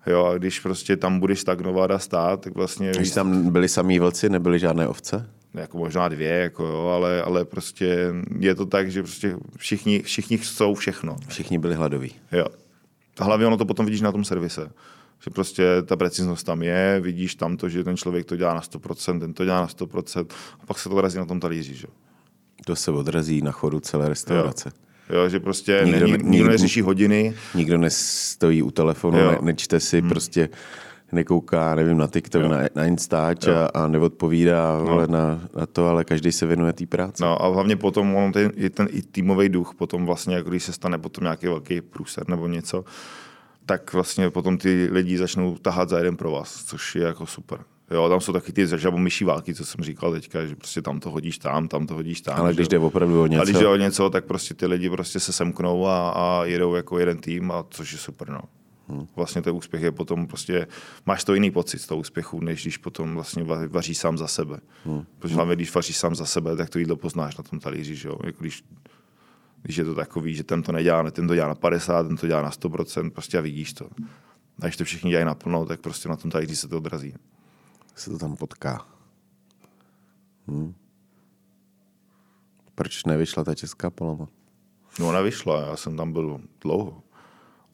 Jo, 0.06 0.24
a 0.24 0.38
když 0.38 0.60
prostě 0.60 0.96
tam 0.96 1.20
budeš 1.20 1.40
stagnovat 1.40 1.90
a 1.90 1.98
stát, 1.98 2.40
tak 2.40 2.54
vlastně 2.54 2.90
když 2.96 3.10
tam 3.10 3.50
byli 3.50 3.68
samý 3.68 3.98
vlci, 3.98 4.28
nebyly 4.30 4.58
žádné 4.58 4.88
ovce. 4.88 5.30
Jako 5.54 5.78
možná 5.78 6.08
dvě, 6.08 6.28
jako 6.32 6.64
jo, 6.64 6.86
ale, 6.86 7.22
ale 7.22 7.44
prostě 7.44 8.14
je 8.38 8.54
to 8.54 8.66
tak, 8.66 8.90
že 8.90 9.02
prostě 9.02 9.36
všichni, 9.56 10.02
všichni 10.02 10.38
chcou 10.38 10.74
všechno. 10.74 11.16
Všichni 11.28 11.58
byli 11.58 11.74
hladoví. 11.74 12.12
Jo. 12.32 12.46
A 13.18 13.24
hlavně 13.24 13.46
ono 13.46 13.56
to 13.56 13.64
potom 13.64 13.86
vidíš 13.86 14.00
na 14.00 14.12
tom 14.12 14.24
servise. 14.24 14.70
Že 15.24 15.30
prostě 15.30 15.64
ta 15.86 15.96
preciznost 15.96 16.46
tam 16.46 16.62
je, 16.62 17.00
vidíš 17.00 17.34
tam 17.34 17.56
to, 17.56 17.68
že 17.68 17.84
ten 17.84 17.96
člověk 17.96 18.26
to 18.26 18.36
dělá 18.36 18.54
na 18.54 18.60
100%, 18.60 19.20
ten 19.20 19.34
to 19.34 19.44
dělá 19.44 19.60
na 19.60 19.66
100% 19.66 20.26
a 20.60 20.66
pak 20.66 20.78
se 20.78 20.88
to 20.88 21.00
razí 21.00 21.18
na 21.18 21.24
tom 21.24 21.40
talíři. 21.40 21.74
Že? 21.74 21.86
To 22.66 22.76
se 22.76 22.90
odrazí 22.90 23.42
na 23.42 23.50
chodu 23.52 23.80
celé 23.80 24.08
restaurace. 24.08 24.72
Jo, 25.10 25.28
že 25.28 25.40
prostě 25.40 25.80
Nikdo 25.84 26.00
ne- 26.00 26.06
nikdo, 26.06 26.16
nikdo- 26.16 26.30
nikdo 26.30 26.48
neřeší 26.50 26.80
hodiny, 26.80 27.34
Nikdo 27.54 27.78
nestojí 27.78 28.62
u 28.62 28.70
telefonu, 28.70 29.18
Jo. 29.18 29.30
ne, 29.30 29.38
nečte 29.42 29.80
si 29.80 30.00
hmm. 30.00 30.08
prostě 30.08 30.48
nekouká, 31.12 31.74
nevím, 31.74 31.98
na 31.98 32.06
TikTok, 32.06 32.42
Jo. 32.42 32.48
na, 32.48 32.58
na 32.74 32.84
Instač 32.84 33.46
a, 33.46 33.66
a 33.66 33.86
neodpovídá 33.86 34.78
no. 34.84 35.06
na, 35.06 35.40
na 35.56 35.66
to, 35.66 35.88
ale 35.88 36.04
každý 36.04 36.32
se 36.32 36.46
věnuje 36.46 36.72
té 36.72 36.86
práci. 36.86 37.22
No 37.22 37.42
a 37.44 37.48
hlavně 37.48 37.76
potom 37.76 38.14
on 38.14 38.32
ten, 38.32 38.52
i 38.54 38.70
ten 38.70 38.88
i 38.90 39.02
týmový 39.02 39.48
duch, 39.48 39.74
potom 39.74 40.06
vlastně, 40.06 40.34
jako 40.36 40.50
když 40.50 40.62
se 40.62 40.72
stane 40.72 40.98
potom 40.98 41.24
nějaký 41.24 41.46
velký 41.46 41.80
průser 41.80 42.28
nebo 42.28 42.46
něco, 42.46 42.84
tak 43.66 43.92
vlastně 43.92 44.30
potom 44.30 44.58
ty 44.58 44.88
lidi 44.92 45.18
začnou 45.18 45.56
tahat 45.58 45.88
za 45.88 45.98
jeden 45.98 46.16
pro 46.16 46.30
vás, 46.30 46.64
což 46.64 46.94
je 46.96 47.02
jako 47.02 47.26
super. 47.26 47.58
Jo, 47.90 48.08
tam 48.08 48.20
jsou 48.20 48.32
taky 48.32 48.52
ty 48.52 48.66
žabomyší 48.76 49.24
války, 49.24 49.54
co 49.54 49.64
jsem 49.64 49.84
říkal 49.84 50.12
teďka, 50.12 50.46
že 50.46 50.56
prostě 50.56 50.82
tam 50.82 51.00
to 51.00 51.10
hodíš 51.10 51.38
tam, 51.38 51.68
tam 51.68 51.86
to 51.86 51.94
hodíš 51.94 52.20
tam. 52.20 52.40
ale 52.40 52.54
když 52.54 52.68
jde 52.68 52.78
opravdu 52.78 53.22
o 53.22 53.26
něco, 53.26 53.42
A 53.42 53.44
když 53.44 53.56
jde 53.56 53.68
o 53.68 53.76
něco, 53.76 54.10
tak 54.10 54.24
prostě 54.24 54.54
ty 54.54 54.66
lidi 54.66 54.90
prostě 54.90 55.20
se 55.20 55.32
semknou 55.32 55.86
a, 55.86 56.10
a 56.10 56.44
jedou 56.44 56.74
jako 56.74 56.98
jeden 56.98 57.18
tým, 57.18 57.52
a 57.52 57.64
což 57.70 57.92
je 57.92 57.98
super. 57.98 58.28
No. 58.30 58.40
Vlastně 59.16 59.42
ten 59.42 59.54
úspěch 59.54 59.82
je 59.82 59.92
potom 59.92 60.26
prostě, 60.26 60.66
máš 61.06 61.24
to 61.24 61.34
jiný 61.34 61.50
pocit 61.50 61.78
z 61.78 61.86
toho 61.86 62.00
úspěchu, 62.00 62.40
než 62.40 62.62
když 62.62 62.76
potom 62.78 63.14
vlastně 63.14 63.44
va- 63.44 63.68
vaříš 63.68 63.98
sám 63.98 64.18
za 64.18 64.26
sebe. 64.26 64.58
Hmm. 64.84 65.04
Protože 65.18 65.34
hlavně, 65.34 65.56
když 65.56 65.74
vaříš 65.74 65.96
sám 65.96 66.14
za 66.14 66.26
sebe, 66.26 66.56
tak 66.56 66.70
to 66.70 66.78
jídlo 66.78 66.96
poznáš 66.96 67.36
na 67.36 67.44
tom 67.44 67.60
talíři, 67.60 67.96
že 67.96 68.08
jo? 68.08 68.16
Jako 68.24 68.40
když, 68.40 68.64
když 69.62 69.76
je 69.76 69.84
to 69.84 69.94
takový, 69.94 70.34
že 70.34 70.44
ten 70.44 70.62
to 70.62 70.72
nedělá, 70.72 71.10
ten 71.10 71.28
to 71.28 71.34
dělá 71.34 71.48
na 71.48 71.54
50, 71.54 72.02
ten 72.02 72.16
to 72.16 72.26
dělá 72.26 72.42
na 72.42 72.50
100%, 72.50 73.10
prostě 73.10 73.38
a 73.38 73.40
vidíš 73.40 73.72
to. 73.72 73.84
A 74.60 74.66
když 74.66 74.76
to 74.76 74.84
všichni 74.84 75.10
dělají 75.10 75.26
naplno, 75.26 75.66
tak 75.66 75.80
prostě 75.80 76.08
na 76.08 76.16
tom 76.16 76.30
talíři 76.30 76.56
se 76.56 76.68
to 76.68 76.76
odrazí. 76.76 77.14
se 77.94 78.10
to 78.10 78.18
tam 78.18 78.36
potká. 78.36 78.86
Hmm. 80.46 80.74
Proč 82.74 83.04
nevyšla 83.04 83.44
ta 83.44 83.54
česká 83.54 83.90
paloma? 83.90 84.28
No 85.00 85.08
ona 85.08 85.20
vyšla, 85.20 85.60
já 85.60 85.76
jsem 85.76 85.96
tam 85.96 86.12
byl 86.12 86.40
dlouho. 86.60 87.02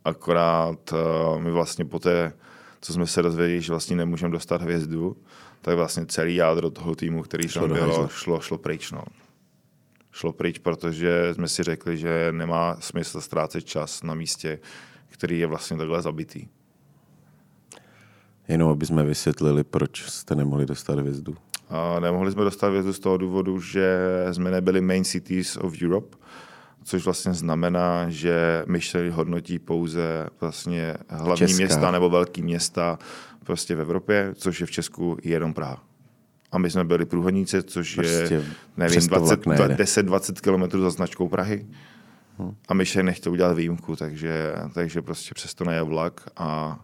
Akorát 0.04 0.92
uh, 0.92 1.40
my 1.40 1.50
vlastně 1.50 1.84
po 1.84 1.98
té, 1.98 2.32
co 2.80 2.92
jsme 2.92 3.06
se 3.06 3.22
dozvěděli, 3.22 3.60
že 3.60 3.72
vlastně 3.72 3.96
nemůžeme 3.96 4.32
dostat 4.32 4.62
hvězdu, 4.62 5.16
tak 5.60 5.76
vlastně 5.76 6.06
celý 6.06 6.34
jádro 6.34 6.70
toho 6.70 6.94
týmu, 6.94 7.22
který 7.22 7.48
Šlo 7.48 7.68
tam 7.68 7.76
bylo, 7.76 8.08
šlo, 8.08 8.40
šlo 8.40 8.58
pryč. 8.58 8.92
No. 8.92 9.02
Šlo 10.12 10.32
pryč, 10.32 10.58
protože 10.58 11.34
jsme 11.34 11.48
si 11.48 11.62
řekli, 11.62 11.96
že 11.96 12.28
nemá 12.30 12.76
smysl 12.80 13.20
ztrácet 13.20 13.64
čas 13.64 14.02
na 14.02 14.14
místě, 14.14 14.58
který 15.08 15.38
je 15.38 15.46
vlastně 15.46 15.76
takhle 15.76 16.02
zabitý. 16.02 16.48
Jenom 18.48 18.70
aby 18.70 18.86
jsme 18.86 19.04
vysvětlili, 19.04 19.64
proč 19.64 20.02
jste 20.02 20.34
nemohli 20.34 20.66
dostat 20.66 20.98
hvězdu. 20.98 21.36
A 21.68 22.00
nemohli 22.00 22.32
jsme 22.32 22.44
dostat 22.44 22.68
hvězdu 22.68 22.92
z 22.92 22.98
toho 22.98 23.16
důvodu, 23.16 23.60
že 23.60 23.98
jsme 24.32 24.50
nebyli 24.50 24.80
main 24.80 25.04
cities 25.04 25.56
of 25.56 25.74
Europe, 25.82 26.16
což 26.88 27.04
vlastně 27.04 27.34
znamená, 27.34 28.10
že 28.10 28.62
Michelin 28.66 29.12
hodnotí 29.12 29.58
pouze 29.58 30.26
vlastně 30.40 30.94
hlavní 31.08 31.46
Česká. 31.46 31.56
Města 31.56 31.90
nebo 31.90 32.10
velký 32.10 32.42
města 32.42 32.98
prostě 33.44 33.76
v 33.76 33.80
Evropě, 33.80 34.30
což 34.34 34.60
je 34.60 34.66
v 34.66 34.70
Česku 34.70 35.16
jenom 35.22 35.54
Praha. 35.54 35.82
A 36.52 36.58
my 36.58 36.70
jsme 36.70 36.84
byli 36.84 37.06
průhodníci, 37.06 37.62
což 37.62 37.94
Prostě 37.94 38.34
je 38.34 38.44
nevím, 38.76 38.90
přes 38.90 39.06
to 39.06 39.20
vlak 39.20 39.40
20, 39.40 39.46
nejede. 39.46 39.84
10-20 39.84 40.68
km 40.68 40.80
za 40.80 40.90
značkou 40.90 41.28
Prahy. 41.28 41.66
A 42.68 42.74
Michelin 42.74 43.06
nechtěl 43.06 43.32
udělat 43.32 43.52
výjimku, 43.52 43.96
takže, 43.96 44.54
takže 44.74 45.02
prostě 45.02 45.34
přesto 45.34 45.64
nejel 45.64 45.86
vlak 45.86 46.28
a 46.36 46.78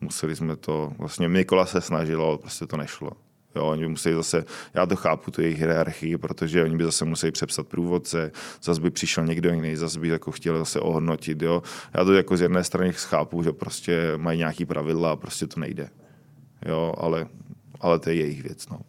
museli 0.00 0.36
jsme 0.36 0.56
to, 0.56 0.92
vlastně 0.98 1.28
Nikola 1.28 1.66
se 1.66 1.80
snažil, 1.80 2.22
ale 2.22 2.38
prostě 2.38 2.66
to 2.66 2.76
nešlo. 2.76 3.10
Jo, 3.56 3.64
oni 3.66 3.82
by 3.82 3.88
museli 3.88 4.14
zase, 4.14 4.44
já 4.74 4.86
to 4.86 4.96
chápu, 4.96 5.30
tu 5.30 5.42
jejich 5.42 5.58
hierarchii, 5.58 6.18
protože 6.18 6.64
oni 6.64 6.76
by 6.76 6.84
zase 6.84 7.04
museli 7.04 7.32
přepsat 7.32 7.66
průvodce, 7.68 8.32
zase 8.62 8.80
by 8.80 8.90
přišel 8.90 9.26
někdo 9.26 9.50
jiný, 9.52 9.76
zase 9.76 10.00
by 10.00 10.08
jako 10.08 10.30
chtěl 10.30 10.58
zase 10.58 10.80
ohodnotit, 10.80 11.42
jo. 11.42 11.62
Já 11.94 12.04
to 12.04 12.12
jako 12.12 12.36
z 12.36 12.40
jedné 12.40 12.64
strany 12.64 12.92
chápu, 12.92 13.42
že 13.42 13.52
prostě 13.52 14.12
mají 14.16 14.38
nějaký 14.38 14.64
pravidla 14.64 15.12
a 15.12 15.16
prostě 15.16 15.46
to 15.46 15.60
nejde. 15.60 15.88
Jo, 16.66 16.94
ale, 16.98 17.26
ale 17.80 17.98
to 17.98 18.10
je 18.10 18.16
jejich 18.16 18.42
věc, 18.42 18.68
no. 18.68 18.80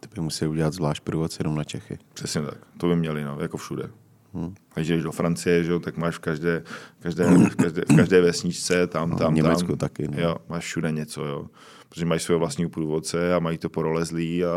Ty 0.00 0.08
by 0.14 0.20
museli 0.20 0.48
udělat 0.50 0.72
zvlášť 0.72 1.02
průvodce 1.02 1.36
jenom 1.40 1.54
na 1.56 1.64
Čechy. 1.64 1.98
Přesně 2.14 2.42
tak. 2.42 2.58
To 2.78 2.86
by 2.88 2.96
měli, 2.96 3.24
no, 3.24 3.38
jako 3.40 3.56
všude. 3.56 3.90
Hmm. 4.34 4.54
Když 4.74 5.02
do 5.02 5.12
Francie, 5.12 5.64
že, 5.64 5.72
jo, 5.72 5.78
tak 5.80 5.96
máš 5.96 6.16
v 6.16 6.18
každé, 6.18 6.62
v 6.98 7.02
každé, 7.02 7.24
v 7.24 7.56
každé, 7.56 7.82
v 7.88 7.96
každé 7.96 8.20
vesničce, 8.20 8.86
tam, 8.86 9.10
No, 9.10 9.16
v 9.16 9.18
tam, 9.18 9.34
Německu 9.34 9.68
tam. 9.68 9.76
taky, 9.76 10.08
no. 10.08 10.22
Jo, 10.22 10.36
máš 10.48 10.64
všude 10.64 10.92
něco, 10.92 11.24
jo. 11.24 11.46
Protože 11.92 12.06
mají 12.06 12.20
své 12.20 12.36
vlastní 12.36 12.68
průvodce 12.68 13.34
a 13.34 13.38
mají 13.38 13.58
to 13.58 13.68
porolezlý 13.68 14.44
a 14.44 14.50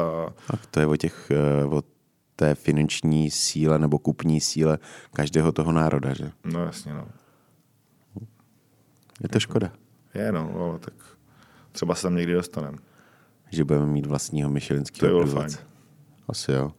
A 0.54 0.58
to 0.72 0.80
je 0.80 0.86
o, 0.88 0.96
těch, 0.96 1.32
eh, 1.32 1.66
o 1.66 1.84
té 2.36 2.56
finanční 2.56 3.32
síle 3.32 3.80
nebo 3.80 4.00
kupní 4.00 4.42
síle 4.42 4.80
každého 5.14 5.52
toho 5.52 5.72
národa, 5.72 6.14
že? 6.14 6.32
no 6.44 6.64
jasně, 6.66 6.94
no. 6.94 7.08
Je 9.24 9.30
to 9.30 9.40
škoda, 9.40 9.72
Je, 10.14 10.32
no, 10.32 10.52
ale 10.60 10.80
tak 10.80 10.94
třeba 11.72 11.96
se 11.96 12.02
tam 12.04 12.16
někdy 12.16 12.34
dostaneme. 12.34 12.78
že 13.52 13.64
budeme 13.64 13.86
mít 13.86 14.06
vlastního 14.06 14.50
To 14.50 14.54
myšelinského 14.54 15.18
je 15.20 15.26
průvodce. 15.26 15.58
fajn. 15.58 15.68
Asi 16.28 16.52
jo. 16.52 16.72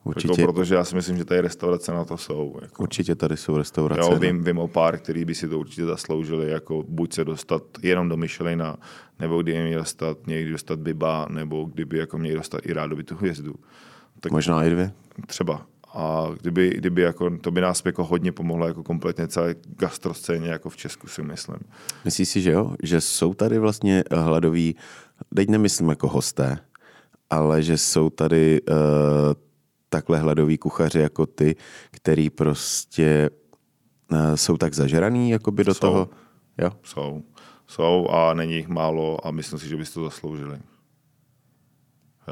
Jako, 0.00 0.08
Určitě, 0.08 0.46
protože 0.46 0.74
já 0.74 0.84
si 0.84 0.94
myslím, 0.94 1.16
že 1.16 1.24
tady 1.24 1.40
restaurace 1.40 1.92
na 1.92 2.04
to 2.04 2.16
jsou. 2.16 2.56
Jako. 2.62 2.82
určitě 2.82 3.14
tady 3.14 3.36
jsou 3.36 3.56
restaurace. 3.56 4.00
Jo, 4.00 4.10
no. 4.10 4.18
vím, 4.18 4.44
vím 4.44 4.58
o 4.58 4.68
pár, 4.68 4.98
který 4.98 5.24
by 5.24 5.34
si 5.34 5.48
to 5.48 5.58
určitě 5.58 5.84
zasloužili, 5.84 6.50
jako 6.50 6.84
buď 6.88 7.12
se 7.12 7.24
dostat 7.24 7.62
jenom 7.82 8.08
do 8.08 8.16
Michelina, 8.16 8.76
nebo 9.18 9.42
kdyby 9.42 9.58
měli 9.58 9.74
dostat, 9.74 10.26
někdy 10.26 10.52
dostat 10.52 10.78
Biba, 10.78 11.26
nebo 11.30 11.64
kdyby 11.64 11.98
jako 11.98 12.18
měli 12.18 12.36
dostat 12.36 12.66
i 12.66 12.72
rádoby 12.72 13.04
tu 13.04 13.16
hvězdu. 13.16 13.54
Tak 14.20 14.32
Možná 14.32 14.64
i 14.64 14.70
dvě. 14.70 14.92
třeba. 15.26 15.66
A 15.94 16.28
kdyby, 16.40 16.70
kdyby 16.70 17.02
jako, 17.02 17.38
to 17.38 17.50
by 17.50 17.60
nás 17.60 17.82
jako 17.84 18.04
hodně 18.04 18.32
pomohlo 18.32 18.66
jako 18.66 18.82
kompletně 18.82 19.28
celé 19.28 19.54
gastroscéně 19.78 20.48
jako 20.48 20.70
v 20.70 20.76
Česku 20.76 21.06
si 21.06 21.22
myslím. 21.22 21.58
Myslíš 22.04 22.28
si, 22.28 22.40
že 22.40 22.50
jo? 22.50 22.74
Že 22.82 23.00
jsou 23.00 23.34
tady 23.34 23.58
vlastně 23.58 24.04
hladoví, 24.12 24.76
teď 25.34 25.48
nemyslím 25.48 25.88
jako 25.88 26.08
hosté, 26.08 26.58
ale 27.30 27.62
že 27.62 27.78
jsou 27.78 28.10
tady 28.10 28.60
uh, 28.60 28.76
takhle 29.90 30.18
hladoví 30.18 30.58
kuchaři 30.58 30.98
jako 30.98 31.26
ty, 31.26 31.56
který 31.90 32.30
prostě 32.30 33.30
uh, 34.12 34.34
jsou 34.34 34.56
tak 34.56 34.74
zažraný 34.74 35.30
jakoby 35.30 35.64
do 35.64 35.74
Jsou. 35.74 35.80
toho. 35.80 36.08
Jo? 36.58 36.70
Jsou. 36.82 37.22
Jsou 37.66 38.08
a 38.08 38.34
není 38.34 38.54
jich 38.54 38.68
málo 38.68 39.26
a 39.26 39.30
myslím 39.30 39.58
si, 39.58 39.68
že 39.68 39.76
byste 39.76 39.94
to 39.94 40.04
zasloužili. 40.04 40.58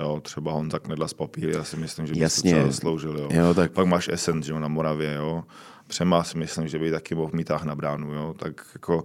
Jo, 0.01 0.21
třeba 0.23 0.53
Honza 0.53 0.79
Knedla 0.79 1.09
z 1.09 1.15
papíry, 1.15 1.53
já 1.53 1.65
si 1.65 1.77
myslím, 1.77 2.07
že 2.07 2.15
by 2.15 2.21
Jasně. 2.21 2.51
to 2.53 2.57
třeba 2.59 2.71
zasloužil. 2.73 3.19
Jo. 3.19 3.29
Jo, 3.33 3.55
tak- 3.55 3.73
Pak 3.73 3.87
máš 3.87 4.09
Essence 4.09 4.47
že 4.47 4.53
jo, 4.53 4.59
na 4.59 4.69
Moravě, 4.69 5.15
jo. 5.15 5.45
Přema 5.89 6.25
si 6.25 6.39
myslím, 6.39 6.69
že 6.69 6.79
by 6.79 6.91
taky 6.91 7.15
mohl 7.15 7.31
mít 7.35 7.51
na 7.65 7.75
bránu, 7.75 8.13
jo. 8.15 8.35
Tak 8.39 8.61
jako 8.75 9.03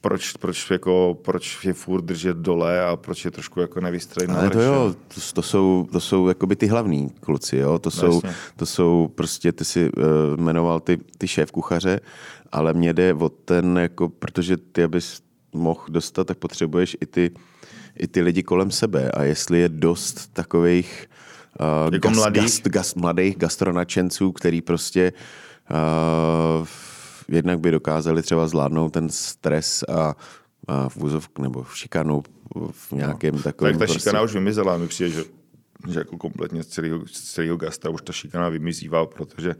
proč, 0.00 0.32
proč, 0.32 0.70
jako, 0.70 1.18
proč 1.22 1.64
je 1.64 1.72
furt 1.72 2.02
držet 2.02 2.36
dole 2.36 2.86
a 2.86 2.96
proč 2.96 3.24
je 3.24 3.30
trošku 3.30 3.60
jako 3.60 3.80
nevystřelit 3.80 4.30
Ale 4.30 4.50
to 4.50 4.60
jo, 4.60 4.94
to, 5.14 5.20
to 5.34 5.42
jsou, 5.42 5.88
to 5.92 6.00
jsou 6.00 6.28
jakoby 6.28 6.56
ty 6.56 6.66
hlavní 6.66 7.10
kluci, 7.10 7.56
jo? 7.56 7.78
To, 7.78 7.90
jsou, 7.90 8.14
jasně. 8.14 8.30
to 8.56 8.66
jsou 8.66 9.10
prostě, 9.14 9.52
ty 9.52 9.64
si 9.64 9.90
uh, 9.92 10.02
jmenoval 10.36 10.80
ty, 10.80 10.98
ty 11.18 11.28
šéf 11.28 11.50
kuchaře, 11.52 12.00
ale 12.52 12.72
mě 12.72 12.92
jde 12.94 13.14
o 13.14 13.28
ten, 13.28 13.78
jako, 13.78 14.08
protože 14.08 14.56
ty, 14.56 14.82
abys 14.84 15.22
mohl 15.52 15.80
dostat, 15.88 16.26
tak 16.26 16.38
potřebuješ 16.38 16.96
i 17.00 17.06
ty, 17.06 17.30
i 17.98 18.06
ty 18.06 18.22
lidi 18.22 18.42
kolem 18.42 18.70
sebe 18.70 19.10
a 19.10 19.22
jestli 19.22 19.58
je 19.58 19.68
dost 19.68 20.32
takových 20.32 21.06
uh, 21.88 21.94
Jako 21.94 22.10
mladých? 22.10 22.42
gast, 22.42 22.68
gast, 22.68 22.96
mladých 22.96 23.36
gastronačenců, 23.36 24.32
který 24.32 24.60
prostě 24.60 25.12
uh, 25.70 26.66
jednak 27.28 27.60
by 27.60 27.70
dokázali 27.70 28.22
třeba 28.22 28.46
zvládnout 28.46 28.88
ten 28.88 29.08
stres 29.08 29.82
a, 29.82 30.14
a 30.68 30.88
v 30.88 30.96
vůzovku 30.96 31.42
nebo 31.42 31.62
v 31.62 31.76
šikanu 31.78 32.22
v 32.70 32.92
nějakém 32.92 33.38
takovém 33.42 33.72
Tak 33.72 33.78
ta 33.78 33.84
prostě- 33.84 34.00
šikana 34.00 34.22
už 34.22 34.34
vymizela, 34.34 34.76
mi 34.76 34.88
přijde, 34.88 35.10
že 35.10 35.24
že 35.88 35.98
jako 35.98 36.16
kompletně 36.16 36.62
z 36.62 36.66
celého, 36.66 37.06
z 37.06 37.20
celého 37.20 37.56
gastra 37.56 37.90
už 37.90 38.02
ta 38.02 38.12
šikana 38.12 38.48
vymizívala, 38.48 39.06
protože 39.06 39.54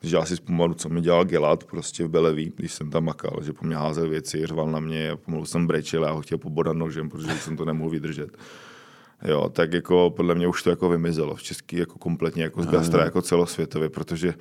když 0.00 0.12
já 0.12 0.24
si 0.24 0.34
vzpomínám, 0.34 0.74
co 0.74 0.88
mi 0.88 1.00
dělal 1.00 1.24
Gelat 1.24 1.64
prostě 1.64 2.04
v 2.04 2.08
Beleví, 2.08 2.52
když 2.56 2.72
jsem 2.72 2.90
tam 2.90 3.04
makal, 3.04 3.38
že 3.42 3.52
po 3.52 3.66
mě 3.66 3.76
házel 3.76 4.08
věci, 4.08 4.46
řval 4.46 4.70
na 4.70 4.80
mě 4.80 5.10
a 5.10 5.16
pomalu 5.16 5.44
jsem 5.44 5.66
brečel 5.66 6.04
a 6.04 6.06
já 6.06 6.12
ho 6.12 6.22
chtěl 6.22 6.38
pobodat 6.38 6.76
nožem, 6.76 7.08
protože 7.08 7.32
jsem 7.32 7.56
to 7.56 7.64
nemohl 7.64 7.90
vydržet. 7.90 8.38
Jo, 9.24 9.48
tak 9.48 9.72
jako 9.72 10.12
podle 10.16 10.34
mě 10.34 10.48
už 10.48 10.62
to 10.62 10.70
jako 10.70 10.88
vymizelo 10.88 11.34
v 11.34 11.42
český 11.42 11.76
jako 11.76 11.98
kompletně 11.98 12.42
jako 12.42 12.62
z 12.62 12.66
gastra, 12.66 13.04
jako 13.04 13.22
celosvětově, 13.22 13.88
protože 13.88 14.34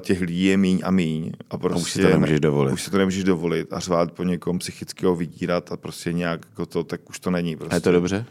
těch 0.00 0.20
lidí 0.20 0.44
je 0.44 0.56
míň 0.56 0.80
a 0.84 0.90
míň. 0.90 1.32
A, 1.50 1.58
prostě 1.58 1.78
a 1.78 1.82
už 1.82 1.92
si 1.92 2.02
to 2.02 2.08
nemůžeš 2.08 2.40
dovolit. 2.40 2.72
Už 2.72 2.82
si 2.82 2.90
to 2.90 2.98
nemůžeš 2.98 3.24
dovolit 3.24 3.72
a 3.72 3.80
řvát 3.80 4.12
po 4.12 4.22
někom 4.22 4.58
psychického 4.58 5.16
vydírat 5.16 5.72
a 5.72 5.76
prostě 5.76 6.12
nějak 6.12 6.46
jako 6.50 6.66
to, 6.66 6.84
tak 6.84 7.10
už 7.10 7.18
to 7.18 7.30
není. 7.30 7.56
Prostě. 7.56 7.72
A 7.72 7.74
je 7.74 7.80
to 7.80 7.92
dobře? 7.92 8.26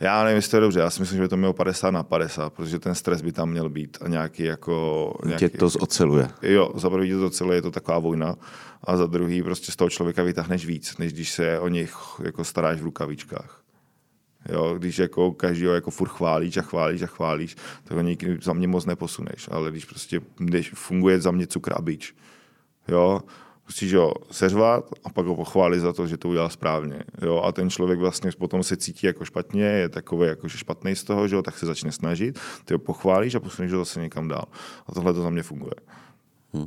Já 0.00 0.24
nevím, 0.24 0.36
jestli 0.36 0.50
to 0.50 0.56
je 0.56 0.60
dobře, 0.60 0.80
já 0.80 0.90
si 0.90 1.00
myslím, 1.00 1.16
že 1.16 1.22
by 1.22 1.28
to 1.28 1.36
mělo 1.36 1.52
50 1.52 1.90
na 1.90 2.02
50, 2.02 2.52
protože 2.52 2.78
ten 2.78 2.94
stres 2.94 3.22
by 3.22 3.32
tam 3.32 3.50
měl 3.50 3.68
být 3.68 3.98
a 4.00 4.08
nějaký 4.08 4.42
jako... 4.42 5.14
Nějaký, 5.24 5.48
Tě 5.48 5.58
to 5.58 5.68
zoceluje. 5.68 6.28
Jo, 6.42 6.72
za 6.74 6.90
prvý 6.90 7.10
to 7.10 7.18
zoceluje, 7.18 7.58
je 7.58 7.62
to 7.62 7.70
taková 7.70 7.98
vojna 7.98 8.36
a 8.84 8.96
za 8.96 9.06
druhý 9.06 9.42
prostě 9.42 9.72
z 9.72 9.76
toho 9.76 9.90
člověka 9.90 10.22
vytáhneš 10.22 10.66
víc, 10.66 10.98
než 10.98 11.12
když 11.12 11.30
se 11.30 11.58
o 11.58 11.68
nich 11.68 11.96
jako 12.22 12.44
staráš 12.44 12.80
v 12.80 12.84
rukavičkách. 12.84 13.60
Jo, 14.48 14.74
když 14.78 14.98
jako 14.98 15.32
každýho 15.32 15.74
jako 15.74 15.90
furt 15.90 16.08
chválíš 16.08 16.56
a 16.56 16.62
chválíš 16.62 17.02
a 17.02 17.06
chválíš, 17.06 17.56
tak 17.84 17.96
ho 17.96 18.02
nikdy 18.02 18.38
za 18.42 18.52
mě 18.52 18.68
moc 18.68 18.86
neposuneš. 18.86 19.48
Ale 19.50 19.70
když 19.70 19.84
prostě 19.84 20.20
když 20.36 20.70
funguje 20.74 21.20
za 21.20 21.30
mě 21.30 21.46
cukr 21.46 21.72
a 21.76 21.82
bič, 21.82 22.14
jo, 22.88 23.20
musíš 23.70 23.94
ho 23.94 24.14
seřvat 24.30 24.84
a 25.04 25.10
pak 25.10 25.26
ho 25.26 25.36
pochválit 25.36 25.80
za 25.80 25.92
to, 25.92 26.06
že 26.06 26.16
to 26.16 26.28
udělal 26.28 26.50
správně. 26.50 27.04
Jo? 27.22 27.42
A 27.42 27.52
ten 27.52 27.70
člověk 27.70 27.98
vlastně 27.98 28.30
potom 28.38 28.62
se 28.62 28.76
cítí 28.76 29.06
jako 29.06 29.24
špatně, 29.24 29.64
je 29.64 29.88
takový 29.88 30.28
jako 30.28 30.48
že 30.48 30.58
špatný 30.58 30.96
z 30.96 31.04
toho, 31.04 31.28
že 31.28 31.36
jo? 31.36 31.42
tak 31.42 31.58
se 31.58 31.66
začne 31.66 31.92
snažit, 31.92 32.38
ty 32.64 32.74
ho 32.74 32.78
pochválíš 32.78 33.34
a 33.34 33.40
posuneš 33.40 33.72
ho 33.72 33.78
zase 33.78 34.00
někam 34.00 34.28
dál. 34.28 34.44
A 34.86 34.92
tohle 34.92 35.14
to 35.14 35.22
za 35.22 35.30
mě 35.30 35.42
funguje. 35.42 35.74
Hmm. 36.52 36.66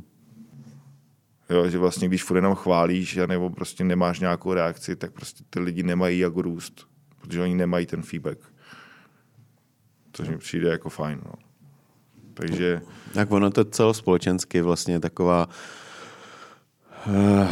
Jo, 1.50 1.68
že 1.68 1.78
vlastně 1.78 2.08
když 2.08 2.24
furt 2.24 2.36
jenom 2.36 2.54
chválíš 2.54 3.18
nebo 3.26 3.50
prostě 3.50 3.84
nemáš 3.84 4.20
nějakou 4.20 4.52
reakci, 4.52 4.96
tak 4.96 5.12
prostě 5.12 5.44
ty 5.50 5.60
lidi 5.60 5.82
nemají 5.82 6.18
jak 6.18 6.36
růst, 6.36 6.86
protože 7.24 7.42
oni 7.42 7.54
nemají 7.54 7.86
ten 7.86 8.02
feedback. 8.02 8.38
Což 10.12 10.28
mi 10.28 10.38
přijde 10.38 10.68
jako 10.68 10.88
fajn. 10.88 11.20
No. 11.24 11.32
Takže... 12.34 12.82
Tak 13.14 13.30
ono 13.30 13.50
to 13.50 13.64
celospolečensky 13.64 14.62
vlastně 14.62 15.00
taková 15.00 15.48
Uh, 17.06 17.48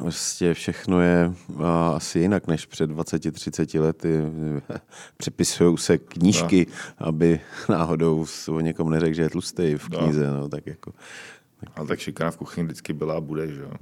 vlastně 0.00 0.54
všechno 0.54 1.00
je 1.00 1.32
uh, 1.48 1.66
asi 1.66 2.18
jinak 2.18 2.46
než 2.46 2.66
před 2.66 2.90
20-30 2.90 3.80
lety. 3.80 4.22
Přepisují 5.16 5.78
se 5.78 5.98
knížky, 5.98 6.66
no. 7.00 7.06
aby 7.06 7.40
náhodou 7.68 8.26
o 8.48 8.60
někom 8.60 8.90
neřekl, 8.90 9.14
že 9.14 9.22
je 9.22 9.30
tlustý 9.30 9.74
v 9.74 9.88
knize. 9.88 10.26
No. 10.26 10.40
No, 10.40 10.48
tak 10.48 10.66
jako, 10.66 10.92
tak... 11.60 11.70
Ale 11.76 11.86
tak 11.86 11.98
šikana 11.98 12.30
v 12.30 12.36
kuchyni 12.36 12.64
vždycky 12.64 12.92
byla 12.92 13.16
a 13.16 13.20
bude, 13.20 13.48
že 13.48 13.60
jo? 13.60 13.72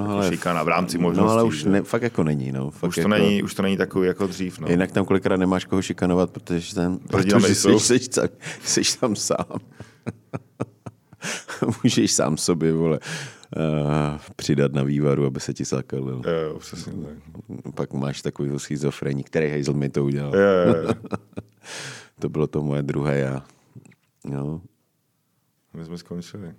No, 0.00 0.10
ale, 0.10 0.28
šikana 0.28 0.62
v 0.62 0.68
rámci 0.68 0.98
možností. 0.98 1.26
No 1.26 1.32
ale 1.32 1.42
už 1.42 1.64
ne, 1.64 1.82
fakt 1.82 2.02
jako 2.02 2.24
není. 2.24 2.52
No. 2.52 2.70
Fakt 2.70 2.88
už, 2.88 2.94
to 2.94 3.00
jako, 3.00 3.08
není, 3.08 3.42
už 3.42 3.54
to 3.54 3.62
není 3.62 3.76
takový 3.76 4.06
jako 4.06 4.26
dřív. 4.26 4.58
No. 4.58 4.68
Jinak 4.68 4.92
tam 4.92 5.04
kolikrát 5.04 5.36
nemáš 5.36 5.64
koho 5.64 5.82
šikanovat, 5.82 6.30
protože 6.30 6.74
tam, 6.74 6.98
protože 6.98 7.54
jsi, 7.54 7.80
jsi, 7.80 7.98
jsi, 8.62 8.84
jsi 8.84 8.98
tam 9.00 9.16
sám. 9.16 9.58
Můžeš 11.84 12.12
sám 12.12 12.36
sobě, 12.36 12.72
vole, 12.72 12.98
uh, 13.56 14.18
přidat 14.36 14.72
na 14.72 14.82
vývaru, 14.82 15.26
aby 15.26 15.40
se 15.40 15.54
ti 15.54 15.64
zakalil. 15.64 16.22
Jo, 16.26 16.58
přesně 16.58 16.92
tak. 16.92 17.74
Pak 17.74 17.92
máš 17.92 18.22
takový 18.22 18.58
schizofrení, 18.58 19.24
který 19.24 19.50
Hazel 19.50 19.74
mi 19.74 19.88
to 19.88 20.04
udělal. 20.04 20.36
Jo, 20.36 20.42
jo, 20.42 20.82
jo. 20.82 20.94
to 22.20 22.28
bylo 22.28 22.46
to 22.46 22.62
moje 22.62 22.82
druhé 22.82 23.18
já. 23.18 23.42
No. 24.24 24.60
My 25.74 25.84
jsme 25.84 25.98
skončili. 25.98 26.54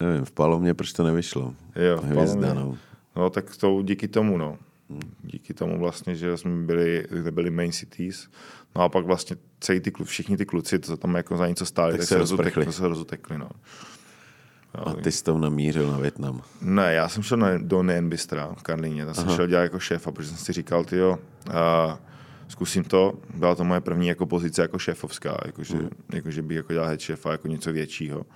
Nevím, 0.00 0.24
v 0.24 0.32
Palomě 0.32 0.74
proč 0.74 0.92
to 0.92 1.02
nevyšlo? 1.02 1.54
Jo, 1.76 1.96
v 1.96 2.04
Hvězda, 2.04 2.54
no. 2.54 2.78
no. 3.16 3.30
tak 3.30 3.56
to 3.56 3.82
díky 3.82 4.08
tomu, 4.08 4.38
no. 4.38 4.58
Díky 5.22 5.54
tomu 5.54 5.78
vlastně, 5.78 6.14
že 6.14 6.36
jsme 6.36 6.66
byli, 6.66 7.06
byli 7.30 7.50
main 7.50 7.72
cities, 7.72 8.28
no 8.76 8.82
a 8.82 8.88
pak 8.88 9.04
vlastně 9.04 9.36
celý 9.60 9.80
ty, 9.80 9.92
všichni 10.04 10.36
ty 10.36 10.46
kluci, 10.46 10.78
co 10.78 10.96
tam 10.96 11.14
jako 11.14 11.36
za 11.36 11.48
něco 11.48 11.66
stáli, 11.66 11.92
tak, 11.92 12.00
tak 12.00 12.08
se, 12.08 12.18
rozutekli. 12.18 12.72
se 12.72 12.88
rozutekli, 12.88 13.38
no. 13.38 13.48
A 14.74 14.92
ty 14.92 15.12
jsi 15.12 15.24
tam 15.24 15.40
namířil 15.40 15.92
na 15.92 15.98
Větnam? 15.98 16.42
Ne, 16.60 16.94
já 16.94 17.08
jsem 17.08 17.22
šel 17.22 17.38
na, 17.38 17.58
do 17.58 17.82
Nien 17.82 18.08
Bystra 18.08 18.54
v 18.58 18.62
Karlíně, 18.62 19.04
tam 19.04 19.14
jsem 19.14 19.28
šel 19.28 19.46
dělat 19.46 19.62
jako 19.62 19.78
šéfa, 19.78 20.12
protože 20.12 20.28
jsem 20.28 20.38
si 20.38 20.52
říkal, 20.52 20.84
ty 20.84 20.96
jo, 20.96 21.18
zkusím 22.48 22.84
to, 22.84 23.14
byla 23.34 23.54
to 23.54 23.64
moje 23.64 23.80
první 23.80 24.08
jako 24.08 24.26
pozice 24.26 24.62
jako 24.62 24.78
šéfovská, 24.78 25.36
jakože, 25.46 25.76
mm. 25.76 25.88
jakože 26.12 26.42
bych 26.42 26.56
jako 26.56 26.72
dělal 26.72 26.88
head 26.88 27.00
šéfa 27.00 27.32
jako 27.32 27.48
něco 27.48 27.72
většího. 27.72 28.26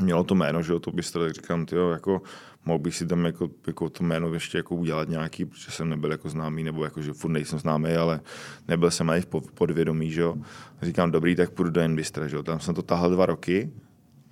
Mělo 0.00 0.24
to 0.24 0.34
jméno, 0.34 0.62
že 0.62 0.72
jo, 0.72 0.80
to 0.80 0.90
bystro, 0.90 1.24
tak 1.24 1.32
říkám, 1.32 1.66
ty 1.66 1.76
jako 1.92 2.22
mohl 2.64 2.78
bych 2.78 2.96
si 2.96 3.06
tam 3.06 3.24
jako, 3.24 3.48
jako 3.66 3.90
to 3.90 4.04
jméno 4.04 4.34
ještě 4.34 4.58
jako 4.58 4.74
udělat 4.74 5.08
nějaký, 5.08 5.44
protože 5.44 5.70
jsem 5.70 5.88
nebyl 5.88 6.12
jako 6.12 6.28
známý, 6.28 6.64
nebo 6.64 6.84
jako, 6.84 7.02
že 7.02 7.12
furt 7.12 7.30
nejsem 7.30 7.58
známý, 7.58 7.94
ale 7.94 8.20
nebyl 8.68 8.90
jsem 8.90 9.10
ani 9.10 9.20
v 9.20 9.26
podvědomí, 9.54 10.10
že 10.10 10.20
jo. 10.20 10.36
Říkám, 10.82 11.10
dobrý, 11.10 11.36
tak 11.36 11.50
půjdu 11.50 11.70
do 11.70 11.80
Enbystra, 11.80 12.28
že 12.28 12.36
jo. 12.36 12.42
Tam 12.42 12.60
jsem 12.60 12.74
to 12.74 12.82
tahal 12.82 13.10
dva 13.10 13.26
roky, 13.26 13.70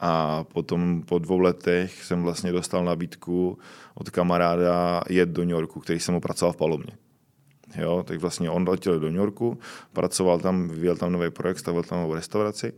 a 0.01 0.45
potom 0.45 1.03
po 1.03 1.19
dvou 1.19 1.39
letech 1.39 2.05
jsem 2.05 2.23
vlastně 2.23 2.53
dostal 2.53 2.85
nabídku 2.85 3.59
od 3.95 4.11
kamaráda 4.11 5.01
jet 5.09 5.29
do 5.29 5.43
New 5.43 5.51
Yorku, 5.51 5.81
který 5.81 6.01
jsem 6.01 6.15
mu 6.15 6.21
pracoval 6.21 6.53
v 6.53 6.57
Palomě. 6.57 6.93
Jo, 7.77 8.03
tak 8.07 8.21
vlastně 8.21 8.51
on 8.51 8.69
letěl 8.69 9.01
do 9.01 9.07
New 9.07 9.17
Yorku, 9.17 9.59
pracoval 9.93 10.39
tam, 10.39 10.69
vyvíjel 10.69 10.97
tam 10.97 11.13
nový 11.13 11.31
projekt, 11.31 11.59
stavil 11.59 11.83
tam 11.83 12.01
novou 12.01 12.15
restauraci 12.15 12.73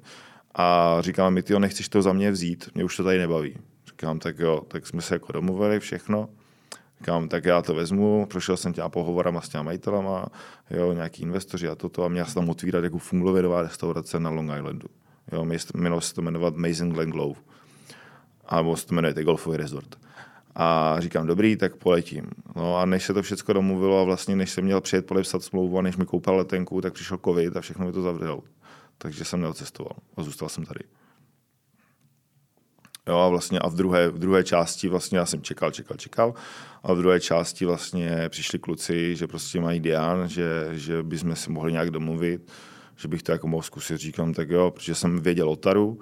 a 0.56 0.96
říkal 1.00 1.30
mi, 1.30 1.42
ty 1.42 1.58
nechceš 1.58 1.88
to 1.88 2.02
za 2.02 2.12
mě 2.12 2.30
vzít, 2.30 2.68
mě 2.74 2.84
už 2.84 2.96
to 2.96 3.04
tady 3.04 3.18
nebaví. 3.18 3.56
Říkám, 3.86 4.18
tak 4.18 4.38
jo, 4.38 4.62
tak 4.68 4.86
jsme 4.86 5.02
se 5.02 5.14
jako 5.14 5.32
domluvili 5.32 5.80
všechno. 5.80 6.28
Říkám, 6.98 7.28
tak 7.28 7.44
já 7.44 7.62
to 7.62 7.74
vezmu, 7.74 8.26
prošel 8.30 8.56
jsem 8.56 8.72
těma 8.72 8.88
pohovorama 8.88 9.40
s 9.40 9.48
těma 9.48 9.62
majitelama, 9.62 10.26
jo, 10.70 10.92
nějaký 10.92 11.22
investoři 11.22 11.68
a 11.68 11.74
toto 11.74 12.04
a 12.04 12.08
měl 12.08 12.24
jsem 12.24 12.34
tam 12.34 12.50
otvírat 12.50 12.84
jako 12.84 12.98
fungovědová 12.98 13.62
restaurace 13.62 14.20
na 14.20 14.30
Long 14.30 14.50
Islandu. 14.58 14.88
Jo, 15.32 15.46
mělo 15.74 16.00
se 16.00 16.14
to 16.14 16.22
jmenovat 16.22 16.56
Mason 16.56 16.90
Glen 16.90 17.10
Glove. 17.10 17.40
A 18.46 18.76
se 18.76 18.86
to 18.86 18.94
jmenuje 18.94 19.24
Golfový 19.24 19.56
resort. 19.56 19.96
A 20.54 20.96
říkám, 20.98 21.26
dobrý, 21.26 21.56
tak 21.56 21.76
poletím. 21.76 22.26
No 22.56 22.76
a 22.76 22.86
než 22.86 23.04
se 23.04 23.14
to 23.14 23.22
všechno 23.22 23.54
domluvilo 23.54 24.00
a 24.00 24.04
vlastně 24.04 24.36
než 24.36 24.50
jsem 24.50 24.64
měl 24.64 24.80
přijet 24.80 25.06
podepsat 25.06 25.42
smlouvu 25.42 25.78
a 25.78 25.82
než 25.82 25.96
mi 25.96 26.06
koupil 26.06 26.34
letenku, 26.34 26.80
tak 26.80 26.92
přišel 26.92 27.18
covid 27.24 27.56
a 27.56 27.60
všechno 27.60 27.86
mi 27.86 27.92
to 27.92 28.02
zavřelo. 28.02 28.42
Takže 28.98 29.24
jsem 29.24 29.40
neodcestoval 29.40 29.96
a 30.16 30.22
zůstal 30.22 30.48
jsem 30.48 30.64
tady. 30.64 30.80
Jo, 33.08 33.18
a 33.18 33.28
vlastně 33.28 33.58
a 33.58 33.68
v 33.68 33.74
druhé, 33.74 34.08
v 34.08 34.18
druhé 34.18 34.44
části 34.44 34.88
vlastně 34.88 35.18
já 35.18 35.26
jsem 35.26 35.42
čekal, 35.42 35.70
čekal, 35.70 35.96
čekal 35.96 36.34
a 36.82 36.92
v 36.92 36.98
druhé 36.98 37.20
části 37.20 37.64
vlastně 37.64 38.28
přišli 38.28 38.58
kluci, 38.58 39.16
že 39.16 39.26
prostě 39.26 39.60
mají 39.60 39.80
Dian, 39.80 40.28
že, 40.28 40.68
že 40.72 41.02
bychom 41.02 41.36
si 41.36 41.50
mohli 41.50 41.72
nějak 41.72 41.90
domluvit 41.90 42.50
že 42.96 43.08
bych 43.08 43.22
to 43.22 43.32
jako 43.32 43.48
mohl 43.48 43.62
zkusit. 43.62 43.96
Říkám, 43.96 44.34
tak 44.34 44.50
jo, 44.50 44.70
protože 44.70 44.94
jsem 44.94 45.20
věděl 45.20 45.50
o 45.50 45.56
Taru, 45.56 46.00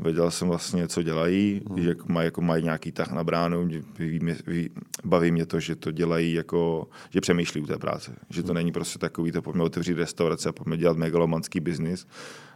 věděl 0.00 0.30
jsem 0.30 0.48
vlastně, 0.48 0.88
co 0.88 1.02
dělají, 1.02 1.62
hmm. 1.68 1.82
že 1.82 1.94
mají, 2.06 2.24
jako 2.24 2.40
mají 2.40 2.64
nějaký 2.64 2.92
tah 2.92 3.12
na 3.12 3.24
bránu, 3.24 3.68
ví, 3.98 4.20
ví, 4.46 4.70
baví 5.04 5.30
mě 5.30 5.46
to, 5.46 5.60
že 5.60 5.76
to 5.76 5.90
dělají 5.90 6.32
jako, 6.32 6.88
že 7.10 7.20
přemýšlí 7.20 7.60
u 7.60 7.66
té 7.66 7.78
práce, 7.78 8.16
že 8.30 8.42
to 8.42 8.48
hmm. 8.48 8.54
není 8.54 8.72
prostě 8.72 8.98
takový, 8.98 9.32
to 9.32 9.42
pojďme 9.42 9.64
otevřít 9.64 9.98
restaurace 9.98 10.48
a 10.48 10.52
pojďme 10.52 10.76
dělat 10.76 10.96
megalomanský 10.96 11.60
biznis, 11.60 12.06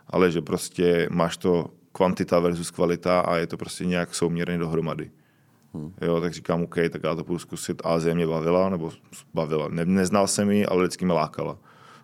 ale 0.06 0.30
že 0.30 0.42
prostě 0.42 1.08
máš 1.10 1.36
to 1.36 1.70
kvantita 1.92 2.38
versus 2.38 2.70
kvalita 2.70 3.20
a 3.20 3.36
je 3.36 3.46
to 3.46 3.56
prostě 3.56 3.84
nějak 3.84 4.14
souměrně 4.14 4.58
dohromady. 4.58 5.10
Hmm. 5.74 5.92
Jo, 6.02 6.20
tak 6.20 6.32
říkám, 6.32 6.62
OK, 6.62 6.74
tak 6.90 7.02
já 7.04 7.14
to 7.14 7.24
budu 7.24 7.38
zkusit. 7.38 7.82
Azie 7.84 8.14
mě 8.14 8.26
bavila, 8.26 8.68
nebo 8.68 8.92
bavila. 9.34 9.68
Ne, 9.68 9.84
neznal 9.84 10.26
jsem 10.26 10.50
ji, 10.50 10.66
ale 10.66 10.82
vždycky 10.82 11.04
mě 11.04 11.14
lákala. 11.14 11.58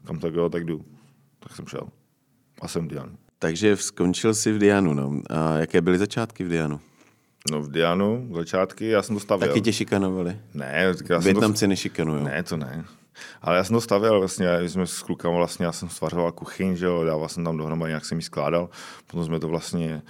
Kam 0.05 0.19
tak 0.19 0.35
jo, 0.35 0.49
tak 0.49 0.65
jdu 0.65 0.85
tak 1.41 1.57
jsem 1.57 1.67
šel. 1.67 1.89
A 2.61 2.69
jsem 2.69 2.89
Dianu. 2.89 3.19
Takže 3.43 3.77
skončil 3.77 4.35
jsi 4.35 4.53
v 4.53 4.59
Dianu, 4.59 4.95
no. 4.95 5.13
A 5.31 5.59
jaké 5.59 5.81
byly 5.81 5.99
začátky 5.99 6.45
v 6.45 6.49
Dianu? 6.49 6.81
No 7.51 7.63
v 7.63 7.71
Dianu, 7.71 8.29
začátky, 8.35 8.89
já 8.89 9.03
jsem 9.03 9.17
to 9.17 9.21
stavěl. 9.21 9.49
Taky 9.49 9.61
tě 9.61 9.73
šikanovali? 9.73 10.37
Ne. 10.55 10.95
Já 11.09 11.19
Větnamci 11.19 11.65
to... 11.65 11.69
nešikanují. 11.69 12.25
Ne, 12.25 12.43
to 12.43 12.57
ne. 12.57 12.85
Ale 13.43 13.57
já 13.57 13.65
jsem 13.65 13.75
to 13.75 13.81
stavěl 13.81 14.19
vlastně, 14.19 14.69
jsme 14.69 14.87
s 14.87 15.03
klukama 15.03 15.37
vlastně, 15.37 15.67
já 15.67 15.73
jsem 15.73 15.89
stvařoval 15.89 16.33
kuchyň, 16.33 16.77
že 16.77 16.87
jo, 16.87 17.05
dával 17.05 17.29
jsem 17.29 17.45
tam 17.45 17.57
dohromady, 17.57 17.91
nějak 17.91 18.05
jsem 18.05 18.19
ji 18.19 18.23
skládal, 18.23 18.69
potom 19.07 19.25
jsme 19.25 19.41
to 19.41 19.49
vlastně 19.49 20.03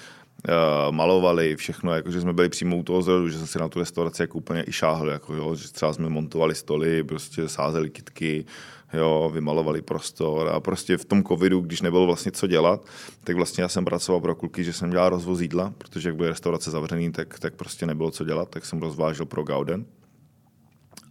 uh, 0.48 0.94
malovali, 0.94 1.56
všechno, 1.56 1.94
jakože 1.94 2.20
jsme 2.20 2.32
byli 2.32 2.48
přímo 2.48 2.76
u 2.76 2.82
toho 2.82 3.02
zrodu, 3.02 3.28
že 3.28 3.38
jsem 3.38 3.46
si 3.46 3.58
na 3.58 3.68
tu 3.68 3.78
restauraci 3.78 4.22
jako 4.22 4.38
úplně 4.38 4.64
i 4.66 4.72
šáhl, 4.72 5.08
jako 5.10 5.34
jo, 5.34 5.54
že 5.54 5.72
třeba 5.72 5.92
jsme 5.92 6.08
montovali 6.08 6.54
stoly, 6.54 7.04
prostě 7.04 7.48
sázeli 7.48 7.90
kitky, 7.90 8.44
jo, 8.92 9.30
vymalovali 9.34 9.82
prostor 9.82 10.48
a 10.48 10.60
prostě 10.60 10.96
v 10.96 11.04
tom 11.04 11.24
covidu, 11.24 11.60
když 11.60 11.80
nebylo 11.80 12.06
vlastně 12.06 12.32
co 12.32 12.46
dělat, 12.46 12.86
tak 13.24 13.36
vlastně 13.36 13.62
já 13.62 13.68
jsem 13.68 13.84
pracoval 13.84 14.20
pro 14.20 14.34
kluky, 14.34 14.64
že 14.64 14.72
jsem 14.72 14.90
dělal 14.90 15.08
rozvoz 15.08 15.40
jídla, 15.40 15.72
protože 15.78 16.08
jak 16.08 16.16
byly 16.16 16.28
restaurace 16.28 16.70
zavřený, 16.70 17.12
tak, 17.12 17.38
tak 17.38 17.54
prostě 17.54 17.86
nebylo 17.86 18.10
co 18.10 18.24
dělat, 18.24 18.48
tak 18.48 18.64
jsem 18.64 18.80
rozvážel 18.80 19.26
pro 19.26 19.42
Gauden. 19.42 19.84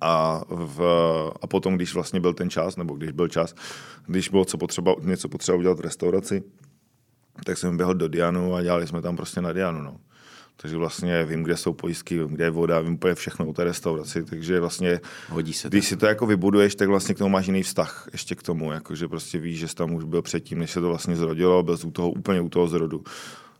A, 0.01 0.41
v, 0.49 0.81
a 1.41 1.47
potom, 1.47 1.75
když 1.75 1.93
vlastně 1.93 2.19
byl 2.19 2.33
ten 2.33 2.49
čas, 2.49 2.77
nebo 2.77 2.93
když 2.93 3.11
byl 3.11 3.27
čas, 3.27 3.55
když 4.07 4.29
bylo 4.29 4.45
co 4.45 4.57
potřeba, 4.57 4.95
něco 5.01 5.29
potřeba 5.29 5.57
udělat 5.57 5.77
v 5.77 5.81
restauraci, 5.81 6.43
tak 7.45 7.57
jsem 7.57 7.77
běhl 7.77 7.93
do 7.93 8.07
Dianu 8.07 8.55
a 8.55 8.61
dělali 8.61 8.87
jsme 8.87 9.01
tam 9.01 9.15
prostě 9.15 9.41
na 9.41 9.53
Dianu. 9.53 9.81
No. 9.81 9.97
Takže 10.61 10.77
vlastně 10.77 11.25
vím, 11.25 11.43
kde 11.43 11.57
jsou 11.57 11.73
pojistky, 11.73 12.17
vím, 12.17 12.27
kde 12.27 12.43
je 12.43 12.49
voda, 12.49 12.81
vím 12.81 12.93
úplně 12.93 13.15
všechno 13.15 13.47
o 13.47 13.53
té 13.53 13.63
restauraci, 13.63 14.23
takže 14.23 14.59
vlastně, 14.59 14.99
Hodí 15.29 15.53
se 15.53 15.69
když 15.69 15.87
si 15.87 15.97
to 15.97 16.05
jako 16.05 16.25
vybuduješ, 16.25 16.75
tak 16.75 16.89
vlastně 16.89 17.15
k 17.15 17.17
tomu 17.17 17.29
máš 17.29 17.47
jiný 17.47 17.63
vztah 17.63 18.07
ještě 18.11 18.35
k 18.35 18.43
tomu, 18.43 18.71
jako 18.71 18.95
že 18.95 19.07
prostě 19.07 19.39
víš, 19.39 19.59
že 19.59 19.67
jsi 19.67 19.75
tam 19.75 19.93
už 19.93 20.03
byl 20.03 20.21
předtím, 20.21 20.59
než 20.59 20.71
se 20.71 20.81
to 20.81 20.87
vlastně 20.87 21.15
zrodilo, 21.15 21.63
byl 21.63 21.77
jsi 21.77 21.87
u 21.87 21.91
toho 21.91 22.11
úplně 22.11 22.41
u 22.41 22.49
toho 22.49 22.67
zrodu. 22.67 23.03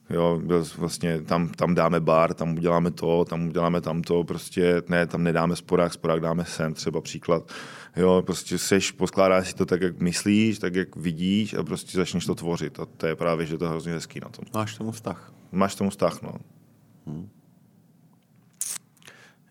Jo, 0.10 0.42
byl 0.44 0.66
vlastně, 0.78 1.22
tam, 1.22 1.50
tam 1.50 1.76
dáme 1.76 2.00
bar, 2.00 2.34
tam 2.34 2.58
uděláme 2.58 2.92
to, 2.92 3.26
tam 3.26 3.48
uděláme 3.48 3.82
tamto, 3.82 4.24
prostě 4.24 4.82
ne, 4.88 5.08
tam 5.08 5.24
nedáme 5.24 5.56
sporák, 5.56 5.94
sporák 5.94 6.22
dáme 6.22 6.46
sem, 6.46 6.74
třeba 6.74 7.02
příklad. 7.02 7.52
Jo, 7.96 8.24
prostě 8.26 8.58
seš, 8.58 8.92
poskládáš 8.92 9.48
si 9.48 9.56
to 9.56 9.66
tak, 9.66 9.82
jak 9.82 10.00
myslíš, 10.00 10.60
tak, 10.60 10.76
jak 10.76 10.96
vidíš 10.96 11.54
a 11.54 11.64
prostě 11.64 11.98
začneš 11.98 12.26
to 12.26 12.36
tvořit 12.36 12.80
a 12.80 12.86
to 12.86 13.08
je 13.08 13.16
právě, 13.16 13.46
že 13.46 13.58
to 13.58 13.66
je 13.66 13.70
hrozně 13.70 13.94
hezký 13.94 14.20
na 14.20 14.30
tom. 14.30 14.46
Máš 14.54 14.78
tomu 14.78 14.92
vztah. 14.92 15.34
Máš 15.52 15.76
tomu 15.76 15.90
vztah, 15.90 16.22
no. 16.22 16.32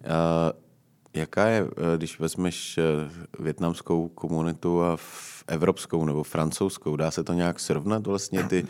A 0.08 0.52
jaká 1.14 1.46
je, 1.46 1.64
eh, 1.64 1.96
když 1.96 2.20
vezmeš 2.20 2.78
eh, 2.78 2.82
větnamskou 3.38 4.08
komunitu 4.08 4.82
a 4.82 4.96
v 4.96 5.44
evropskou 5.46 6.04
nebo 6.04 6.22
francouzskou, 6.22 6.96
dá 6.96 7.10
se 7.10 7.24
to 7.24 7.32
nějak 7.32 7.60
srovnat 7.60 8.06
vlastně 8.06 8.42
ty, 8.44 8.66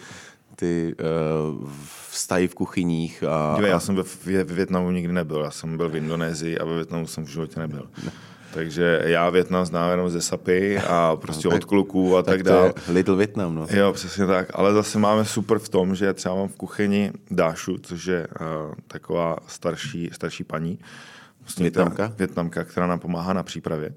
ty 0.56 0.94
uh, 1.60 1.70
vztahy 2.10 2.48
v 2.48 2.54
kuchyních 2.54 3.24
a, 3.24 3.56
Dívej, 3.56 3.70
já 3.70 3.80
jsem 3.80 3.96
ve, 3.96 4.02
ve 4.24 4.54
Větnamu 4.54 4.90
nikdy 4.90 5.12
nebyl, 5.12 5.40
já 5.40 5.50
jsem 5.50 5.76
byl 5.76 5.88
v 5.88 5.96
Indonésii 5.96 6.58
a 6.58 6.64
ve 6.64 6.74
Větnamu 6.74 7.06
jsem 7.06 7.24
v 7.24 7.28
životě 7.28 7.60
nebyl. 7.60 7.90
Takže 8.54 9.02
já 9.04 9.30
Větnam 9.30 9.64
znám 9.64 9.90
jenom 9.90 10.10
ze 10.10 10.20
sapy 10.20 10.78
a 10.78 11.16
prostě 11.16 11.48
No, 11.48 11.52
tak- 11.52 11.62
od 11.62 11.64
kluků 11.64 12.16
a 12.16 12.22
tak, 12.22 12.34
tak 12.34 12.42
dále. 12.42 12.72
Little 12.88 13.16
Vietnam, 13.16 13.54
no. 13.54 13.66
Jo, 13.70 13.92
přesně 13.92 14.26
tak. 14.26 14.48
Ale 14.52 14.72
zase 14.72 14.98
máme 14.98 15.24
super 15.24 15.58
v 15.58 15.68
tom, 15.68 15.94
že 15.94 16.14
třeba 16.14 16.34
mám 16.34 16.48
v 16.48 16.56
kuchyni 16.56 17.12
Dášu, 17.30 17.78
což 17.78 18.06
je 18.06 18.26
uh, 18.40 18.74
taková 18.86 19.36
starší, 19.46 20.10
starší 20.12 20.44
paní. 20.44 20.78
Vlastně 21.40 21.62
Větnamka? 21.62 22.12
Větnamka, 22.18 22.64
která 22.64 22.86
nám 22.86 22.98
pomáhá 22.98 23.32
na 23.32 23.42
přípravě. 23.42 23.94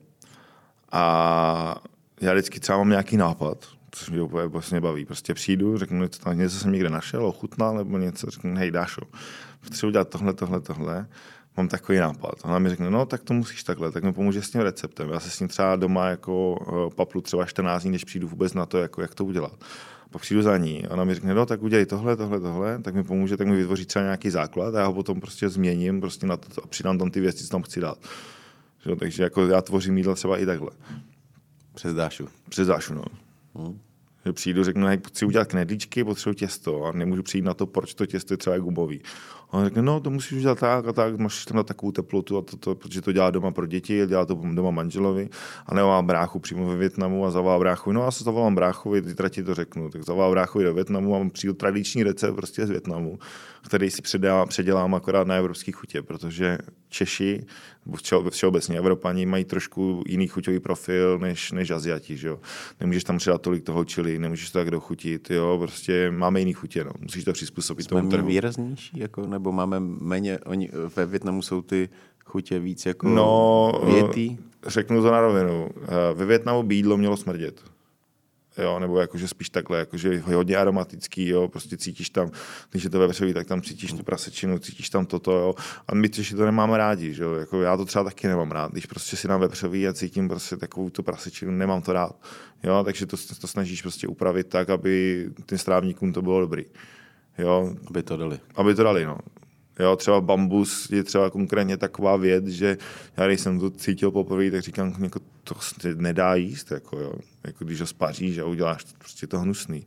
A 0.92 1.76
já 2.22 2.34
vždycky 2.34 2.60
třeba 2.60 2.78
mám 2.78 2.90
nějaký 2.90 3.18
nápad, 3.18 3.66
což 3.92 4.10
mě 4.10 4.22
úplně 4.22 4.48
vlastně 4.48 4.82
baví. 4.82 5.06
Prostě 5.06 5.34
přijdu, 5.34 5.78
řeknu, 5.78 6.02
něco, 6.02 6.20
tam, 6.24 6.38
něco 6.38 6.60
jsem 6.60 6.72
někde 6.72 6.90
našel, 6.90 7.26
ochutnal, 7.26 7.78
nebo 7.78 7.98
něco, 7.98 8.30
řeknu, 8.30 8.56
hej 8.56 8.72
Dášo, 8.72 9.02
potřebuji 9.64 9.92
dělat 9.92 10.10
tohle, 10.10 10.34
tohle, 10.34 10.60
tohle 10.60 11.08
mám 11.62 11.68
takový 11.68 11.98
nápad. 11.98 12.32
Ona 12.44 12.60
mi 12.60 12.70
řekne, 12.70 12.90
no 12.90 13.06
tak 13.06 13.24
to 13.24 13.34
musíš 13.34 13.64
takhle, 13.64 13.92
tak 13.92 14.04
mi 14.04 14.14
pomůže 14.14 14.42
s 14.42 14.50
tím 14.50 14.62
receptem. 14.62 15.10
Já 15.10 15.20
se 15.20 15.30
s 15.30 15.40
ním 15.40 15.50
třeba 15.50 15.76
doma 15.76 16.08
jako 16.08 16.56
uh, 16.56 16.94
paplu 16.94 17.22
třeba 17.22 17.46
14 17.46 17.82
dní, 17.82 17.92
než 17.92 18.04
přijdu 18.04 18.28
vůbec 18.28 18.54
na 18.54 18.66
to, 18.66 18.78
jako, 18.78 19.02
jak 19.02 19.16
to 19.16 19.26
udělat. 19.26 19.54
Pak 20.10 20.22
přijdu 20.22 20.42
za 20.42 20.58
ní, 20.58 20.88
ona 20.88 21.04
mi 21.04 21.14
řekne, 21.14 21.34
no 21.34 21.46
tak 21.46 21.64
udělej 21.64 21.86
tohle, 21.86 22.16
tohle, 22.16 22.40
tohle, 22.40 22.80
tak 22.80 22.96
mi 22.96 23.04
pomůže, 23.04 23.38
tak 23.38 23.48
mi 23.48 23.56
vytvoří 23.56 23.86
třeba 23.86 24.04
nějaký 24.04 24.30
základ 24.30 24.76
a 24.76 24.80
já 24.80 24.86
ho 24.86 24.94
potom 24.94 25.20
prostě 25.20 25.50
změním 25.50 26.02
prostě 26.02 26.28
na 26.28 26.38
to 26.38 26.64
a 26.64 26.68
přidám 26.68 26.98
tam 26.98 27.12
ty 27.12 27.22
věci, 27.22 27.44
co 27.44 27.50
tam 27.50 27.64
chci 27.64 27.80
dát. 27.80 27.98
Že 28.84 28.90
jo, 28.90 28.96
takže 28.96 29.24
jako 29.24 29.48
já 29.48 29.62
tvořím 29.62 29.98
jídlo 29.98 30.16
třeba 30.16 30.38
i 30.38 30.46
takhle. 30.46 30.70
Přes 31.74 31.94
Dášu. 31.94 32.28
Přes 32.50 32.68
Dášu, 32.68 32.94
no. 32.94 33.04
Že 33.56 33.91
přijdu, 34.32 34.64
řeknu, 34.64 34.88
hej, 34.88 35.00
chci 35.08 35.26
udělat 35.26 35.48
knedlíčky, 35.48 36.04
potřebuji 36.04 36.34
těsto 36.34 36.84
a 36.84 36.92
nemůžu 36.92 37.24
přijít 37.24 37.42
na 37.42 37.54
to, 37.54 37.66
proč 37.66 37.94
to 37.94 38.06
těsto 38.06 38.34
je 38.34 38.38
třeba 38.38 38.58
gumový. 38.58 39.02
A 39.50 39.54
on 39.54 39.66
řekne, 39.66 39.82
no 39.82 40.00
to 40.00 40.10
musíš 40.10 40.38
udělat 40.38 40.60
tak 40.60 40.88
a 40.88 40.94
tak, 40.94 41.18
máš 41.18 41.46
tam 41.46 41.58
na 41.58 41.64
takovou 41.64 41.92
teplotu 41.92 42.38
a 42.38 42.42
to, 42.42 42.58
to, 42.58 42.76
protože 42.76 43.02
to 43.02 43.12
dělá 43.12 43.32
doma 43.32 43.52
pro 43.52 43.66
děti, 43.66 44.08
dělá 44.08 44.26
to 44.26 44.40
doma 44.54 44.72
manželovi 44.72 45.30
a 45.66 45.76
nebo 45.76 45.88
mám 45.88 46.08
bráchu 46.08 46.40
přímo 46.40 46.68
ve 46.68 46.76
Větnamu 46.76 47.26
a 47.26 47.32
zavolá 47.32 47.60
bráchu, 47.60 47.92
no 47.92 48.04
já 48.04 48.12
se 48.12 48.24
zavolám 48.24 48.56
bráchovi, 48.56 49.02
zítra 49.06 49.30
ti 49.30 49.44
to 49.44 49.56
řeknu, 49.56 49.90
tak 49.90 50.04
zavolám 50.04 50.32
bráchovi 50.32 50.66
do 50.66 50.74
Větnamu 50.74 51.16
a 51.16 51.18
mám 51.18 51.30
přijdu 51.30 51.54
tradiční 51.54 52.04
recept 52.04 52.36
prostě 52.36 52.68
z 52.68 52.70
Větnamu, 52.70 53.20
který 53.66 53.90
si 53.92 54.02
předá, 54.02 54.46
předělám 54.46 54.96
akorát 54.96 55.28
na 55.28 55.36
evropský 55.36 55.72
chutě, 55.72 56.02
protože 56.02 56.58
Češi, 56.90 57.44
všeobecně 58.30 58.78
Evropani 58.78 59.26
mají 59.26 59.46
trošku 59.46 60.04
jiný 60.08 60.28
chuťový 60.28 60.60
profil 60.60 61.20
než, 61.20 61.52
než 61.52 61.72
Aziati, 61.72 62.18
že 62.18 62.28
jo. 62.28 62.40
Nemůžeš 62.80 63.04
tam 63.04 63.18
přidat 63.18 63.42
tolik 63.42 63.64
toho 63.64 63.86
čili, 63.86 64.20
nemůžeš 64.20 64.50
to 64.52 64.60
tak 64.60 64.72
dochutit, 64.72 65.32
jo, 65.32 65.58
prostě 65.62 66.12
máme 66.12 66.40
jiný 66.40 66.54
chutě, 66.54 66.84
no. 66.84 66.92
Musíš 67.00 67.24
to 67.24 67.34
přizpůsobit 67.34 67.86
Jsme 67.86 67.98
tomu 68.00 68.10
trhu. 68.12 68.28
výraznější, 68.28 69.00
jako, 69.00 69.28
nebo 69.28 69.52
máme 69.52 69.80
méně, 69.80 70.40
oni, 70.46 70.70
ve 70.96 71.06
Větnamu 71.06 71.42
jsou 71.42 71.62
ty 71.62 71.90
chutě 72.26 72.60
víc 72.60 72.86
jako 72.86 73.08
No, 73.10 73.72
větý. 73.94 74.38
řeknu 74.68 75.02
to 75.02 75.12
na 75.12 75.22
rovinu. 75.22 75.70
Eh, 75.84 75.88
Ve 76.14 76.26
Větnamu 76.26 76.64
by 76.64 76.76
jídlo 76.76 76.98
mělo 76.98 77.18
smrdět. 77.18 77.62
Jo, 78.62 78.80
nebo 78.80 79.00
jakože 79.00 79.28
spíš 79.28 79.50
takhle, 79.50 79.80
jakože 79.80 80.10
je 80.14 80.20
hodně 80.20 80.58
aromatický, 80.58 81.28
jo, 81.28 81.48
prostě 81.48 81.78
cítíš 81.78 82.10
tam, 82.10 82.32
když 82.72 82.84
je 82.84 82.90
to 82.90 83.00
vepřový, 83.00 83.34
tak 83.34 83.48
tam 83.48 83.62
cítíš 83.62 83.94
tu 83.94 84.04
prasečinu, 84.04 84.60
cítíš 84.60 84.90
tam 84.90 85.06
toto, 85.06 85.32
jo. 85.32 85.56
A 85.88 85.96
my 85.96 86.10
Češi 86.10 86.36
to 86.36 86.46
nemáme 86.46 86.78
rádi, 86.78 87.14
že 87.14 87.24
jo, 87.24 87.34
jako 87.34 87.62
já 87.62 87.78
to 87.78 87.86
třeba 87.86 88.04
taky 88.04 88.28
nemám 88.28 88.52
rád, 88.52 88.72
když 88.72 88.86
prostě 88.86 89.18
si 89.18 89.28
dám 89.28 89.42
vepřový 89.42 89.88
a 89.88 89.94
cítím 89.94 90.30
prostě 90.30 90.58
takovou 90.58 90.90
tu 90.90 91.04
prasečinu, 91.04 91.52
nemám 91.52 91.82
to 91.82 91.94
rád, 91.94 92.16
jo, 92.64 92.84
takže 92.84 93.06
to, 93.06 93.18
to 93.42 93.48
snažíš 93.48 93.82
prostě 93.82 94.08
upravit 94.08 94.48
tak, 94.48 94.70
aby 94.70 95.28
tím 95.46 95.58
strávníkům 95.58 96.14
to 96.14 96.22
bylo 96.22 96.42
dobrý, 96.42 96.66
jo, 97.38 97.76
Aby 97.88 98.04
to 98.04 98.18
dali. 98.18 98.40
aby 98.56 98.76
to 98.76 98.84
dali, 98.84 99.06
no. 99.06 99.18
Jo, 99.80 99.96
třeba 99.96 100.22
bambus 100.22 100.90
je 100.90 101.04
třeba 101.04 101.30
konkrétně 101.30 101.78
taková 101.78 102.16
věc, 102.16 102.48
že 102.48 102.78
já 103.18 103.28
když 103.28 103.42
jsem 103.42 103.60
to 103.60 103.70
cítil 103.70 104.12
poprvé, 104.12 104.52
tak 104.52 104.62
říkám, 104.62 104.96
jako, 105.04 105.20
to 105.44 105.56
se 105.60 105.96
nedá 105.96 106.36
jíst, 106.36 106.72
jako, 106.72 107.00
jo. 107.00 107.14
jako 107.44 107.66
když 107.66 107.82
ho 107.82 107.88
spaříš 107.88 108.38
a 108.38 108.46
uděláš 108.46 108.84
to, 108.84 108.92
prostě 108.98 109.28
to 109.28 109.40
hnusný. 109.40 109.86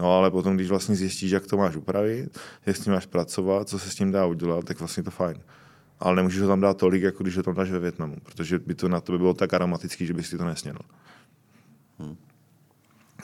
No 0.00 0.12
ale 0.18 0.30
potom, 0.30 0.54
když 0.54 0.68
vlastně 0.68 0.96
zjistíš, 0.96 1.30
jak 1.30 1.46
to 1.46 1.56
máš 1.56 1.76
upravit, 1.76 2.38
jak 2.66 2.76
s 2.76 2.80
tím 2.80 2.92
máš 2.92 3.06
pracovat, 3.06 3.68
co 3.68 3.78
se 3.78 3.90
s 3.90 3.94
tím 3.94 4.12
dá 4.12 4.26
udělat, 4.26 4.64
tak 4.64 4.78
vlastně 4.78 5.02
to 5.02 5.10
fajn. 5.10 5.40
Ale 6.00 6.16
nemůžeš 6.16 6.40
ho 6.40 6.48
tam 6.48 6.60
dát 6.60 6.76
tolik, 6.76 7.02
jako 7.02 7.22
když 7.22 7.36
ho 7.36 7.42
tam 7.42 7.54
dáš 7.54 7.70
ve 7.70 7.78
Větnamu, 7.78 8.16
protože 8.22 8.58
by 8.58 8.74
to 8.74 8.88
na 8.88 9.00
to 9.00 9.12
by 9.12 9.18
bylo 9.18 9.34
tak 9.34 9.54
aromatický, 9.54 10.06
že 10.06 10.14
bys 10.14 10.28
si 10.28 10.38
to 10.38 10.44
nesněl. 10.44 10.78
Hmm. 11.98 12.16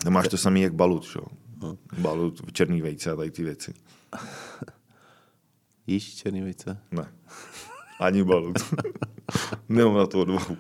No 0.05 0.11
máš 0.11 0.29
to 0.29 0.37
samý 0.37 0.63
jak 0.63 0.75
balut, 0.75 1.09
jo. 1.17 1.23
Balut, 1.99 2.53
černý 2.53 2.83
vejce 2.83 3.11
a 3.11 3.17
tady 3.17 3.31
ty 3.31 3.45
věci. 3.45 3.75
Jíš 5.89 6.15
černý 6.15 6.41
vejce? 6.41 6.79
Ne. 6.91 7.07
Ani 8.01 8.25
balut. 8.25 8.57
Nemám 9.69 9.97
na 9.97 10.07
to 10.07 10.21
odvahu. 10.21 10.57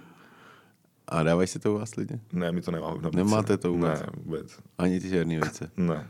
A 1.08 1.22
dávají 1.22 1.48
si 1.48 1.58
to 1.58 1.72
u 1.74 1.78
vás 1.78 1.96
lidi? 1.96 2.20
Ne, 2.32 2.52
my 2.52 2.60
to 2.62 2.70
nemáme 2.70 2.94
nabídce. 3.02 3.16
Nemáte 3.16 3.56
to 3.56 3.72
vůbec? 3.72 4.00
Ne, 4.00 4.06
vůbec. 4.16 4.58
Ani 4.78 5.00
ty 5.00 5.08
černý 5.10 5.38
vejce. 5.38 5.70
Ne. 5.76 6.08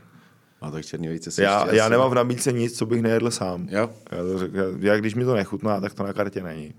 A 0.61 0.71
tak 0.71 0.85
černý 0.85 1.07
vejce 1.07 1.31
jsou 1.31 1.41
Já, 1.41 1.73
já 1.73 1.83
asi- 1.83 1.91
nemám 1.91 2.11
v 2.11 2.15
nabídce 2.15 2.51
nic, 2.51 2.77
co 2.77 2.85
bych 2.85 3.01
nejedl 3.01 3.31
sám. 3.31 3.67
Jo? 3.69 3.89
Já, 4.11 4.17
to 4.23 4.39
řek, 4.39 4.53
já, 4.53 4.63
já, 4.79 4.97
když 4.97 5.15
mi 5.15 5.25
to 5.25 5.35
nechutná, 5.35 5.81
tak 5.81 5.93
to 5.93 6.03
na 6.03 6.13
kartě 6.13 6.43
není. 6.43 6.73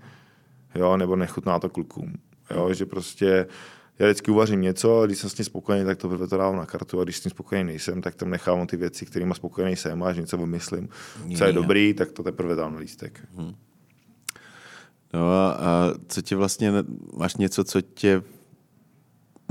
Jo, 0.75 0.97
nebo 0.97 1.15
nechutná 1.15 1.59
to 1.59 1.69
klukům. 1.69 2.13
Jo, 2.55 2.73
že 2.73 2.85
prostě 2.85 3.47
já 4.01 4.07
vždycky 4.07 4.31
uvařím 4.31 4.61
něco, 4.61 4.99
a 4.99 5.05
když 5.05 5.17
jsem 5.17 5.29
s 5.29 5.33
tím 5.33 5.45
spokojený, 5.45 5.85
tak 5.85 5.97
to 5.97 6.09
prvé 6.09 6.27
to 6.27 6.37
dávám 6.37 6.55
na 6.55 6.65
kartu. 6.65 6.99
A 6.99 7.03
když 7.03 7.17
s 7.17 7.21
tím 7.21 7.29
spokojený 7.29 7.67
nejsem, 7.67 8.01
tak 8.01 8.15
tam 8.15 8.29
nechávám 8.29 8.67
ty 8.67 8.77
věci, 8.77 9.05
kterými 9.05 9.35
spokojený 9.35 9.75
jsem. 9.75 10.03
A 10.03 10.07
až 10.07 10.17
něco 10.17 10.37
vymyslím, 10.37 10.89
co 11.37 11.43
je 11.43 11.53
dobrý, 11.53 11.93
tak 11.93 12.11
to 12.11 12.23
teprve 12.23 12.55
dám 12.55 12.73
na 12.73 12.79
lístek. 12.79 13.27
No 15.13 15.31
a, 15.31 15.51
a 15.51 15.93
co 16.07 16.21
tě 16.21 16.35
vlastně, 16.35 16.71
máš 17.13 17.35
něco, 17.35 17.63
co 17.63 17.81
tě 17.81 18.21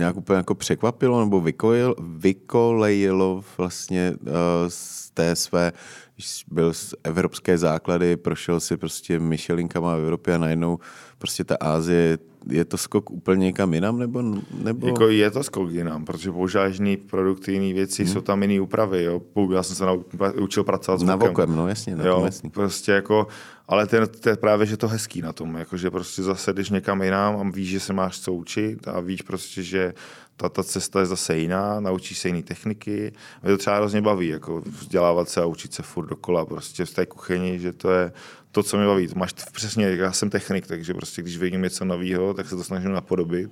nějak 0.00 0.16
úplně 0.16 0.36
jako 0.36 0.54
překvapilo 0.54 1.24
nebo 1.24 1.40
vykojil, 1.40 1.94
vykolejilo 2.00 3.44
vlastně 3.58 4.12
uh, 4.20 4.28
z 4.68 5.10
té 5.10 5.36
své, 5.36 5.72
když 6.14 6.44
byl 6.50 6.74
z 6.74 6.94
evropské 7.04 7.58
základy, 7.58 8.16
prošel 8.16 8.60
si 8.60 8.76
prostě 8.76 9.18
Michelinkama 9.18 9.96
v 9.96 10.00
Evropě 10.00 10.34
a 10.34 10.38
najednou 10.38 10.78
prostě 11.18 11.44
ta 11.44 11.56
Ázie, 11.60 12.18
je 12.46 12.64
to 12.64 12.76
skok 12.76 13.10
úplně 13.10 13.44
někam 13.46 13.74
jinam 13.74 13.98
nebo, 13.98 14.22
nebo... 14.64 14.86
Jako 14.86 15.08
je 15.08 15.30
to 15.30 15.42
skok 15.42 15.70
jinam, 15.70 16.04
protože 16.04 16.32
používáš 16.32 16.78
jiný 16.78 16.96
produkty, 16.96 17.52
jiné 17.52 17.74
věci, 17.74 18.04
hmm. 18.04 18.12
jsou 18.12 18.20
tam 18.20 18.42
jiné 18.42 18.60
úpravy. 18.60 19.04
Jo. 19.04 19.22
Já 19.54 19.62
jsem 19.62 19.76
se 19.76 19.84
nau- 19.84 20.42
učil 20.42 20.64
pracovat 20.64 21.00
s 21.00 21.02
na 21.02 21.16
vokem. 21.16 21.56
no 21.56 21.68
jasně, 21.68 21.96
na 21.96 22.04
Jo, 22.04 22.22
jasný. 22.24 22.50
prostě 22.50 22.92
jako, 22.92 23.26
ale 23.70 23.86
ten, 23.86 24.08
to 24.20 24.28
je 24.28 24.36
právě, 24.36 24.66
že 24.66 24.76
to 24.76 24.88
hezký 24.88 25.22
na 25.22 25.32
tom, 25.32 25.56
jako, 25.56 25.76
že 25.76 25.90
prostě 25.90 26.22
zase 26.22 26.52
jdeš 26.52 26.70
někam 26.70 27.02
jinam 27.02 27.36
a 27.36 27.50
víš, 27.50 27.68
že 27.70 27.80
se 27.80 27.92
máš 27.92 28.20
co 28.20 28.32
učit 28.32 28.88
a 28.88 29.00
víš 29.00 29.22
prostě, 29.22 29.62
že 29.62 29.94
ta, 30.36 30.48
ta 30.48 30.62
cesta 30.62 31.00
je 31.00 31.06
zase 31.06 31.38
jiná, 31.38 31.80
naučíš 31.80 32.18
se 32.18 32.28
jiné 32.28 32.42
techniky. 32.42 33.12
Mě 33.42 33.52
to 33.52 33.58
třeba 33.58 33.76
hrozně 33.76 34.02
baví, 34.02 34.28
jako 34.28 34.62
vzdělávat 34.80 35.28
se 35.28 35.40
a 35.40 35.46
učit 35.46 35.74
se 35.74 35.82
furt 35.82 36.06
dokola 36.06 36.46
prostě 36.46 36.84
v 36.84 36.94
té 36.94 37.06
kuchyni, 37.06 37.58
že 37.58 37.72
to 37.72 37.90
je 37.90 38.12
to, 38.52 38.62
co 38.62 38.76
mě 38.76 38.86
baví. 38.86 39.08
To 39.08 39.18
máš 39.18 39.32
přesně, 39.52 39.86
já 39.86 40.12
jsem 40.12 40.30
technik, 40.30 40.66
takže 40.66 40.94
prostě 40.94 41.22
když 41.22 41.38
vidím 41.38 41.62
něco 41.62 41.84
nového, 41.84 42.34
tak 42.34 42.48
se 42.48 42.56
to 42.56 42.64
snažím 42.64 42.92
napodobit 42.92 43.50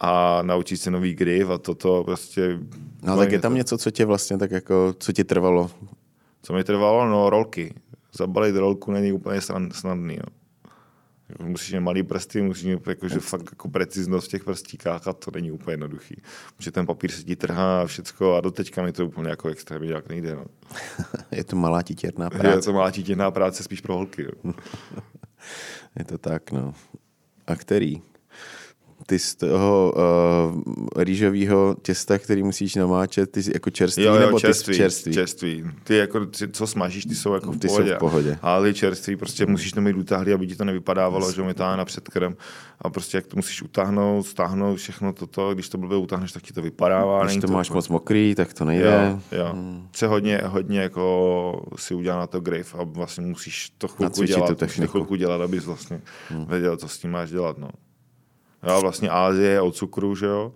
a 0.00 0.42
naučit 0.42 0.76
se 0.76 0.90
nový 0.90 1.14
grip 1.14 1.50
a 1.50 1.58
toto 1.58 2.04
prostě... 2.04 2.58
No 3.02 3.16
tak 3.16 3.32
je 3.32 3.38
tam 3.38 3.52
to. 3.52 3.56
něco, 3.56 3.78
co 3.78 3.90
tě 3.90 4.04
vlastně 4.04 4.38
tak 4.38 4.50
jako, 4.50 4.94
co 4.98 5.12
ti 5.12 5.24
trvalo 5.24 5.70
Co 6.42 6.52
mi 6.52 6.64
trvalo? 6.64 7.08
No, 7.08 7.30
rolky. 7.30 7.74
Zabalit 8.16 8.56
rolku 8.56 8.92
není 8.92 9.12
úplně 9.12 9.40
snadný. 9.72 10.16
No. 10.16 10.42
Jako 11.28 11.44
musíš 11.44 11.72
mít 11.72 11.80
malý 11.80 12.02
prsty, 12.02 12.42
musíš 12.42 12.64
mít 12.64 12.86
jakože 12.86 13.20
fakt 13.20 13.48
jako 13.52 13.68
preciznost 13.68 14.26
v 14.26 14.30
těch 14.30 14.44
prstíkách 14.44 15.08
a 15.08 15.12
to 15.12 15.30
není 15.34 15.50
úplně 15.50 15.72
jednoduchý. 15.72 16.16
Protože 16.56 16.70
ten 16.70 16.86
papír 16.86 17.12
se 17.12 17.22
ti 17.22 17.36
trhá 17.36 17.82
a 17.82 17.86
všecko 17.86 18.34
a 18.34 18.40
do 18.40 18.50
teďka 18.50 18.82
mi 18.82 18.92
to 18.92 19.06
úplně 19.06 19.30
jako 19.30 19.48
extrémně 19.48 19.88
nějak 19.88 20.08
nejde. 20.08 20.36
No. 20.36 20.44
je 21.30 21.44
to 21.44 21.56
malá 21.56 21.82
titěrná 21.82 22.30
práce. 22.30 22.58
Je 22.58 22.62
to 22.62 22.72
malá 22.72 22.90
titěrná 22.90 23.30
práce 23.30 23.62
spíš 23.62 23.80
pro 23.80 23.94
holky. 23.94 24.22
Jo. 24.22 24.52
je 25.98 26.04
to 26.04 26.18
tak, 26.18 26.52
no. 26.52 26.74
A 27.46 27.56
který? 27.56 28.02
Ty 29.06 29.18
z 29.18 29.34
toho 29.34 29.94
uh, 29.96 31.02
rýžového 31.02 31.76
těsta, 31.82 32.18
který 32.18 32.42
musíš 32.42 32.74
namáčet, 32.74 33.30
ty 33.30 33.40
jako 33.54 33.70
čerstvý, 33.70 34.04
jo, 34.04 34.14
jo, 34.14 34.20
nebo 34.20 34.40
čerstvý, 34.40 34.72
ty 34.72 34.78
čerstvý? 34.78 35.12
čerstvý. 35.12 35.64
Ty 35.84 35.96
jako, 35.96 36.26
ty, 36.26 36.48
co 36.48 36.66
smažíš, 36.66 37.04
ty 37.04 37.14
jsou 37.14 37.34
jako 37.34 37.52
v 37.52 37.58
ty 37.58 37.68
pohodě. 37.68 37.90
Jsou 37.90 37.96
v 37.96 37.98
pohodě. 37.98 38.38
Ale 38.42 38.74
čerstvý, 38.74 39.16
prostě 39.16 39.46
musíš 39.46 39.72
to 39.72 39.80
mít 39.80 39.96
utáhlý, 39.96 40.32
aby 40.32 40.46
ti 40.46 40.56
to 40.56 40.64
nevypadávalo, 40.64 41.32
že 41.32 41.42
mi 41.42 41.54
táhne 41.54 41.76
na 41.76 41.84
předkrm. 41.84 42.34
A 42.80 42.90
prostě 42.90 43.18
jak 43.18 43.26
to 43.26 43.36
musíš 43.36 43.62
utáhnout, 43.62 44.26
stáhnout 44.26 44.76
všechno 44.76 45.12
toto, 45.12 45.54
když 45.54 45.68
to 45.68 45.78
blbě 45.78 45.96
utáhneš, 45.96 46.32
tak 46.32 46.42
ti 46.42 46.52
to 46.52 46.62
vypadává. 46.62 47.24
Když 47.24 47.36
to, 47.36 47.46
to 47.46 47.52
máš 47.52 47.70
moc 47.70 47.88
mokrý, 47.88 48.34
tak 48.34 48.54
to 48.54 48.64
nejde. 48.64 49.20
Jo, 49.32 49.38
jo. 49.38 49.52
Hmm. 49.52 49.88
Se 49.92 50.06
hodně, 50.06 50.40
hodně 50.44 50.80
jako 50.80 51.66
si 51.76 51.94
udělal 51.94 52.20
na 52.20 52.26
to 52.26 52.40
grave 52.40 52.64
a 52.78 52.82
vlastně 52.84 53.26
musíš 53.26 53.72
to 53.78 53.88
chvilku 53.88 54.02
Nacvičit 54.02 54.36
dělat, 54.36 54.48
tu 54.48 54.54
techniku. 54.54 54.90
chvilku 54.90 55.14
dělat, 55.14 55.40
abys 55.40 55.64
vlastně 55.64 56.00
hmm. 56.28 56.46
věděl, 56.46 56.76
co 56.76 56.88
s 56.88 56.98
tím 56.98 57.10
máš 57.10 57.30
dělat. 57.30 57.58
No. 57.58 57.68
Jo, 58.68 58.80
vlastně 58.80 59.10
Ázie 59.10 59.50
je 59.50 59.60
o 59.60 59.72
cukru, 59.72 60.14
že 60.14 60.26
jo. 60.26 60.52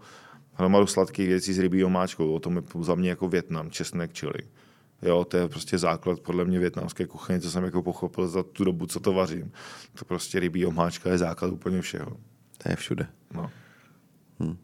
Hromadu 0.53 0.87
sladkých 0.87 1.29
věcí 1.29 1.53
s 1.53 1.59
rybí 1.59 1.85
omáčkou. 1.85 2.35
O 2.35 2.41
tom 2.41 2.57
je 2.57 2.63
za 2.81 2.95
mě 2.95 3.11
jako 3.11 3.29
Větnam, 3.29 3.71
česnek, 3.71 4.13
čili. 4.13 4.39
Jo, 5.03 5.25
to 5.25 5.37
je 5.37 5.49
prostě 5.49 5.79
základ 5.79 6.21
podle 6.21 6.45
mě 6.45 6.59
větnamské 6.59 7.07
kuchyně, 7.07 7.41
co 7.41 7.51
jsem 7.51 7.65
jako 7.65 7.83
pochopil 7.83 8.29
za 8.29 8.43
tu 8.43 8.65
dobu, 8.65 8.87
co 8.87 9.01
to 9.01 9.13
vařím. 9.13 9.53
To 9.99 10.05
prostě 10.05 10.41
rybí 10.41 10.67
omáčka 10.67 11.11
je 11.11 11.19
základ 11.19 11.53
úplně 11.53 11.81
všeho. 11.81 12.17
To 12.59 12.71
je 12.71 12.77
všude. 12.77 13.07
No. 13.35 13.51
Hm. 14.41 14.57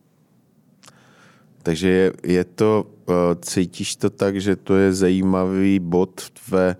Takže 1.63 1.89
je, 1.89 2.13
je 2.23 2.45
to, 2.45 2.91
uh, 3.07 3.15
cítíš 3.41 3.97
to 3.97 4.11
tak, 4.11 4.41
že 4.41 4.57
to 4.57 4.77
je 4.77 4.93
zajímavý 4.93 5.79
bod 5.79 6.21
v 6.21 6.31
tvé 6.31 6.77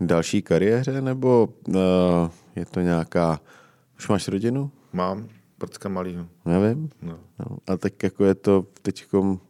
další 0.00 0.42
kariéře, 0.42 1.02
nebo 1.02 1.48
uh, 1.68 1.74
je 2.56 2.64
to 2.64 2.80
nějaká, 2.80 3.40
už 3.98 4.08
máš 4.08 4.28
rodinu? 4.28 4.70
Mám, 4.92 5.28
prcka 5.62 5.88
malýho. 5.88 6.26
Nevím. 6.44 6.90
No. 7.02 7.18
No. 7.38 7.58
A 7.66 7.76
tak 7.76 8.02
jako 8.02 8.24
je 8.24 8.34
to 8.34 8.66
teď 8.82 9.06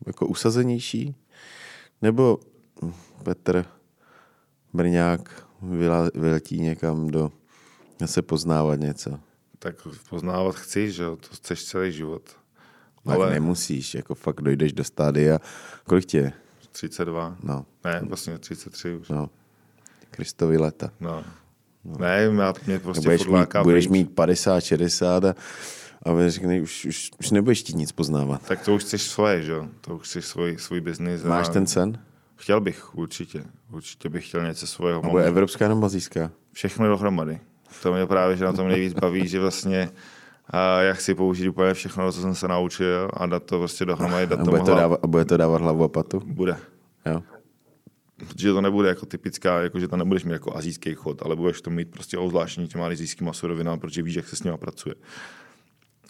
jako 0.07 0.27
usazenější? 0.27 1.15
Nebo 2.03 2.39
Petr 3.23 3.65
Brňák 4.73 5.47
vyletí 6.15 6.61
někam 6.61 7.11
do 7.11 7.33
se 8.07 8.23
poznávat 8.23 8.81
něco? 8.81 9.21
Tak 9.59 9.75
poznávat 10.11 10.57
chci, 10.57 10.93
že 10.93 11.03
jo, 11.03 11.17
to 11.17 11.29
chceš 11.33 11.65
celý 11.65 11.93
život. 11.93 12.23
Tak 13.05 13.15
Ale 13.15 13.31
nemusíš, 13.31 13.95
jako 13.95 14.15
fakt 14.15 14.41
dojdeš 14.41 14.73
do 14.73 14.85
stádia. 14.85 15.39
Kolik 15.85 16.05
tě 16.05 16.19
je? 16.19 16.33
32. 16.73 17.37
No. 17.43 17.67
Ne, 17.85 18.01
vlastně 18.09 18.39
33 18.39 18.95
už. 18.95 19.09
No. 19.09 19.31
Kristovi 20.11 20.59
leta. 20.59 20.91
No. 21.01 21.25
no. 21.85 21.97
Ne, 21.99 22.31
mě 22.67 22.79
prostě 22.79 23.03
budeš 23.03 23.27
mít, 23.27 23.57
budeš 23.63 23.89
mít 23.89 24.15
50, 24.15 24.61
60 24.61 25.25
a 25.25 25.35
a 26.03 26.29
řekne, 26.29 26.61
už, 26.61 26.85
už, 26.85 27.11
už 27.21 27.31
nebudeš 27.31 27.59
chtít 27.59 27.77
nic 27.77 27.93
poznávat. 27.93 28.43
Tak 28.47 28.65
to 28.65 28.75
už 28.75 28.83
chceš 28.83 29.03
svoje, 29.03 29.43
že 29.43 29.53
jo? 29.53 29.69
To 29.81 29.97
už 29.97 30.09
chceš 30.09 30.25
svůj, 30.25 30.57
svůj 30.59 30.81
biznis. 30.81 31.23
Máš 31.23 31.49
a... 31.49 31.53
ten 31.53 31.67
sen? 31.67 31.99
Chtěl 32.37 32.61
bych, 32.61 32.95
určitě. 32.95 33.45
Určitě 33.73 34.09
bych 34.09 34.29
chtěl 34.29 34.45
něco 34.45 34.67
svého. 34.67 35.03
Nebo 35.03 35.19
evropská 35.19 35.69
nebo 35.69 35.87
azijská? 35.87 36.31
Všechno 36.53 36.89
dohromady. 36.89 37.41
To 37.83 37.93
mě 37.93 38.07
právě, 38.07 38.37
že 38.37 38.45
na 38.45 38.53
tom 38.53 38.69
nejvíc 38.69 38.93
baví, 38.93 39.29
že 39.29 39.41
vlastně 39.41 39.91
a 40.51 40.81
já 40.81 40.93
chci 40.93 41.15
použít 41.15 41.49
úplně 41.49 41.75
všechno, 41.75 42.13
co 42.13 42.21
jsem 42.21 42.35
se 42.35 42.49
naučil 42.49 43.11
a 43.13 43.27
dát 43.27 43.43
to 43.43 43.59
prostě 43.59 43.85
dohromady. 43.85 44.27
Dát 44.27 44.41
a, 44.41 44.45
bude 44.45 44.61
to 44.61 44.75
dávat, 44.75 45.01
a 45.03 45.07
bude 45.07 45.25
to 45.25 45.37
dávat 45.37 45.63
hlavu 45.63 45.85
a 45.85 45.89
patu? 45.89 46.23
Bude. 46.27 46.57
Jo. 47.07 47.23
Protože 48.17 48.53
to 48.53 48.61
nebude 48.61 48.89
jako 48.89 49.07
typická, 49.07 49.61
jako 49.61 49.81
že 49.81 49.89
to 49.89 49.97
nebudeš 49.97 50.25
mít 50.25 50.33
jako 50.33 50.57
azijský 50.57 50.95
chod, 50.95 51.23
ale 51.23 51.37
budeš 51.37 51.61
to 51.61 51.71
mít 51.71 51.91
prostě 51.91 52.19
ozvláštní 52.19 52.69
těma 52.69 52.87
azijskýma 52.87 53.33
surovinami, 53.33 53.81
protože 53.81 54.03
víš, 54.03 54.15
jak 54.15 54.29
se 54.29 54.37
s 54.37 54.43
nimi 54.43 54.59
pracuje. 54.59 54.95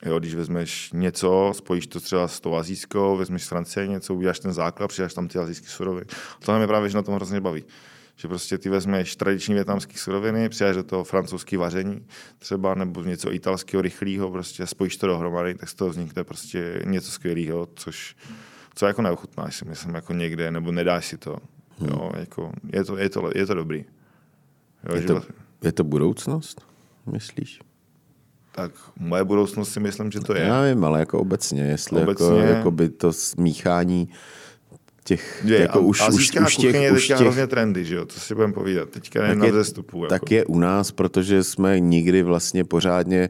Jo, 0.07 0.19
když 0.19 0.35
vezmeš 0.35 0.91
něco, 0.93 1.53
spojíš 1.55 1.87
to 1.87 2.01
třeba 2.01 2.29
s 2.29 2.41
tou 2.41 2.55
azijskou, 2.55 3.17
vezmeš 3.17 3.45
z 3.45 3.49
Francie 3.49 3.87
něco, 3.87 4.15
uděláš 4.15 4.41
ten 4.41 4.53
základ, 4.53 4.89
přidáš 4.89 5.15
tam 5.15 5.29
ty 5.29 5.39
azijské 5.39 5.67
suroviny. 5.69 6.07
To 6.45 6.59
mě 6.59 6.67
právě, 6.67 6.91
že 6.91 6.97
na 6.97 7.03
tom 7.03 7.15
hrozně 7.15 7.41
baví. 7.41 7.65
Že 8.17 8.29
prostě 8.29 8.59
ty 8.59 8.69
vezmeš 8.69 9.17
tradiční 9.17 9.55
větnamské 9.55 9.99
suroviny, 9.99 10.49
přidáš 10.49 10.77
do 10.77 10.83
toho 10.83 11.05
francouzské 11.05 11.59
vaření 11.59 12.07
třeba, 12.39 12.75
nebo 12.75 13.03
něco 13.03 13.33
italského, 13.33 13.83
rychlého, 13.83 14.31
prostě 14.31 14.67
spojíš 14.67 14.97
to 14.97 15.07
dohromady, 15.07 15.55
tak 15.55 15.69
z 15.69 15.75
toho 15.75 15.91
vznikne 15.91 16.25
prostě 16.25 16.83
něco 16.87 17.11
skvělého, 17.11 17.69
což 17.75 18.17
co 18.75 18.87
jako 18.87 19.03
neochutnáš 19.03 19.57
si 19.57 19.65
myslím 19.65 19.95
jako 19.95 20.13
někde, 20.13 20.51
nebo 20.51 20.73
nedáš 20.73 21.07
si 21.07 21.19
to. 21.19 21.37
Hmm. 21.79 21.89
Jo, 21.91 22.11
jako, 22.17 22.53
je, 22.73 22.85
to, 22.85 22.97
je, 22.97 23.09
to, 23.09 23.31
je 23.35 23.47
to 23.47 23.55
dobrý. 23.55 23.85
Jo, 24.89 24.97
je, 24.97 25.03
to, 25.03 25.23
je 25.63 25.73
to 25.73 25.85
budoucnost, 25.85 26.67
myslíš? 27.13 27.61
Tak 28.53 28.73
moje 28.99 29.25
budoucnost 29.25 29.73
si 29.73 29.81
myslím, 29.81 30.11
že 30.11 30.21
to 30.21 30.35
je. 30.35 30.43
Já 30.43 30.63
vím, 30.63 30.85
ale 30.85 31.01
jako 31.01 31.19
obecně, 31.19 31.63
jestli 31.63 32.01
jako- 32.01 32.11
obecně... 32.11 32.41
Jako, 32.43 32.57
jako 32.57 32.71
by 32.71 32.89
to 32.89 33.13
smíchání 33.13 34.09
těch, 35.05 35.43
je, 35.45 35.61
jako 35.61 35.79
a, 35.79 35.83
už, 35.83 36.09
už, 36.09 36.15
už, 36.15 36.41
už 36.41 36.57
těch, 36.57 36.75
je 36.75 36.93
už 36.93 37.07
těch, 37.07 37.17
hrozně 37.17 37.47
trendy, 37.47 37.85
že 37.85 37.95
jo, 37.95 38.05
to 38.05 38.21
si 38.21 38.35
budeme 38.35 38.53
povídat, 38.53 38.89
teďka 38.89 39.27
je 39.27 39.35
na 39.35 39.47
vzestupu. 39.47 40.05
Jako. 40.05 40.09
Tak 40.09 40.31
je 40.31 40.45
u 40.45 40.59
nás, 40.59 40.93
protože 40.93 41.45
jsme 41.45 41.81
nikdy 41.81 42.23
vlastně 42.23 42.65
pořádně 42.65 43.29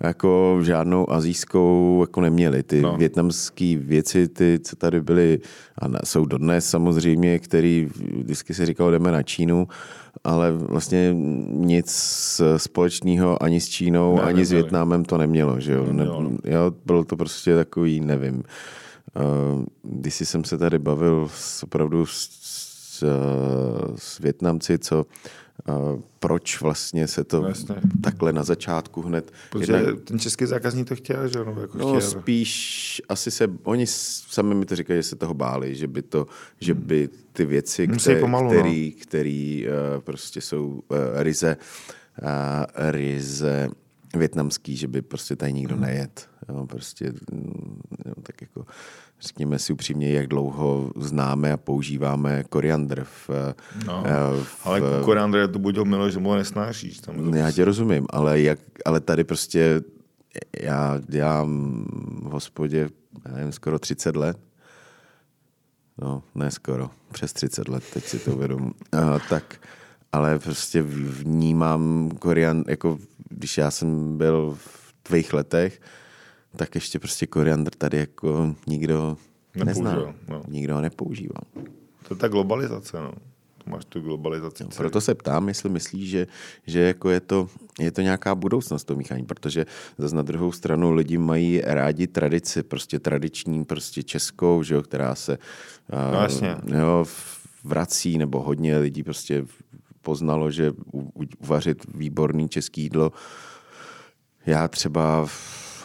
jako 0.00 0.58
žádnou 0.62 1.12
azijskou 1.12 1.98
jako 2.00 2.20
neměli. 2.20 2.62
Ty 2.62 2.82
no. 2.82 2.96
větnamské 2.96 3.76
věci, 3.78 4.28
ty, 4.28 4.58
co 4.62 4.76
tady 4.76 5.00
byly, 5.00 5.38
a 5.78 6.06
jsou 6.06 6.24
dodnes 6.24 6.70
samozřejmě, 6.70 7.38
který 7.38 7.88
vždycky 8.16 8.54
se 8.54 8.66
říkalo, 8.66 8.90
jdeme 8.90 9.12
na 9.12 9.22
Čínu, 9.22 9.68
ale 10.24 10.52
vlastně 10.52 11.10
nic 11.48 11.90
společného 12.56 13.42
ani 13.42 13.60
s 13.60 13.68
Čínou, 13.68 14.16
ne, 14.16 14.22
ani 14.22 14.26
neměli. 14.26 14.46
s 14.46 14.52
Větnamem 14.52 15.04
to 15.04 15.18
nemělo. 15.18 15.60
Že 15.60 15.72
jo? 15.72 15.86
Nemělo. 15.86 16.22
Ne, 16.22 16.30
jo, 16.44 16.72
bylo 16.86 17.04
to 17.04 17.16
prostě 17.16 17.54
takový, 17.56 18.00
nevím. 18.00 18.42
Uh, 19.16 19.64
když 19.82 20.14
jsem 20.14 20.44
se 20.44 20.58
tady 20.58 20.78
bavil 20.78 21.28
s, 21.34 21.62
opravdu 21.62 22.06
s, 22.06 22.28
s, 22.42 23.04
s 23.96 24.18
Větnamci, 24.18 24.78
co 24.78 25.06
Uh, 25.68 26.00
proč 26.20 26.60
vlastně 26.60 27.06
se 27.06 27.24
to 27.24 27.40
vlastně. 27.40 27.74
takhle 28.02 28.32
na 28.32 28.42
začátku 28.42 29.02
hned... 29.02 29.32
Protože 29.50 29.72
jednak, 29.72 30.00
ten 30.00 30.18
český 30.18 30.46
zákazník 30.46 30.88
to 30.88 30.96
chtěl, 30.96 31.28
že 31.28 31.38
no, 31.38 31.60
jako 31.60 31.78
no 31.78 31.88
chtěl. 31.88 32.00
spíš 32.00 33.02
asi 33.08 33.30
se, 33.30 33.48
oni 33.62 33.86
sami 33.86 34.54
mi 34.54 34.66
to 34.66 34.76
říkají, 34.76 34.98
že 34.98 35.02
se 35.02 35.16
toho 35.16 35.34
báli, 35.34 35.74
že 35.74 35.86
by 35.88 36.02
to, 36.02 36.26
že 36.60 36.74
by 36.74 37.08
ty 37.32 37.44
věci, 37.44 37.88
které, 37.88 38.20
pomalu, 38.20 38.50
který, 38.50 38.94
no. 38.96 39.02
který 39.02 39.66
uh, 39.66 40.00
prostě 40.00 40.40
jsou 40.40 40.66
uh, 40.66 40.96
ryze, 41.14 41.56
uh, 42.22 42.90
ryze 42.90 43.68
větnamský, 44.16 44.76
že 44.76 44.88
by 44.88 45.02
prostě 45.02 45.36
tady 45.36 45.52
nikdo 45.52 45.74
hmm. 45.74 45.84
nejet. 45.84 46.28
Jo, 46.48 46.66
prostě, 46.66 47.12
jo, 48.06 48.14
tak 48.22 48.40
jako 48.40 48.66
řekněme 49.20 49.58
si 49.58 49.72
upřímně, 49.72 50.12
jak 50.12 50.26
dlouho 50.26 50.90
známe 50.96 51.52
a 51.52 51.56
používáme 51.56 52.44
koriandr 52.48 53.04
v, 53.04 53.30
no, 53.86 54.02
eh, 54.06 54.42
v 54.42 54.66
Ale 54.66 54.80
koriandr 55.04 55.38
je 55.38 55.48
to 55.48 55.58
buď 55.58 55.78
milo, 55.78 56.10
že 56.10 56.18
mu 56.18 56.34
nesnášíš. 56.34 56.98
Tam 56.98 57.34
já 57.34 57.52
tě 57.52 57.64
rozumím, 57.64 58.06
ale, 58.10 58.40
jak, 58.40 58.58
ale 58.84 59.00
tady 59.00 59.24
prostě 59.24 59.82
já 60.60 61.00
dělám 61.08 61.84
v 62.22 62.30
hospodě, 62.30 62.88
já 63.28 63.34
nevím, 63.34 63.52
skoro 63.52 63.78
30 63.78 64.16
let. 64.16 64.38
No, 65.98 66.22
ne 66.34 66.50
skoro, 66.50 66.90
přes 67.12 67.32
30 67.32 67.68
let, 67.68 67.84
teď 67.92 68.04
si 68.04 68.18
to 68.18 68.32
uvědomu. 68.32 68.72
tak, 69.28 69.60
ale 70.12 70.38
prostě 70.38 70.82
vnímám 70.82 72.10
koriandr, 72.18 72.70
jako 72.70 72.98
když 73.28 73.58
já 73.58 73.70
jsem 73.70 74.18
byl 74.18 74.56
v 74.58 74.94
tvých 75.02 75.32
letech, 75.32 75.80
tak 76.56 76.74
ještě 76.74 76.98
prostě 76.98 77.26
koriandr 77.26 77.70
tady 77.78 77.98
jako 77.98 78.54
nikdo 78.66 79.16
nezná. 79.64 80.14
No. 80.28 80.42
Nikdo 80.48 80.74
ho 80.74 80.80
nepoužívá. 80.80 81.40
To 82.08 82.14
je 82.14 82.18
ta 82.18 82.28
globalizace, 82.28 83.00
no. 83.00 83.12
Máš 83.66 83.84
tu 83.84 84.00
globalizaci. 84.00 84.64
No, 84.64 84.70
proto 84.76 85.00
se 85.00 85.14
ptám, 85.14 85.48
jestli 85.48 85.70
myslíš, 85.70 86.10
že, 86.10 86.26
že 86.66 86.80
jako 86.80 87.10
je, 87.10 87.20
to, 87.20 87.48
je 87.80 87.90
to 87.90 88.00
nějaká 88.00 88.34
budoucnost 88.34 88.84
to 88.84 88.96
míchání, 88.96 89.24
protože 89.24 89.66
zase 89.98 90.16
na 90.16 90.22
druhou 90.22 90.52
stranu 90.52 90.92
lidi 90.92 91.18
mají 91.18 91.60
rádi 91.64 92.06
tradici, 92.06 92.62
prostě 92.62 92.98
tradiční, 92.98 93.64
prostě 93.64 94.02
českou, 94.02 94.62
že 94.62 94.74
jo, 94.74 94.82
která 94.82 95.14
se 95.14 95.38
no, 96.12 96.22
jasně. 96.22 96.56
jo, 96.66 97.04
vrací, 97.64 98.18
nebo 98.18 98.42
hodně 98.42 98.78
lidí 98.78 99.02
prostě 99.02 99.44
poznalo, 100.02 100.50
že 100.50 100.72
uvařit 101.38 101.86
výborný 101.94 102.48
český 102.48 102.82
jídlo. 102.82 103.12
Já 104.46 104.68
třeba 104.68 105.26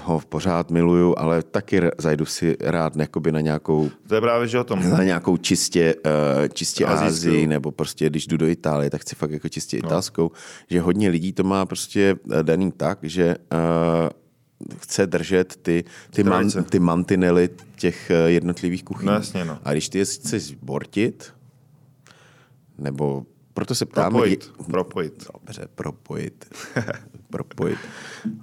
ho 0.06 0.22
pořád 0.30 0.72
miluju, 0.72 1.16
ale 1.18 1.44
taky 1.44 1.82
zajdu 1.98 2.26
si 2.26 2.58
rád 2.60 2.96
jakoby 2.96 3.32
na 3.32 3.42
nějakou 3.42 3.90
To 4.08 4.16
je 4.16 4.22
právě, 4.22 4.48
že 4.48 4.60
o 4.60 4.64
tom. 4.64 4.90
na 4.90 5.04
nějakou 5.04 5.38
čistě, 5.38 5.96
uh, 5.96 6.48
čistě. 6.54 6.86
Asii, 6.86 7.48
nebo 7.48 7.72
prostě 7.72 8.10
když 8.10 8.28
jdu 8.28 8.38
do 8.38 8.48
Itálie, 8.48 8.90
tak 8.90 9.02
chci 9.02 9.16
fakt 9.16 9.32
jako 9.32 9.50
čistě 9.50 9.78
italskou, 9.78 10.32
že 10.70 10.82
hodně 10.82 11.10
lidí 11.10 11.34
to 11.34 11.44
má 11.44 11.66
prostě 11.66 12.16
eh, 12.32 12.44
daný 12.44 12.72
tak, 12.72 13.00
že 13.04 13.36
uh, 13.54 14.78
chce 14.78 15.08
držet 15.08 15.56
ty, 15.62 15.84
ty, 16.10 16.24
man, 16.24 16.50
ty 16.50 16.80
mantinely 16.80 17.50
těch 17.76 18.12
eh, 18.12 18.14
jednotlivých 18.14 18.84
kuchyní. 18.84 19.08
No 19.08 19.14
jasně, 19.14 19.46
no. 19.46 19.58
A 19.64 19.72
když 19.72 19.90
ty 19.90 19.98
je 19.98 20.06
chceš 20.06 20.44
zbortit, 20.44 21.34
nebo 22.78 23.26
proto 23.54 23.76
se 23.76 23.86
ptám, 23.86 24.12
Propojit. 24.12 24.52
Propojit. 24.72 25.28
Dobře, 25.34 25.68
propojit. 25.76 26.46
propojit. 27.36 27.80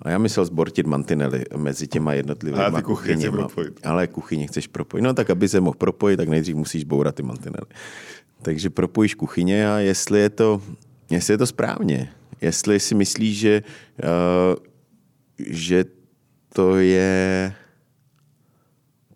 A 0.02 0.10
já 0.10 0.18
myslel 0.18 0.44
zbortit 0.44 0.86
mantinely 0.86 1.44
mezi 1.56 1.88
těma 1.88 2.12
jednotlivými 2.12 2.64
A 2.64 2.70
ty 2.70 2.82
kuchyně 2.82 3.30
propojit. 3.30 3.80
Ale 3.86 4.06
kuchyně 4.06 4.46
chceš 4.46 4.66
propojit. 4.66 5.04
No 5.04 5.14
tak, 5.14 5.30
aby 5.30 5.48
se 5.48 5.60
mohl 5.60 5.76
propojit, 5.78 6.16
tak 6.16 6.28
nejdřív 6.28 6.56
musíš 6.56 6.84
bourat 6.84 7.14
ty 7.14 7.22
mantinely. 7.22 7.72
Takže 8.42 8.70
propojíš 8.70 9.14
kuchyně 9.14 9.70
a 9.70 9.78
jestli 9.78 10.20
je 10.20 10.30
to, 10.30 10.62
jestli 11.10 11.34
je 11.34 11.38
to 11.38 11.46
správně, 11.46 12.12
jestli 12.40 12.80
si 12.80 12.94
myslíš, 12.94 13.38
že, 13.38 13.62
uh, 14.04 14.60
že 15.38 15.84
to 16.52 16.76
je 16.76 17.52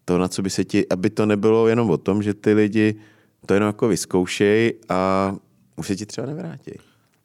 to, 0.04 0.18
na 0.18 0.28
co 0.28 0.42
by 0.42 0.50
se 0.50 0.64
ti, 0.64 0.88
aby 0.88 1.10
to 1.10 1.26
nebylo 1.26 1.68
jenom 1.68 1.90
o 1.90 1.96
tom, 1.96 2.22
že 2.22 2.34
ty 2.34 2.54
lidi 2.54 2.94
to 3.46 3.54
jenom 3.54 3.66
jako 3.66 3.88
vyzkoušej 3.88 4.74
a 4.88 5.32
už 5.76 5.86
se 5.86 5.96
ti 5.96 6.06
třeba 6.06 6.26
nevrátí. 6.26 6.72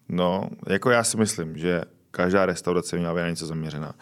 No, 0.10 0.49
jako 0.68 0.89
já 0.89 1.04
si 1.04 1.18
myslím, 1.18 1.58
že 1.58 1.82
každá 2.12 2.45
restaurace 2.45 2.97
měla 2.97 3.14
být 3.14 3.22
na 3.22 3.30
něco 3.30 3.45
zaměřená. 3.45 3.93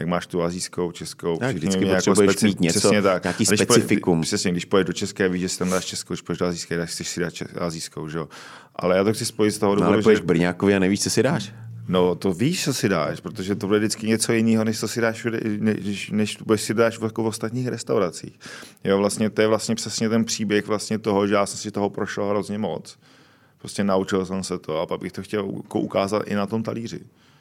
Jak 0.00 0.08
máš 0.08 0.26
tu 0.26 0.42
azijskou, 0.42 0.92
českou, 0.92 1.36
Tak, 1.36 1.56
vždycky 1.56 1.80
měli 1.80 1.94
potřebuješ 1.94 2.42
mít 2.42 2.60
něco, 2.60 2.78
přesně 2.78 3.02
tak. 3.02 3.24
nějaký 3.24 3.44
když 3.44 3.60
specifikum. 3.60 4.18
Poje, 4.18 4.22
přesně, 4.22 4.50
když 4.50 4.64
poješ 4.64 4.86
do 4.86 4.92
české, 4.92 5.28
víš, 5.28 5.40
že 5.40 5.48
si 5.48 5.58
tam 5.58 5.70
dáš 5.70 5.84
českou, 5.84 6.14
když 6.14 6.22
poješ 6.22 6.38
do 6.38 6.46
azijské, 6.46 6.78
tak 6.78 6.88
chceš 6.88 7.08
si 7.08 7.20
dát 7.20 7.32
azijskou, 7.58 8.08
že 8.08 8.18
jo. 8.18 8.28
Ale 8.76 8.96
já 8.96 9.04
to 9.04 9.12
chci 9.12 9.24
spojit 9.24 9.50
z 9.50 9.58
toho 9.58 9.72
No, 9.72 9.76
důvodu, 9.76 9.94
ale 9.94 10.02
poješ 10.02 10.18
že... 10.18 10.24
Brňákovi 10.24 10.76
a 10.76 10.78
nevíš, 10.78 11.02
co 11.02 11.10
si 11.10 11.22
dáš. 11.22 11.52
No, 11.88 12.14
to 12.14 12.32
víš, 12.32 12.64
co 12.64 12.74
si 12.74 12.88
dáš, 12.88 13.20
protože 13.20 13.54
to 13.54 13.66
bude 13.66 13.78
vždycky 13.78 14.06
něco 14.06 14.32
jiného, 14.32 14.64
než 14.64 14.80
co 14.80 14.88
si 14.88 15.00
dáš, 15.00 15.26
než, 15.58 16.10
než 16.10 16.38
si 16.56 16.74
dáš 16.74 16.98
jako 17.02 17.22
v 17.22 17.26
ostatních 17.26 17.68
restauracích. 17.68 18.38
Jo, 18.84 18.98
vlastně 18.98 19.30
to 19.30 19.40
je 19.40 19.48
vlastně 19.48 19.74
přesně 19.74 20.08
ten 20.08 20.24
příběh 20.24 20.66
vlastně 20.66 20.98
toho, 20.98 21.26
že 21.26 21.34
já 21.34 21.46
jsem 21.46 21.58
si 21.58 21.70
toho 21.70 21.90
prošel 21.90 22.28
hrozně 22.28 22.58
moc. 22.58 22.98
Prostě 23.58 23.84
naučil 23.84 24.26
jsem 24.26 24.44
se 24.44 24.58
to 24.58 24.80
a 24.80 24.86
pak 24.86 25.00
bych 25.00 25.12
to 25.12 25.22
chtěl 25.22 25.52
jako 25.62 25.80
ukázat 25.80 26.22
i 26.26 26.34
na 26.34 26.46
tom 26.46 26.62
talíři. 26.62 27.00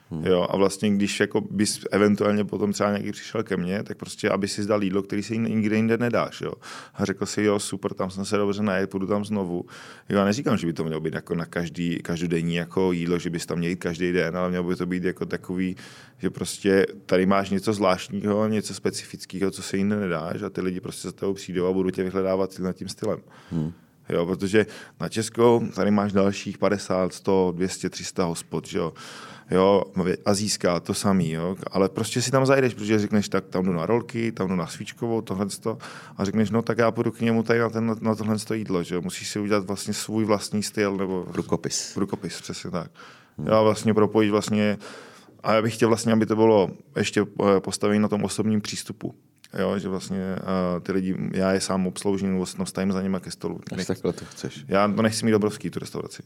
Hmm. 0.10 0.26
Jo, 0.26 0.48
a 0.50 0.58
vlastně, 0.58 0.90
když 0.96 1.20
jako 1.20 1.42
bys 1.42 1.80
eventuálně 1.92 2.46
potom 2.46 2.74
třeba 2.74 2.92
někdy 2.92 3.12
přišel 3.12 3.44
ke 3.44 3.58
mně, 3.58 3.84
tak 3.84 3.98
prostě, 3.98 4.30
aby 4.30 4.48
si 4.48 4.64
zdal 4.64 4.84
jídlo, 4.84 5.04
který 5.04 5.24
si 5.24 5.38
nikde 5.38 5.76
jinde 5.76 5.98
nedáš. 5.98 6.42
Jo. 6.42 6.54
A 6.94 7.06
řekl 7.06 7.26
si, 7.26 7.44
jo, 7.44 7.60
super, 7.60 7.94
tam 7.94 8.10
jsem 8.10 8.26
se 8.26 8.38
dobře 8.38 8.64
najet, 8.64 8.90
půjdu 8.90 9.08
tam 9.08 9.26
znovu. 9.26 9.66
Jo, 10.10 10.18
já 10.18 10.26
neříkám, 10.26 10.58
že 10.58 10.68
by 10.68 10.74
to 10.74 10.84
mělo 10.84 11.02
být 11.02 11.14
jako 11.14 11.36
na 11.36 11.46
každý, 11.46 12.00
každodenní 12.00 12.56
jako 12.56 12.92
jídlo, 12.92 13.20
že 13.20 13.30
bys 13.30 13.46
tam 13.46 13.58
měl 13.58 13.70
jít 13.70 13.80
každý 13.80 14.12
den, 14.12 14.38
ale 14.38 14.50
mělo 14.50 14.64
by 14.64 14.76
to 14.76 14.86
být 14.86 15.04
jako 15.04 15.26
takový, 15.26 15.76
že 16.18 16.30
prostě 16.30 16.86
tady 17.06 17.26
máš 17.26 17.50
něco 17.50 17.74
zvláštního, 17.74 18.48
něco 18.48 18.74
specifického, 18.74 19.52
co 19.52 19.62
se 19.62 19.78
jinde 19.78 19.96
nedáš 19.96 20.42
a 20.42 20.50
ty 20.50 20.62
lidi 20.62 20.80
prostě 20.80 21.08
za 21.08 21.12
tebou 21.12 21.34
přijdou 21.34 21.68
a 21.68 21.74
budou 21.74 21.90
tě 21.90 22.04
vyhledávat 22.04 22.60
tím 22.74 22.90
stylem. 22.90 23.20
Hmm. 23.52 23.72
Jo, 24.10 24.26
protože 24.26 24.66
na 25.00 25.10
Českou 25.10 25.68
tady 25.76 25.92
máš 25.92 26.14
dalších 26.14 26.58
50, 26.58 27.14
100, 27.14 27.54
200, 27.56 27.90
300 27.90 28.24
hospod, 28.24 28.68
že 28.68 28.78
jo. 28.78 28.94
Jo, 29.52 29.84
azijská, 30.26 30.80
to 30.80 30.94
samý, 30.94 31.32
jo. 31.32 31.56
Ale 31.72 31.90
prostě 31.90 32.22
si 32.22 32.32
tam 32.32 32.46
zajdeš, 32.46 32.74
protože 32.74 33.00
řekneš, 33.00 33.30
tak 33.30 33.46
tam 33.46 33.66
jdu 33.66 33.74
na 33.74 33.86
rolky, 33.86 34.32
tam 34.32 34.48
jdu 34.48 34.56
na 34.56 34.68
svíčkovou, 34.68 35.22
tohle 35.22 35.48
a 36.18 36.26
řekneš, 36.26 36.50
no 36.50 36.62
tak 36.62 36.78
já 36.78 36.92
půjdu 36.92 37.12
k 37.12 37.22
němu 37.22 37.44
tady 37.44 37.60
na, 37.60 37.70
ten, 37.70 37.96
na 38.02 38.16
tohle 38.16 38.38
jídlo, 38.54 38.84
že 38.84 38.96
jo. 38.96 39.02
Musíš 39.02 39.30
si 39.30 39.40
udělat 39.40 39.66
vlastně 39.66 39.94
svůj 39.94 40.26
vlastní 40.26 40.64
styl, 40.64 40.98
nebo 40.98 41.26
Rukopis. 41.34 41.98
Rukopis, 41.98 42.42
přesně 42.42 42.72
tak. 42.72 42.92
Hmm. 43.38 43.48
Já 43.48 43.62
vlastně 43.62 43.94
propojit 43.94 44.32
vlastně, 44.32 44.78
a 45.44 45.54
já 45.54 45.62
bych 45.62 45.74
chtěl 45.74 45.90
vlastně, 45.90 46.14
aby 46.14 46.26
to 46.26 46.36
bylo 46.36 46.70
ještě 46.96 47.22
eh, 47.22 47.60
postavení 47.60 48.00
na 48.00 48.08
tom 48.08 48.24
osobním 48.24 48.62
přístupu. 48.62 49.16
Jo, 49.58 49.80
že 49.80 49.90
vlastně 49.90 50.36
uh, 50.36 50.84
ty 50.84 50.92
lidi, 50.92 51.16
já 51.32 51.52
je 51.52 51.62
sám 51.62 51.88
obsloužím, 51.88 52.38
vlastně 52.38 52.66
stavím 52.66 52.92
za 52.92 53.02
nima 53.02 53.20
ke 53.20 53.32
stolu. 53.32 53.60
Až 53.78 53.86
takhle 53.86 54.14
to 54.14 54.26
chceš. 54.26 54.66
Já 54.68 54.88
to 54.88 55.02
nechci 55.02 55.26
mít 55.26 55.36
obrovský, 55.36 55.70
tu 55.70 55.80
restauraci. 55.80 56.24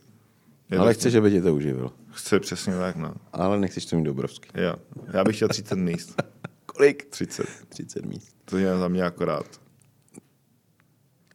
Je 0.72 0.78
Ale 0.78 0.94
chceš, 0.94 1.16
aby 1.16 1.32
tě 1.32 1.42
to 1.42 1.56
uživilo. 1.56 1.92
Chci 2.12 2.40
přesně 2.40 2.74
tak, 2.74 2.96
no. 2.96 3.14
Ale 3.34 3.60
nechceš 3.60 3.86
to 3.86 3.96
mít 3.96 4.04
dobrovský. 4.04 4.50
Já, 4.54 4.76
já 5.14 5.24
bych 5.24 5.36
chtěl 5.36 5.48
30 5.48 5.76
míst. 5.76 6.24
Kolik? 6.66 7.06
30. 7.06 7.46
30 7.70 8.06
míst. 8.06 8.36
To 8.46 8.58
je 8.58 8.78
za 8.78 8.88
mě 8.88 9.04
akorát. 9.04 9.62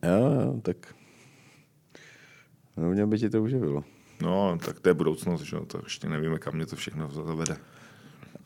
Jo, 0.03 0.41
jo, 0.41 0.61
tak... 0.63 0.77
No, 2.77 2.91
mě 2.91 3.07
by 3.07 3.19
ti 3.19 3.31
to 3.31 3.43
uživilo. 3.43 3.85
No, 4.23 4.59
tak 4.65 4.81
to 4.81 4.89
je 4.89 4.95
budoucnost, 4.95 5.43
že 5.43 5.57
jo, 5.57 5.65
to 5.65 5.81
ještě 5.85 6.09
nevíme, 6.09 6.39
kam 6.39 6.55
mě 6.55 6.67
to 6.67 6.77
všechno 6.77 7.11
zavede. 7.11 7.57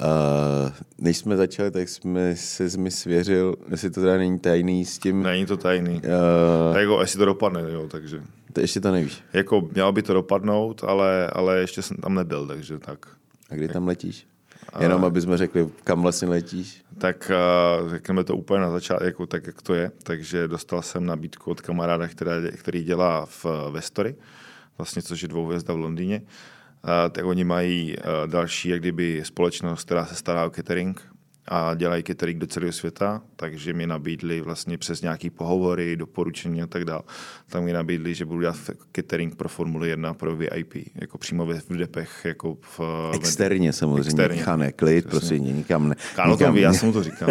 Uh, 0.00 0.72
než 0.98 1.18
jsme 1.18 1.36
začali, 1.36 1.70
tak 1.70 1.88
jsme 1.88 2.36
se 2.36 2.78
mi 2.78 2.90
svěřil, 2.90 3.56
jestli 3.70 3.90
to 3.90 4.00
teda 4.00 4.16
není 4.16 4.38
tajný 4.38 4.84
s 4.84 4.98
tím... 4.98 5.22
Není 5.22 5.46
to 5.46 5.56
tajný. 5.56 5.94
Uh, 5.94 6.72
Tak 6.72 6.80
jako, 6.80 7.00
jestli 7.00 7.18
to 7.18 7.24
dopadne, 7.24 7.60
jo, 7.72 7.88
takže. 7.88 8.22
to 8.52 8.60
ještě 8.60 8.80
to 8.80 8.92
nevíš. 8.92 9.22
Jako, 9.32 9.68
mělo 9.72 9.92
by 9.92 10.02
to 10.02 10.14
dopadnout, 10.14 10.84
ale, 10.84 11.26
ale 11.26 11.58
ještě 11.58 11.82
jsem 11.82 11.96
tam 11.96 12.14
nebyl, 12.14 12.46
takže 12.46 12.78
tak. 12.78 13.06
A 13.50 13.54
kdy 13.54 13.68
tam 13.68 13.86
letíš? 13.86 14.26
Jenom 14.80 15.04
aby 15.04 15.20
jsme 15.20 15.36
řekli, 15.36 15.68
kam 15.84 16.02
vlastně 16.02 16.28
letíš. 16.28 16.82
Tak 16.98 17.32
uh, 17.82 17.90
řekneme 17.90 18.24
to 18.24 18.36
úplně 18.36 18.60
na 18.60 18.70
začátku, 18.70 19.04
jako, 19.04 19.26
tak 19.26 19.46
jak 19.46 19.62
to 19.62 19.74
je. 19.74 19.90
Takže 20.02 20.48
dostal 20.48 20.82
jsem 20.82 21.06
nabídku 21.06 21.50
od 21.50 21.60
kamaráda, 21.60 22.08
které, 22.08 22.50
který 22.50 22.84
dělá 22.84 23.26
v 23.26 23.44
uh, 23.44 23.50
Vestory, 23.72 24.14
vlastně 24.78 25.02
což 25.02 25.22
je 25.22 25.28
dvouhvězda 25.28 25.74
v 25.74 25.78
Londýně. 25.78 26.22
Uh, 26.22 26.28
tak 27.10 27.24
oni 27.24 27.44
mají 27.44 27.96
uh, 27.96 28.30
další, 28.30 28.68
jak 28.68 28.80
kdyby 28.80 29.22
společnost, 29.24 29.84
která 29.84 30.06
se 30.06 30.14
stará 30.14 30.46
o 30.46 30.50
catering 30.50 31.10
a 31.48 31.74
dělají 31.74 32.02
catering 32.02 32.38
do 32.38 32.46
celého 32.46 32.72
světa, 32.72 33.22
takže 33.36 33.72
mi 33.72 33.86
nabídli 33.86 34.40
vlastně 34.40 34.78
přes 34.78 35.02
nějaký 35.02 35.30
pohovory, 35.30 35.96
doporučení 35.96 36.62
a 36.62 36.66
tak 36.66 36.84
dále. 36.84 37.02
Tam 37.50 37.64
mi 37.64 37.72
nabídli, 37.72 38.14
že 38.14 38.24
budu 38.24 38.40
dělat 38.40 38.56
catering 38.92 39.34
pro 39.36 39.48
Formuli 39.48 39.88
1 39.88 40.14
pro 40.14 40.36
VIP, 40.36 40.74
jako 40.94 41.18
přímo 41.18 41.46
ve 41.46 41.60
v 41.60 41.76
depech, 41.76 42.20
jako 42.24 42.56
v... 42.60 42.80
Externě 43.14 43.72
samozřejmě, 43.72 44.08
Externě. 44.08 44.42
Chane, 44.42 44.72
klid, 44.72 45.06
prostě 45.06 45.38
nikam 45.38 45.88
ne. 45.88 45.94
Káno 46.16 46.36
to 46.36 46.42
nikam 46.42 46.54
ví, 46.54 46.60
já 46.60 46.72
jsem 46.72 46.86
mu 46.86 46.92
to 46.92 47.02
říkal. 47.02 47.30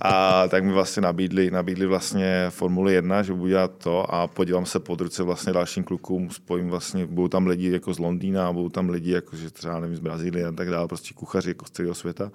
A 0.00 0.44
tak 0.48 0.64
mi 0.64 0.72
vlastně 0.72 1.02
nabídli, 1.02 1.50
nabídli 1.50 1.86
vlastně 1.86 2.46
Formuli 2.50 2.94
1, 2.94 3.22
že 3.22 3.32
budu 3.32 3.48
dělat 3.48 3.70
to 3.78 4.14
a 4.14 4.26
podívám 4.26 4.66
se 4.66 4.80
pod 4.80 5.00
ruce 5.00 5.22
vlastně 5.22 5.52
dalším 5.52 5.84
klukům, 5.84 6.30
spojím 6.30 6.68
vlastně, 6.68 7.06
budou 7.06 7.28
tam 7.28 7.46
lidi 7.46 7.70
jako 7.70 7.94
z 7.94 7.98
Londýna, 7.98 8.52
budou 8.52 8.68
tam 8.68 8.90
lidi 8.90 9.10
jako, 9.10 9.36
že 9.36 9.50
třeba 9.50 9.80
nevím, 9.80 9.96
z 9.96 10.00
Brazílie 10.00 10.46
a 10.46 10.52
tak 10.52 10.70
dále, 10.70 10.88
prostě 10.88 11.14
kuchaři 11.14 11.50
jako 11.50 11.66
z 11.66 11.70
celého 11.70 11.94
světa 11.94 12.30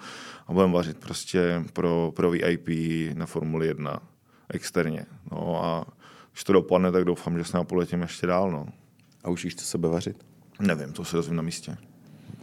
a 0.50 0.54
budeme 0.54 0.74
vařit 0.74 0.98
prostě 0.98 1.64
pro, 1.74 2.12
pro 2.16 2.32
VIP 2.32 2.70
na 3.14 3.26
Formuli 3.26 3.68
1 3.68 4.00
externě. 4.50 5.06
No 5.32 5.64
a 5.66 5.86
když 6.32 6.44
to 6.44 6.54
dopadne, 6.54 6.92
tak 6.92 7.06
doufám, 7.06 7.38
že 7.38 7.44
s 7.44 7.54
námi 7.54 7.66
poletím 7.66 8.02
ještě 8.02 8.28
dál, 8.28 8.52
no. 8.52 8.66
A 9.24 9.30
už 9.30 9.48
co 9.56 9.66
sebe 9.66 9.88
vařit? 9.88 10.26
Nevím, 10.60 10.94
to 10.94 11.06
se 11.06 11.16
dozvím 11.16 11.36
na 11.36 11.42
místě. 11.42 11.78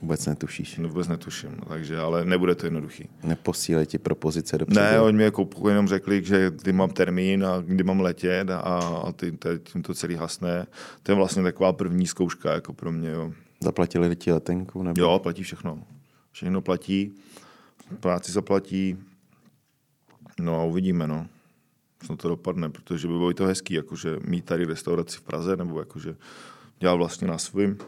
Vůbec 0.02 0.26
netušíš. 0.26 0.78
Vůbec 0.78 1.08
netuším, 1.08 1.56
takže, 1.68 1.98
ale 1.98 2.24
nebude 2.24 2.54
to 2.54 2.66
jednoduchý. 2.66 3.08
Neposílej 3.22 3.86
ti 3.86 3.98
propozice 3.98 4.58
dopředu. 4.58 4.80
Ne, 4.80 5.00
oni 5.00 5.16
mi 5.16 5.24
jako 5.24 5.48
jenom 5.68 5.88
řekli, 5.88 6.24
že 6.24 6.50
kdy 6.56 6.72
mám 6.72 6.90
termín 6.90 7.46
a 7.46 7.60
kdy 7.66 7.84
mám 7.84 8.00
letět 8.00 8.50
a, 8.50 8.58
a 8.58 9.12
ty, 9.12 9.32
te- 9.32 9.58
tím 9.58 9.82
to 9.82 9.94
celý 9.94 10.14
hasne. 10.14 10.66
To 11.02 11.12
je 11.12 11.16
vlastně 11.16 11.42
taková 11.42 11.72
první 11.72 12.06
zkouška 12.06 12.52
jako 12.52 12.72
pro 12.72 12.92
mě. 12.92 13.10
Jo, 13.10 13.32
Zaplatili 13.60 14.16
ti 14.16 14.32
letenku? 14.32 14.82
Nebo? 14.82 15.00
jo 15.00 15.18
platí 15.18 15.42
všechno. 15.42 15.78
Všechno 16.32 16.60
platí, 16.60 17.14
práci 18.00 18.32
zaplatí, 18.32 18.98
no 20.40 20.60
a 20.60 20.64
uvidíme, 20.64 21.06
no. 21.06 21.26
Co 22.06 22.16
to 22.16 22.28
dopadne, 22.28 22.70
protože 22.70 23.08
by 23.08 23.14
bylo 23.14 23.30
i 23.30 23.34
to 23.34 23.44
hezký, 23.46 23.74
jakože 23.74 24.16
mít 24.24 24.44
tady 24.44 24.64
restauraci 24.64 25.18
v 25.18 25.22
Praze, 25.22 25.56
nebo 25.56 25.78
jakože 25.78 26.16
dělat 26.78 26.94
vlastně 26.94 27.28
na 27.28 27.38
svým. 27.38 27.78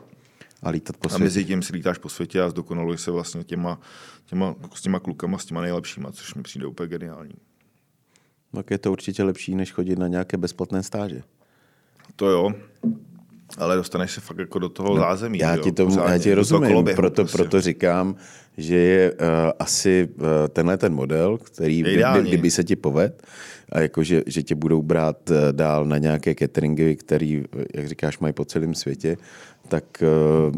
A 0.62 0.70
lítat 0.70 0.96
po 0.96 1.06
A 1.06 1.08
světě. 1.08 1.24
mezi 1.24 1.44
tím 1.44 1.62
si 1.62 1.72
lítáš 1.72 1.98
po 1.98 2.08
světě 2.08 2.42
a 2.42 2.50
zdokonaluješ 2.50 3.00
se 3.00 3.10
vlastně 3.10 3.44
těma, 3.44 3.80
těma, 4.24 4.54
s 4.74 4.80
těma 4.80 5.00
klukama, 5.00 5.38
s 5.38 5.44
těma 5.44 5.60
nejlepšíma, 5.60 6.12
což 6.12 6.34
mi 6.34 6.42
přijde 6.42 6.66
úplně 6.66 6.88
geniální. 6.88 7.34
Tak 8.52 8.70
je 8.70 8.78
to 8.78 8.92
určitě 8.92 9.22
lepší, 9.22 9.54
než 9.54 9.72
chodit 9.72 9.98
na 9.98 10.08
nějaké 10.08 10.36
bezplatné 10.36 10.82
stáže. 10.82 11.22
To 12.16 12.28
jo. 12.28 12.52
Ale 13.58 13.76
dostaneš 13.76 14.12
se 14.12 14.20
fakt 14.20 14.38
jako 14.38 14.58
do 14.58 14.68
toho 14.68 14.88
no, 14.88 15.00
zázemí. 15.00 15.38
Já 15.38 15.56
ti, 15.56 15.72
tomu, 15.72 15.98
já 15.98 16.18
ti 16.18 16.34
rozumím, 16.34 16.84
proto, 16.96 17.14
prostě. 17.14 17.36
proto 17.38 17.60
říkám, 17.60 18.16
že 18.56 18.76
je 18.76 19.12
uh, 19.12 19.18
asi 19.58 20.08
uh, 20.16 20.26
tenhle 20.48 20.76
ten 20.76 20.94
model, 20.94 21.38
který 21.38 21.82
by, 21.82 22.04
by, 22.14 22.28
kdyby 22.28 22.50
se 22.50 22.64
ti 22.64 22.76
poved, 22.76 23.22
a 23.72 23.80
jako, 23.80 24.02
že, 24.02 24.22
že 24.26 24.42
tě 24.42 24.54
budou 24.54 24.82
brát 24.82 25.30
uh, 25.30 25.36
dál 25.52 25.84
na 25.84 25.98
nějaké 25.98 26.34
cateringy, 26.34 26.96
který, 26.96 27.44
jak 27.74 27.88
říkáš, 27.88 28.18
mají 28.18 28.32
po 28.32 28.44
celém 28.44 28.74
světě, 28.74 29.16
tak 29.68 29.84
uh, 30.02 30.54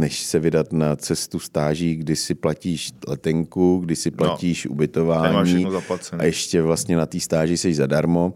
než 0.00 0.22
se 0.22 0.38
vydat 0.38 0.72
na 0.72 0.96
cestu 0.96 1.38
stáží, 1.38 1.96
kdy 1.96 2.16
si 2.16 2.34
platíš 2.34 2.92
letenku, 3.08 3.80
kdy 3.84 3.96
si 3.96 4.10
no. 4.10 4.16
platíš 4.16 4.64
no, 4.64 4.70
ubytování 4.70 5.66
a 6.18 6.24
ještě 6.24 6.62
vlastně 6.62 6.96
na 6.96 7.06
té 7.06 7.20
stáži 7.20 7.56
jsi 7.56 7.74
zadarmo, 7.74 8.34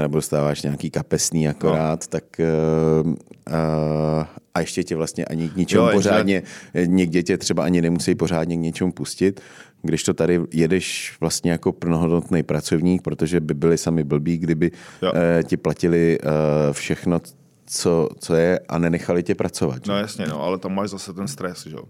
nebo 0.00 0.14
dostáváš 0.14 0.62
nějaký 0.62 0.90
kapesný 0.90 1.48
akorát, 1.48 2.00
no. 2.02 2.06
tak 2.08 2.24
uh, 3.02 3.10
uh, 3.10 3.14
a 4.54 4.60
ještě 4.60 4.84
tě 4.84 4.96
vlastně 4.96 5.24
ani 5.24 5.48
k 5.48 5.56
ničemu 5.56 5.84
jo, 5.84 5.90
pořádně, 5.92 6.42
že... 6.74 6.86
někde 6.86 7.22
tě 7.22 7.38
třeba 7.38 7.64
ani 7.64 7.82
nemusí 7.82 8.14
pořádně 8.14 8.56
k 8.56 8.60
něčemu 8.60 8.92
pustit, 8.92 9.40
když 9.82 10.02
to 10.02 10.14
tady 10.14 10.40
jedeš 10.52 11.16
vlastně 11.20 11.50
jako 11.50 11.72
plnohodnotný 11.72 12.42
pracovník, 12.42 13.02
protože 13.02 13.40
by 13.40 13.54
byli 13.54 13.78
sami 13.78 14.04
blbí, 14.04 14.38
kdyby 14.38 14.70
uh, 14.70 15.08
ti 15.42 15.56
platili 15.56 16.18
uh, 16.18 16.30
všechno, 16.72 17.20
co, 17.68 18.08
co 18.18 18.34
je 18.34 18.60
a 18.68 18.78
nenechali 18.78 19.22
tě 19.22 19.34
pracovat. 19.34 19.84
Že? 19.84 19.92
No 19.92 19.98
jasně, 19.98 20.26
no, 20.26 20.42
ale 20.42 20.58
tam 20.58 20.74
máš 20.74 20.90
zase 20.90 21.12
ten 21.12 21.28
stres, 21.28 21.66
že 21.66 21.76
jo. 21.76 21.82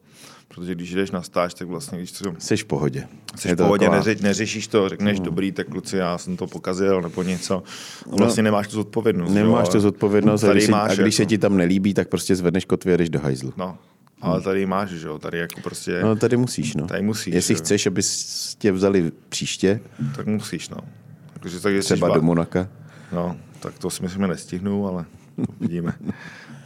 Protože 0.48 0.74
když 0.74 0.94
jdeš 0.94 1.10
na 1.10 1.22
stáž, 1.22 1.54
tak 1.54 1.68
vlastně, 1.68 1.98
když 1.98 2.12
to... 2.12 2.34
Jsi 2.38 2.56
v 2.56 2.64
pohodě. 2.64 3.08
Jsi 3.36 3.54
v 3.54 3.56
pohodě, 3.56 3.86
taková... 3.86 4.04
neři, 4.04 4.22
neřešíš 4.22 4.66
to, 4.66 4.88
řekneš, 4.88 5.16
hmm. 5.16 5.24
dobrý, 5.24 5.52
tak 5.52 5.68
kluci, 5.68 5.96
já 5.96 6.18
jsem 6.18 6.36
to 6.36 6.46
pokazil, 6.46 7.02
nebo 7.02 7.22
něco. 7.22 7.56
A 8.06 8.10
no. 8.10 8.16
vlastně 8.16 8.42
no, 8.42 8.44
nemáš 8.44 8.68
tu 8.68 8.76
zodpovědnost. 8.76 9.32
Nemáš 9.32 9.66
jo, 9.66 9.72
tu 9.72 9.80
zodpovědnost 9.80 10.44
a 10.44 10.52
když, 10.52 10.68
máš, 10.68 10.90
a 10.90 11.02
když 11.02 11.18
jako... 11.18 11.24
se 11.24 11.26
ti 11.26 11.38
tam 11.38 11.56
nelíbí, 11.56 11.94
tak 11.94 12.08
prostě 12.08 12.36
zvedneš 12.36 12.64
kotvě 12.64 12.94
a 12.94 12.96
jdeš 12.96 13.10
do 13.10 13.20
hajzlu. 13.20 13.52
No, 13.56 13.78
ale 14.20 14.40
tady 14.40 14.66
máš, 14.66 14.88
že 14.88 15.06
jo, 15.06 15.18
tady 15.18 15.38
jako 15.38 15.60
prostě... 15.60 16.00
No 16.02 16.16
tady 16.16 16.36
musíš, 16.36 16.74
no. 16.74 16.86
Tady 16.86 17.02
musíš. 17.02 17.34
Jestli 17.34 17.54
jo. 17.54 17.58
chceš, 17.58 17.86
aby 17.86 18.02
tě 18.58 18.72
vzali 18.72 19.12
příště. 19.28 19.80
Tak 20.16 20.26
musíš, 20.26 20.68
no. 20.68 20.76
Takže, 21.40 21.60
tak 21.60 21.80
Třeba 21.80 22.08
do 22.08 22.22
Monaka. 22.22 22.68
No, 23.12 23.36
tak 23.60 23.78
to 23.78 23.90
si 23.90 24.02
myslím, 24.02 24.22
že 24.22 24.28
nestihnu, 24.28 24.86
ale 24.86 25.04
vidíme. 25.60 25.92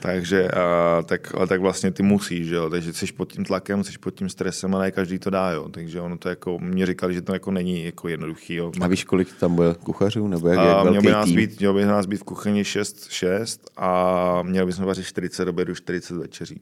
Takže 0.03 0.49
a, 0.49 1.03
tak, 1.03 1.35
ale 1.35 1.47
tak 1.47 1.61
vlastně 1.61 1.91
ty 1.91 2.03
musíš, 2.03 2.47
že 2.47 2.55
jo? 2.55 2.71
takže 2.71 2.93
jsi 2.93 3.13
pod 3.13 3.33
tím 3.33 3.45
tlakem, 3.45 3.85
jsi 3.85 3.99
pod 3.99 4.11
tím 4.11 4.29
stresem 4.29 4.75
a 4.75 4.79
ne 4.79 4.91
každý 4.91 5.19
to 5.19 5.31
dá, 5.31 5.51
jo? 5.51 5.69
takže 5.69 6.01
ono 6.01 6.19
to 6.19 6.29
jako, 6.29 6.59
mě 6.59 6.87
říkali, 6.87 7.15
že 7.15 7.23
to 7.23 7.33
jako 7.33 7.51
není 7.51 7.85
jako 7.85 8.09
jednoduchý. 8.09 8.55
Jo? 8.55 8.73
A 8.81 8.87
víš, 8.87 9.05
kolik 9.05 9.33
tam 9.33 9.55
bude 9.55 9.75
kuchařů? 9.75 10.29
Nebo 10.29 10.49
jak, 10.49 10.59
jak 10.59 10.91
měl, 10.91 11.03
by 11.03 11.11
nás 11.11 11.27
tým? 11.27 11.37
být, 11.37 11.59
měl 11.59 11.75
by 11.75 11.85
nás 11.85 12.07
být 12.07 12.17
v 12.17 12.25
kuchyni 12.25 12.65
6, 12.65 13.11
6 13.11 13.71
a 13.77 14.43
měl 14.43 14.67
bychom 14.67 14.85
vařit 14.85 15.07
40 15.07 15.49
obědů, 15.49 15.75
40 15.75 16.17
večeří. 16.17 16.61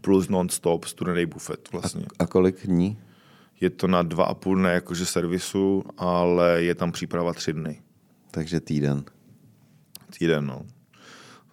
Plus 0.00 0.28
non-stop 0.28 0.84
studený 0.84 1.26
bufet 1.26 1.72
vlastně. 1.72 2.04
A, 2.18 2.24
a 2.24 2.26
kolik 2.26 2.66
dní? 2.66 2.98
Je 3.60 3.70
to 3.70 3.86
na 3.86 4.02
dva 4.02 4.24
a 4.24 4.34
půl 4.34 4.56
dne 4.56 4.72
jakože 4.72 5.06
servisu, 5.06 5.84
ale 5.98 6.62
je 6.62 6.74
tam 6.74 6.92
příprava 6.92 7.32
tři 7.32 7.52
dny. 7.52 7.80
Takže 8.30 8.60
týden. 8.60 9.04
Týden, 10.18 10.46
no 10.46 10.62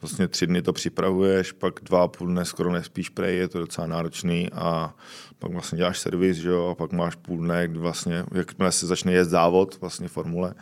vlastně 0.01 0.27
tři 0.27 0.47
dny 0.47 0.61
to 0.61 0.73
připravuješ, 0.73 1.51
pak 1.51 1.79
dva 1.83 2.03
a 2.03 2.07
půl 2.07 2.27
dne 2.27 2.45
skoro 2.45 2.71
nespíš 2.71 3.09
prej, 3.09 3.37
je 3.37 3.47
to 3.47 3.59
docela 3.59 3.87
náročný 3.87 4.49
a 4.51 4.95
pak 5.39 5.51
vlastně 5.51 5.77
děláš 5.77 5.99
servis, 5.99 6.37
že 6.37 6.49
jo, 6.49 6.69
a 6.69 6.75
pak 6.75 6.91
máš 6.91 7.15
půl 7.15 7.37
dne, 7.37 7.67
kdy 7.67 7.79
vlastně, 7.79 8.25
jakmile 8.33 8.71
se 8.71 8.87
začne 8.87 9.11
jet 9.11 9.29
závod, 9.29 9.77
vlastně 9.81 10.07
formule, 10.07 10.53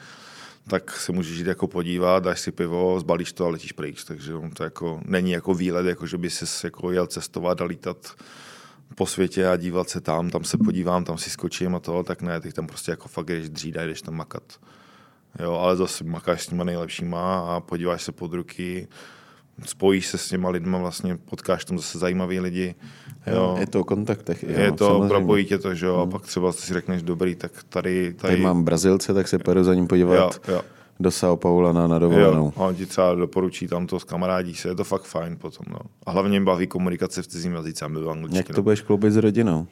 tak 0.68 0.92
se 0.92 1.12
můžeš 1.12 1.38
jít 1.38 1.48
jako 1.48 1.68
podívat, 1.68 2.24
dáš 2.24 2.40
si 2.40 2.52
pivo, 2.52 3.00
zbalíš 3.00 3.34
to 3.34 3.46
a 3.46 3.50
letíš 3.50 3.72
pryč, 3.72 4.04
takže 4.04 4.34
to 4.54 4.64
jako 4.64 5.02
není 5.06 5.32
jako 5.32 5.54
výlet, 5.54 5.86
jako 5.86 6.08
že 6.08 6.18
by 6.18 6.30
si 6.30 6.66
jako 6.66 6.92
jel 6.92 7.08
cestovat 7.08 7.62
a 7.62 7.66
lítat 7.66 8.16
po 8.96 9.06
světě 9.06 9.48
a 9.48 9.58
dívat 9.58 9.90
se 9.90 10.02
tam, 10.02 10.30
tam 10.30 10.44
se 10.44 10.58
podívám, 10.58 11.04
tam 11.04 11.18
si 11.18 11.30
skočím 11.30 11.76
a 11.76 11.80
to, 11.80 12.04
tak 12.04 12.22
ne, 12.22 12.42
ty 12.42 12.54
tam 12.54 12.68
prostě 12.68 12.92
jako 12.92 13.08
fakt 13.08 13.28
jdeš 13.28 13.50
dřída, 13.50 13.86
jdeš 13.86 14.02
tam 14.02 14.16
makat. 14.16 14.44
Jo, 15.40 15.54
ale 15.54 15.76
zase 15.76 16.04
makáš 16.04 16.44
s 16.44 16.48
těma 16.48 16.64
nejlepšíma 16.64 17.40
a 17.40 17.60
podíváš 17.60 18.04
se 18.04 18.12
pod 18.12 18.34
ruky, 18.34 18.88
spojíš 19.66 20.08
se 20.08 20.18
s 20.18 20.30
těma 20.30 20.50
lidma, 20.50 20.78
vlastně 20.78 21.18
potkáš 21.18 21.66
tam 21.66 21.78
zase 21.78 22.00
zajímavý 22.00 22.40
lidi. 22.40 22.76
Jo. 23.28 23.56
Je 23.60 23.68
to 23.68 23.80
o 23.80 23.84
kontaktech. 23.84 24.44
Jo, 24.44 24.50
je 24.50 24.72
to, 24.72 24.88
samozřejmě. 24.88 25.10
propojí 25.10 25.46
tě 25.46 25.58
to, 25.58 25.76
že 25.76 25.86
jo, 25.86 25.96
a 25.96 26.02
hmm. 26.02 26.12
pak 26.12 26.22
třeba 26.22 26.52
si 26.52 26.74
řekneš, 26.74 27.04
dobrý, 27.04 27.36
tak 27.36 27.52
tady... 27.70 28.14
Tady, 28.14 28.14
tady 28.14 28.38
mám 28.38 28.64
Brazilce, 28.64 29.14
tak 29.14 29.28
se 29.28 29.40
pojedu 29.40 29.64
za 29.64 29.74
ním 29.74 29.88
podívat. 29.88 30.40
Jo, 30.48 30.54
jo 30.54 30.62
do 31.00 31.10
São 31.10 31.38
Paula 31.38 31.74
na, 31.74 31.88
na 31.88 32.00
dovolenou. 32.00 32.46
Jo, 32.46 32.54
a 32.56 32.68
on 32.68 32.76
ti 32.76 32.86
třeba 32.86 33.16
doporučí 33.16 33.68
tam 33.68 33.88
to 33.88 34.00
s 34.00 34.04
kamarádí 34.04 34.56
se, 34.56 34.68
je 34.68 34.76
to 34.76 34.84
fakt 34.84 35.04
fajn 35.04 35.38
potom. 35.38 35.66
No. 35.70 35.80
A 36.06 36.12
hlavně 36.12 36.42
baví 36.42 36.68
komunikace 36.68 37.22
v 37.22 37.28
cizím 37.28 37.54
jazyce, 37.54 37.86
aby 37.86 38.00
byl 38.00 38.12
angličtina. 38.12 38.40
Jak 38.40 38.56
to 38.56 38.64
budeš 38.64 38.82
kloubit 38.82 39.14
s 39.14 39.18
rodinou? 39.18 39.68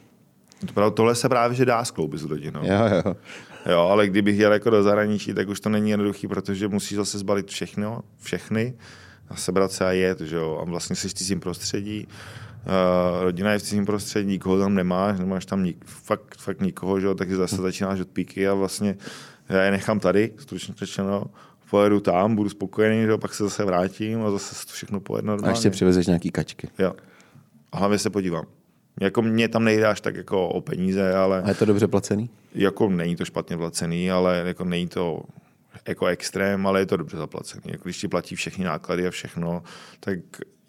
To, 0.74 0.90
tohle 0.90 1.14
se 1.14 1.28
právě 1.28 1.56
že 1.56 1.64
dá 1.64 1.84
skloubit 1.84 2.20
s 2.20 2.24
rodinou. 2.24 2.60
Jo, 2.62 3.02
jo. 3.04 3.14
jo, 3.70 3.80
ale 3.80 4.08
kdybych 4.08 4.38
jel 4.38 4.52
jako 4.52 4.70
do 4.70 4.82
zahraničí, 4.82 5.34
tak 5.34 5.48
už 5.48 5.60
to 5.60 5.68
není 5.68 5.90
jednoduchý, 5.90 6.28
protože 6.28 6.68
musíš 6.68 6.96
zase 6.96 7.18
zbalit 7.18 7.50
všechno, 7.50 8.00
všechny 8.22 8.74
a 9.28 9.36
sebrat 9.36 9.72
se 9.72 9.86
a 9.86 9.92
jet, 9.92 10.20
že 10.20 10.36
jo, 10.36 10.58
a 10.62 10.64
vlastně 10.64 10.96
jsi 10.96 11.08
v 11.08 11.14
cizím 11.14 11.40
prostředí, 11.40 12.06
uh, 12.06 13.22
rodina 13.22 13.52
je 13.52 13.58
v 13.58 13.62
cizím 13.62 13.86
prostředí, 13.86 14.28
nikoho 14.28 14.58
tam 14.58 14.74
nemáš, 14.74 15.18
nemáš 15.18 15.46
tam 15.46 15.62
nik, 15.62 15.84
fakt, 15.84 16.36
fakt 16.38 16.60
nikoho, 16.60 17.00
že 17.00 17.06
jo, 17.06 17.14
takže 17.14 17.36
zase 17.36 17.56
začínáš 17.56 18.00
od 18.00 18.08
píky 18.08 18.48
a 18.48 18.54
vlastně 18.54 18.96
já 19.48 19.62
je 19.62 19.70
nechám 19.70 20.00
tady, 20.00 20.32
stručně 20.38 20.74
řečeno, 20.76 21.24
pojedu 21.70 22.00
tam, 22.00 22.36
budu 22.36 22.48
spokojený, 22.48 23.02
že 23.02 23.08
jo, 23.08 23.18
pak 23.18 23.34
se 23.34 23.44
zase 23.44 23.64
vrátím 23.64 24.22
a 24.22 24.30
zase 24.30 24.66
to 24.66 24.72
všechno 24.72 25.00
pojede 25.00 25.26
normálně. 25.26 25.52
A 25.52 25.56
ještě 25.56 25.70
přivezeš 25.70 26.06
nějaký 26.06 26.30
kačky. 26.30 26.68
Jo. 26.78 26.92
A 27.72 27.78
hlavně 27.78 27.98
se 27.98 28.10
podívám. 28.10 28.44
Jako 29.00 29.22
mě 29.22 29.48
tam 29.48 29.64
nejde 29.64 29.86
až 29.86 30.00
tak 30.00 30.16
jako 30.16 30.48
o 30.48 30.60
peníze, 30.60 31.14
ale... 31.14 31.42
A 31.42 31.48
je 31.48 31.54
to 31.54 31.64
dobře 31.64 31.86
placený? 31.86 32.30
Jako 32.54 32.88
není 32.88 33.16
to 33.16 33.24
špatně 33.24 33.56
placený, 33.56 34.10
ale 34.10 34.42
jako 34.46 34.64
není 34.64 34.88
to 34.88 35.20
jako 35.88 36.06
extrém, 36.06 36.66
ale 36.66 36.80
je 36.80 36.86
to 36.86 36.96
dobře 36.96 37.16
zaplacený. 37.16 37.62
Jako 37.66 37.82
když 37.84 37.98
ti 37.98 38.08
platí 38.08 38.34
všechny 38.34 38.64
náklady 38.64 39.06
a 39.06 39.10
všechno, 39.10 39.62
tak 40.00 40.18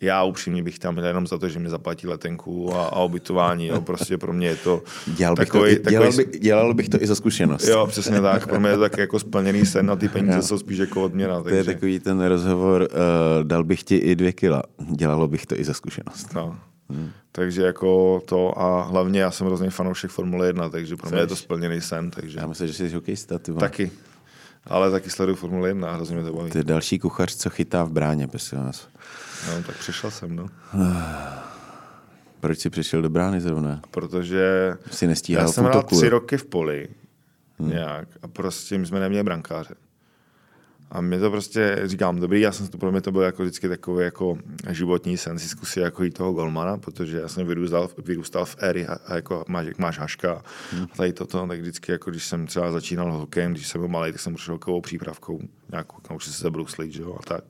já 0.02 0.24
upřímně 0.24 0.64
bych 0.64 0.80
tam 0.80 0.98
jenom 0.98 1.28
za 1.28 1.38
to, 1.38 1.50
že 1.50 1.60
mi 1.60 1.70
zaplatí 1.70 2.08
letenku 2.08 2.76
a, 2.76 2.86
a 2.86 3.04
ubytování. 3.04 3.68
Jo. 3.68 3.82
Prostě 3.82 4.18
pro 4.18 4.34
mě 4.34 4.48
je 4.48 4.56
to 4.56 4.84
dělal 5.08 5.36
takový, 5.36 5.72
bych 5.72 5.80
to, 5.80 5.90
dělal, 5.90 6.08
takový... 6.08 6.32
By, 6.32 6.40
dělal 6.40 6.74
bych 6.74 6.90
to 6.90 7.02
i 7.02 7.08
za 7.08 7.16
zkušenost. 7.16 7.68
Jo, 7.68 7.88
přesně 7.88 8.22
tak. 8.22 8.48
Pro 8.48 8.60
mě 8.60 8.70
je 8.70 8.76
to 8.76 8.82
tak 8.82 8.98
jako 8.98 9.20
splněný 9.20 9.66
sen 9.66 9.92
a 9.92 9.96
ty 9.96 10.10
peníze 10.10 10.36
jo. 10.36 10.42
jsou 10.42 10.58
spíš 10.58 10.78
jako 10.78 11.04
odměna. 11.04 11.38
To 11.38 11.44
takže... 11.44 11.58
je 11.58 11.64
takový 11.64 12.00
ten 12.00 12.26
rozhovor, 12.26 12.82
uh, 12.82 12.88
dal 13.44 13.64
bych 13.64 13.84
ti 13.84 13.96
i 13.96 14.16
dvě 14.16 14.34
kila. 14.34 14.64
Dělalo 14.92 15.28
bych 15.28 15.46
to 15.46 15.60
i 15.60 15.64
za 15.64 15.74
zkušenost. 15.74 16.34
No. 16.34 16.60
Hmm. 16.90 17.12
Takže 17.32 17.62
jako 17.62 18.22
to 18.26 18.60
a 18.60 18.84
hlavně 18.84 19.22
já 19.22 19.32
jsem 19.32 19.48
hrozný 19.48 19.70
fanoušek 19.70 20.12
Formule 20.12 20.48
1, 20.48 20.70
takže 20.70 20.96
pro 20.96 21.10
mě 21.10 21.20
je 21.20 21.28
to 21.28 21.36
splněný 21.36 21.82
sen. 21.82 22.12
Takže... 22.12 22.40
Já 22.40 22.48
myslím, 22.48 22.68
že 22.68 22.74
jsi 22.74 22.94
hokejista. 22.94 23.40
Ty 23.40 23.54
Taky. 23.54 23.92
Ale 24.66 24.92
taky 24.92 25.10
sleduju 25.10 25.36
Formule 25.36 25.70
1 25.70 25.90
a 25.90 25.96
hrozně 25.96 26.16
mě 26.16 26.26
to 26.26 26.34
baví. 26.34 26.52
Ty 26.52 26.64
další 26.64 27.00
kuchař, 27.00 27.36
co 27.36 27.50
chytá 27.50 27.84
v 27.84 27.92
bráně, 27.92 28.28
prosím 28.28 28.60
vás. 28.60 28.88
No, 29.48 29.64
tak 29.64 29.78
přišel 29.78 30.12
jsem, 30.12 30.36
no. 30.36 30.48
Proč 32.40 32.60
jsi 32.60 32.70
přišel 32.70 33.02
do 33.02 33.10
brány 33.10 33.42
zrovna? 33.42 33.82
Protože 33.92 34.74
jsi 34.92 35.08
nestíhal 35.08 35.46
já 35.46 35.52
jsem 35.52 35.66
hrál 35.66 35.84
tři 35.84 36.10
roky 36.10 36.38
v 36.38 36.46
poli 36.46 36.88
hmm. 37.60 37.70
nějak 37.70 38.08
a 38.22 38.28
prostě 38.28 38.78
my 38.78 38.86
jsme 38.86 39.00
neměli 39.00 39.24
brankáře. 39.24 39.76
A 40.92 41.02
mě 41.02 41.20
to 41.20 41.32
prostě, 41.32 41.82
říkám, 41.86 42.20
dobrý, 42.20 42.42
já 42.42 42.52
jsem 42.52 42.68
to 42.68 42.78
pro 42.78 42.92
mě 42.92 43.02
to 43.02 43.12
byl 43.12 43.22
jako 43.22 43.44
vždycky 43.44 43.70
takový 43.70 44.04
jako 44.04 44.38
životní 44.70 45.18
sen 45.18 45.40
si 45.40 45.50
zkusit 45.50 45.80
jako 45.80 46.04
jít 46.04 46.14
toho 46.14 46.34
golmana, 46.34 46.78
protože 46.78 47.20
já 47.20 47.28
jsem 47.28 47.48
vyrůstal, 47.48 47.90
vyrůstal 47.98 48.46
v 48.46 48.56
éry 48.60 48.88
a 48.88 49.16
jako 49.16 49.46
máš, 49.48 49.66
jak 49.66 49.78
máš 49.78 50.00
haška 50.00 50.42
hmm. 50.72 50.84
a 50.84 50.96
tady 50.96 51.14
toto, 51.14 51.48
tak 51.48 51.60
vždycky 51.60 51.92
jako 51.92 52.12
když 52.12 52.26
jsem 52.26 52.48
třeba 52.48 52.72
začínal 52.72 53.12
hokejem, 53.12 53.52
když 53.54 53.68
jsem 53.68 53.82
byl 53.82 53.88
malý, 53.88 54.12
tak 54.12 54.22
jsem 54.22 54.34
prošel 54.34 54.56
hokejovou 54.56 54.82
přípravkou, 54.82 55.40
nějakou, 55.72 55.98
naučil 56.10 56.34
se 56.34 56.50
bruslit, 56.50 56.92
že 56.92 57.02
jo, 57.02 57.18
a 57.20 57.24
tak. 57.24 57.44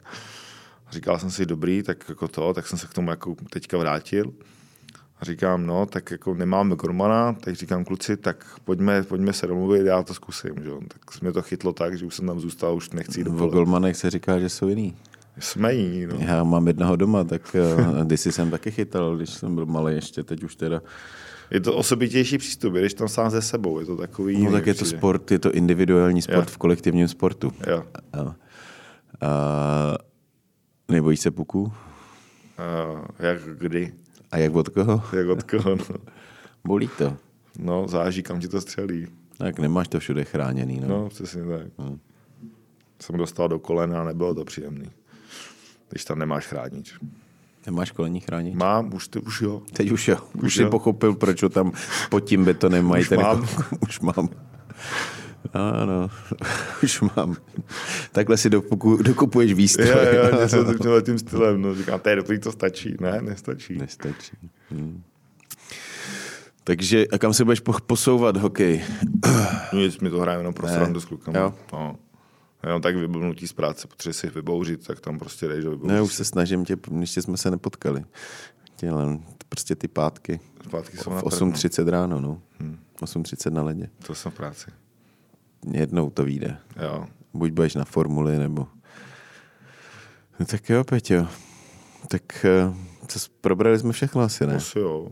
A 0.87 0.91
říkal 0.91 1.19
jsem 1.19 1.31
si, 1.31 1.45
dobrý, 1.45 1.83
tak 1.83 2.09
jako 2.09 2.27
to, 2.27 2.53
tak 2.53 2.67
jsem 2.67 2.79
se 2.79 2.87
k 2.87 2.93
tomu 2.93 3.09
jako 3.09 3.35
teďka 3.49 3.77
vrátil. 3.77 4.33
A 5.21 5.25
říkám, 5.25 5.65
no, 5.65 5.85
tak 5.85 6.11
jako 6.11 6.33
nemáme 6.33 6.75
Gormana, 6.75 7.33
tak 7.33 7.55
říkám, 7.55 7.85
kluci, 7.85 8.17
tak 8.17 8.45
pojďme, 8.63 9.03
pojďme 9.03 9.33
se 9.33 9.47
domluvit, 9.47 9.85
já 9.85 10.03
to 10.03 10.13
zkusím. 10.13 10.51
Že? 10.63 10.71
Tak 10.87 11.21
mě 11.21 11.31
to 11.31 11.41
chytlo 11.41 11.73
tak, 11.73 11.97
že 11.97 12.05
už 12.05 12.15
jsem 12.15 12.27
tam 12.27 12.39
zůstal, 12.39 12.75
už 12.75 12.89
nechci 12.89 13.19
jít 13.19 13.23
do 13.23 13.45
O 13.45 13.47
Gormanech 13.47 13.97
se 13.97 14.09
říká, 14.09 14.39
že 14.39 14.49
jsou 14.49 14.67
jiný. 14.67 14.95
Jsme 15.39 15.73
jiní, 15.73 16.05
no. 16.05 16.15
Já 16.19 16.43
mám 16.43 16.67
jednoho 16.67 16.95
doma, 16.95 17.23
tak 17.23 17.55
uh, 17.77 18.05
kdysi 18.05 18.31
jsem 18.31 18.51
taky 18.51 18.71
chytal, 18.71 19.17
když 19.17 19.29
jsem 19.29 19.55
byl 19.55 19.65
malý 19.65 19.95
ještě, 19.95 20.23
teď 20.23 20.43
už 20.43 20.55
teda 20.55 20.81
je 21.51 21.59
to 21.59 21.75
osobitější 21.75 22.37
přístup, 22.37 22.73
když 22.73 22.93
tam 22.93 23.07
sám 23.07 23.29
ze 23.29 23.41
sebou, 23.41 23.79
je 23.79 23.85
to 23.85 23.97
takový... 23.97 24.43
No 24.43 24.51
tak 24.51 24.67
je 24.67 24.73
to 24.73 24.85
sport, 24.85 25.31
je 25.31 25.39
to 25.39 25.51
individuální 25.51 26.21
sport 26.21 26.47
jo. 26.47 26.53
v 26.53 26.57
kolektivním 26.57 27.07
sportu. 27.07 27.51
Jo. 27.67 27.83
A, 28.13 28.35
a, 29.27 29.97
nebojíš 30.89 31.19
se 31.19 31.31
puku? 31.31 31.61
Uh, 31.61 31.71
jak 33.19 33.41
kdy? 33.57 33.93
A 34.31 34.37
jak 34.37 34.55
od 34.55 34.69
koho? 34.69 35.03
Jak 35.17 35.27
od 35.27 35.43
koho, 35.43 35.75
no. 35.75 35.95
Bolí 36.63 36.89
to. 36.97 37.17
No, 37.59 37.87
záží, 37.87 38.23
kam 38.23 38.39
ti 38.39 38.47
to 38.47 38.61
střelí. 38.61 39.07
Tak 39.37 39.59
nemáš 39.59 39.87
to 39.87 39.99
všude 39.99 40.23
chráněný, 40.23 40.79
no. 40.79 40.87
No, 40.87 41.09
přesně 41.09 41.41
tak. 41.41 41.67
Hmm. 41.77 41.99
Jsem 43.01 43.17
dostal 43.17 43.47
do 43.47 43.59
kolena 43.59 44.01
a 44.01 44.03
nebylo 44.03 44.35
to 44.35 44.45
příjemný. 44.45 44.91
když 45.89 46.05
tam 46.05 46.19
nemáš 46.19 46.47
chránič. 46.47 46.99
Nemáš 47.65 47.91
kolení 47.91 48.19
chránič? 48.19 48.55
Mám, 48.55 48.93
už, 48.93 49.07
ty, 49.07 49.19
už 49.19 49.41
jo. 49.41 49.61
Teď 49.73 49.91
už 49.91 50.07
jo. 50.07 50.17
Už, 50.33 50.43
už 50.43 50.57
jo. 50.57 50.65
jsi 50.65 50.71
pochopil, 50.71 51.13
proč 51.15 51.43
ho 51.43 51.49
tam 51.49 51.71
pod 52.09 52.19
tím 52.19 52.45
betonem 52.45 52.85
mají. 52.85 53.03
Už 53.07 53.09
mám. 53.17 53.47
už 53.81 53.99
mám. 53.99 54.29
Ano, 55.53 56.09
už 56.83 57.01
mám. 57.01 57.35
Takhle 58.11 58.37
si 58.37 58.49
dopuku, 58.49 58.97
dokupuješ 58.97 59.53
výstroj. 59.53 59.87
Jo, 59.87 59.97
jo, 60.31 60.41
něco 60.41 60.73
tímhle 60.81 61.01
tím 61.01 61.19
stylem. 61.19 61.61
No, 61.61 61.75
říkám, 61.75 61.99
to 61.99 62.09
je 62.09 62.15
dobrý, 62.15 62.39
to 62.39 62.51
stačí. 62.51 62.95
Ne, 62.99 63.21
nestačí. 63.21 63.77
Nestačí. 63.77 64.37
Hmm. 64.71 65.03
Takže 66.63 67.07
a 67.07 67.17
kam 67.17 67.33
se 67.33 67.43
budeš 67.45 67.59
po- 67.59 67.79
posouvat 67.87 68.37
hokej? 68.37 68.83
Nic, 69.73 69.99
my 69.99 70.09
to 70.09 70.19
hrajeme 70.19 70.41
jenom 70.41 70.53
pro 70.53 70.67
srandu 70.67 70.99
s 70.99 71.05
klukama. 71.05 71.39
Jo. 71.39 71.53
No. 71.73 71.95
Jenom 72.63 72.81
tak 72.81 72.95
vyblnutí 72.95 73.47
z 73.47 73.53
práce, 73.53 73.87
potřebuje 73.87 74.13
si 74.13 74.29
vybouřit, 74.29 74.87
tak 74.87 74.99
tam 74.99 75.19
prostě 75.19 75.47
jdeš 75.47 75.63
do 75.63 75.69
vybouřit. 75.71 75.93
Ne, 75.93 76.01
už 76.01 76.13
se 76.13 76.25
snažím 76.25 76.65
tě, 76.65 76.77
ještě 76.99 77.21
jsme 77.21 77.37
se 77.37 77.51
nepotkali. 77.51 78.03
Len 78.91 79.23
prostě 79.49 79.75
ty 79.75 79.87
pátky. 79.87 80.39
Zpátky 80.67 80.97
jsou 80.97 81.09
V 81.09 81.13
na 81.13 81.21
8.30 81.21 81.89
ráno, 81.89 82.19
no. 82.21 82.41
8.30 83.01 83.51
na 83.51 83.61
ledě. 83.63 83.89
To 84.07 84.15
jsem 84.15 84.31
v 84.31 84.35
práci. 84.35 84.71
Jednou 85.71 86.09
to 86.09 86.23
vyjde. 86.23 86.57
Jo. 86.81 87.05
Buď 87.33 87.51
budeš 87.51 87.75
na 87.75 87.85
formuli, 87.85 88.37
nebo... 88.39 88.67
No 90.39 90.45
tak 90.45 90.69
jo, 90.69 90.83
Peťo. 90.83 91.27
Tak 92.07 92.45
eh, 92.45 92.73
co, 93.07 93.19
probrali 93.41 93.79
jsme 93.79 93.91
všechno 93.91 94.21
asi, 94.21 94.47
ne? 94.47 94.55
Asi 94.55 94.79
jo. 94.79 95.07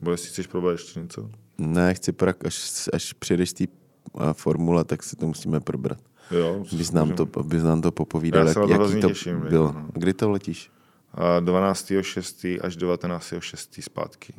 Bo 0.00 0.10
jestli 0.10 0.28
chceš 0.28 0.46
probrat 0.46 0.72
ještě 0.72 1.00
něco? 1.00 1.30
Ne, 1.58 1.94
chci 1.94 2.12
prak, 2.12 2.46
až, 2.46 2.88
až 2.92 3.12
přijedeš 3.12 3.50
z 3.50 3.52
té 3.52 3.64
eh, 3.64 4.32
formule, 4.32 4.84
tak 4.84 5.02
si 5.02 5.16
to 5.16 5.26
musíme 5.26 5.60
probrat. 5.60 5.98
Jo. 6.30 6.64
Abys 6.72 6.92
nám 6.92 7.12
to, 7.12 7.28
abys 7.36 7.62
nám 7.62 7.80
to 7.80 7.92
popovídal, 7.92 8.46
Já 8.46 8.52
se 8.52 8.60
jak, 8.60 8.70
jaký 8.70 9.00
to 9.00 9.08
těším, 9.08 9.40
bylo. 9.40 9.66
jako 9.66 9.78
no. 9.78 9.88
Kdy 9.92 10.14
to 10.14 10.30
letíš? 10.30 10.70
A 11.14 11.40
12.6. 11.40 12.58
až 12.62 12.76
19.6. 12.76 13.82
zpátky. 13.82 14.34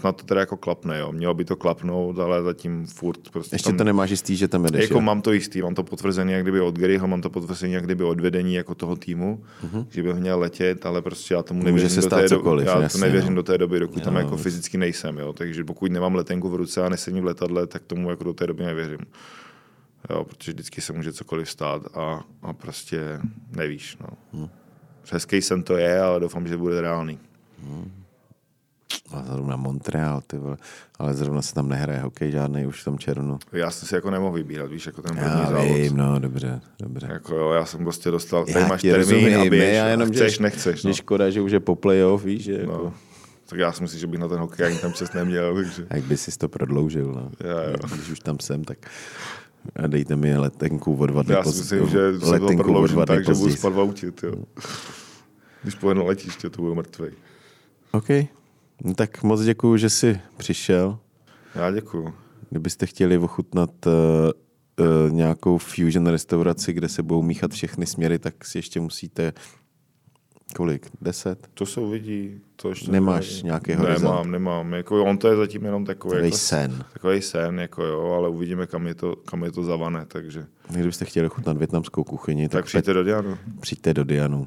Snad 0.00 0.16
to 0.16 0.24
teda 0.24 0.40
jako 0.40 0.56
klapne, 0.56 0.98
jo. 0.98 1.12
Mělo 1.12 1.34
by 1.34 1.44
to 1.44 1.56
klapnout, 1.56 2.18
ale 2.18 2.42
zatím 2.42 2.86
furt 2.86 3.30
prostě 3.32 3.54
Ještě 3.54 3.68
tam... 3.70 3.76
to 3.78 3.84
nemáš 3.84 4.10
jistý, 4.10 4.36
že 4.36 4.48
tam 4.48 4.64
jedeš, 4.64 4.82
Jako 4.82 4.94
jo? 4.94 5.00
mám 5.00 5.22
to 5.22 5.32
jistý, 5.32 5.62
mám 5.62 5.74
to 5.74 5.82
potvrzený 5.82 6.32
jak 6.32 6.42
kdyby 6.42 6.60
od 6.60 6.78
Garyho, 6.78 7.06
mám 7.08 7.20
to 7.22 7.30
potvrzený 7.30 7.72
jak 7.72 7.84
kdyby 7.84 8.04
od 8.04 8.20
vedení 8.20 8.54
jako 8.54 8.74
toho 8.74 8.96
týmu, 8.96 9.44
že 9.90 10.02
bych 10.02 10.14
měl 10.14 10.38
letět, 10.40 10.86
ale 10.86 11.02
prostě 11.02 11.34
já 11.34 11.42
tomu 11.42 11.60
Mhm. 11.60 11.70
Může 11.72 11.82
nevěřím 11.84 11.94
se 11.94 12.00
do 12.00 12.06
stát 12.16 12.20
té 12.20 12.28
cokoliv, 12.28 12.66
doby, 12.66 12.76
já 12.76 12.82
jasně, 12.82 13.00
to 13.00 13.06
nevěřím 13.06 13.30
no. 13.30 13.36
do 13.36 13.42
té 13.42 13.58
doby, 13.58 13.80
dokud 13.80 14.02
tam 14.02 14.14
Jo, 14.14 14.18
jako 14.18 14.30
vůbec. 14.30 14.42
fyzicky 14.42 14.78
nejsem, 14.78 15.18
jo. 15.18 15.32
takže 15.32 15.64
pokud 15.64 15.92
nemám 15.92 16.14
letenku 16.14 16.48
v 16.48 16.54
ruce 16.54 16.82
a 16.86 16.88
nesedím 16.88 17.22
v 17.22 17.26
letadle, 17.26 17.66
tak 17.66 17.82
tomu 17.86 18.10
jako 18.10 18.24
do 18.24 18.32
té 18.32 18.46
doby 18.46 18.64
nevěřím. 18.64 18.98
Jo, 20.10 20.24
protože 20.24 20.52
vždycky 20.52 20.80
se 20.80 20.92
může 20.92 21.12
cokoliv 21.12 21.50
stát 21.50 21.82
a, 21.94 22.24
a 22.42 22.52
prostě 22.52 23.20
nevíš. 23.56 23.96
No. 24.00 24.06
Hmm. 24.32 24.48
Hezký 25.12 25.42
sen 25.42 25.62
to 25.62 25.76
je, 25.76 26.00
ale 26.00 26.20
doufám, 26.20 26.46
že 26.48 26.56
bude 26.56 26.80
reálný. 26.80 27.18
A 29.12 29.22
zrovna 29.32 29.56
Montreal, 29.56 30.22
ty 30.26 30.38
vole. 30.38 30.56
Ale 30.98 31.14
zrovna 31.14 31.42
se 31.42 31.54
tam 31.54 31.68
nehraje 31.68 32.00
hokej 32.00 32.30
žádný 32.30 32.66
už 32.66 32.80
v 32.80 32.84
tom 32.84 32.98
červnu. 32.98 33.38
Já 33.52 33.70
jsem 33.70 33.88
si 33.88 33.94
jako 33.94 34.10
nemohl 34.10 34.32
vybírat, 34.36 34.70
víš, 34.70 34.86
jako 34.86 35.02
ten 35.02 35.16
první 35.16 35.30
Já 35.40 35.46
závod. 35.50 35.76
vím, 35.76 35.96
no, 35.96 36.18
dobře, 36.18 36.60
dobře. 36.80 37.08
Jako 37.10 37.34
jo, 37.34 37.50
já 37.52 37.64
jsem 37.64 37.80
prostě 37.84 38.10
dostal, 38.10 38.44
tady 38.44 38.60
Já 38.60 38.66
máš 38.66 38.80
ti 38.82 38.90
termín 38.90 39.10
rozumím, 39.10 39.40
a 39.40 39.44
běž, 39.50 39.76
já 39.76 39.86
jenom, 39.88 40.08
a 40.08 40.12
chceš, 40.12 40.36
že, 40.36 40.42
nechceš. 40.42 40.84
No. 40.84 40.92
škoda, 40.94 41.30
že 41.30 41.40
už 41.40 41.52
je 41.52 41.60
po 41.60 41.76
playoff, 41.76 42.24
víš, 42.24 42.44
že 42.44 42.52
jako, 42.52 42.72
No. 42.72 42.94
Tak 43.48 43.58
já 43.58 43.72
si 43.72 43.82
myslím, 43.82 44.00
že 44.00 44.06
bych 44.06 44.20
na 44.20 44.28
ten 44.28 44.38
hokej 44.38 44.66
ani 44.66 44.78
tam 44.78 44.92
přes 44.92 45.12
neměl, 45.12 45.54
takže 45.54 45.86
jak 45.90 46.04
by 46.04 46.16
si 46.16 46.38
to 46.38 46.48
prodloužil, 46.48 47.06
no. 47.06 47.30
Jo, 47.48 47.58
jo. 47.70 47.96
Když 47.96 48.10
už 48.10 48.20
tam 48.20 48.40
jsem, 48.40 48.64
tak 48.64 48.78
a 49.76 49.86
dejte 49.86 50.16
mi 50.16 50.36
letenku 50.38 50.96
o 50.96 51.06
dva 51.06 51.22
dny 51.22 51.34
já 51.34 51.42
si 51.44 51.48
myslím, 51.58 51.88
že 51.88 52.20
se 52.20 52.38
to 52.40 52.46
prodloužím 52.46 53.04
tak, 53.06 53.18
že 53.24 53.32
budu 53.32 53.38
později. 53.38 53.56
spát 53.56 53.72
v 53.72 53.80
autě, 53.80 54.12
jo. 54.22 54.34
Když 55.62 55.74
pojedu 55.74 56.00
na 56.00 56.06
letiště, 56.06 56.50
to 56.50 56.62
budu 56.62 56.74
mrtvý. 56.74 57.06
OK. 57.92 58.08
No 58.84 58.94
tak 58.94 59.22
moc 59.22 59.42
děkuju, 59.42 59.76
že 59.76 59.90
jsi 59.90 60.20
přišel. 60.36 60.98
Já 61.54 61.70
děkuju. 61.70 62.14
Kdybyste 62.50 62.86
chtěli 62.86 63.18
ochutnat 63.18 63.70
uh, 63.86 63.92
uh, 63.92 65.12
nějakou 65.12 65.58
fusion 65.58 66.06
restauraci, 66.06 66.72
kde 66.72 66.88
se 66.88 67.02
budou 67.02 67.22
míchat 67.22 67.50
všechny 67.52 67.86
směry, 67.86 68.18
tak 68.18 68.44
si 68.44 68.58
ještě 68.58 68.80
musíte 68.80 69.32
kolik? 70.56 70.86
Deset? 71.00 71.48
To 71.54 71.66
se 71.66 71.80
uvidí. 71.80 72.40
To 72.56 72.68
ještě 72.68 72.90
Nemáš 72.92 73.30
neví. 73.30 73.42
nějaký 73.44 73.72
horizont? 73.74 74.02
Nemám, 74.10 74.30
nemám. 74.30 74.72
Jako, 74.74 75.04
on 75.04 75.18
to 75.18 75.28
je 75.28 75.36
zatím 75.36 75.64
jenom 75.64 75.84
takový, 75.84 76.10
Takový 76.12 76.26
jako, 76.28 76.36
sen. 76.36 76.84
takový 76.92 77.22
sen, 77.22 77.60
jako 77.60 77.82
jo, 77.84 78.10
ale 78.18 78.28
uvidíme, 78.28 78.66
kam 78.66 78.86
je 78.86 78.94
to, 78.94 79.16
kam 79.16 79.44
je 79.44 79.52
to 79.52 79.62
zavane, 79.64 80.04
takže. 80.08 80.46
Kdybyste 80.70 81.04
chtěli 81.04 81.26
ochutnat 81.26 81.56
větnamskou 81.56 82.04
kuchyni, 82.04 82.48
Tak, 82.48 82.52
tak, 82.52 82.64
přijďte 82.64 82.92
do 82.94 83.04
Dianu. 83.04 83.36
přijďte 83.60 83.94
do 83.94 84.04
Dianu. 84.04 84.46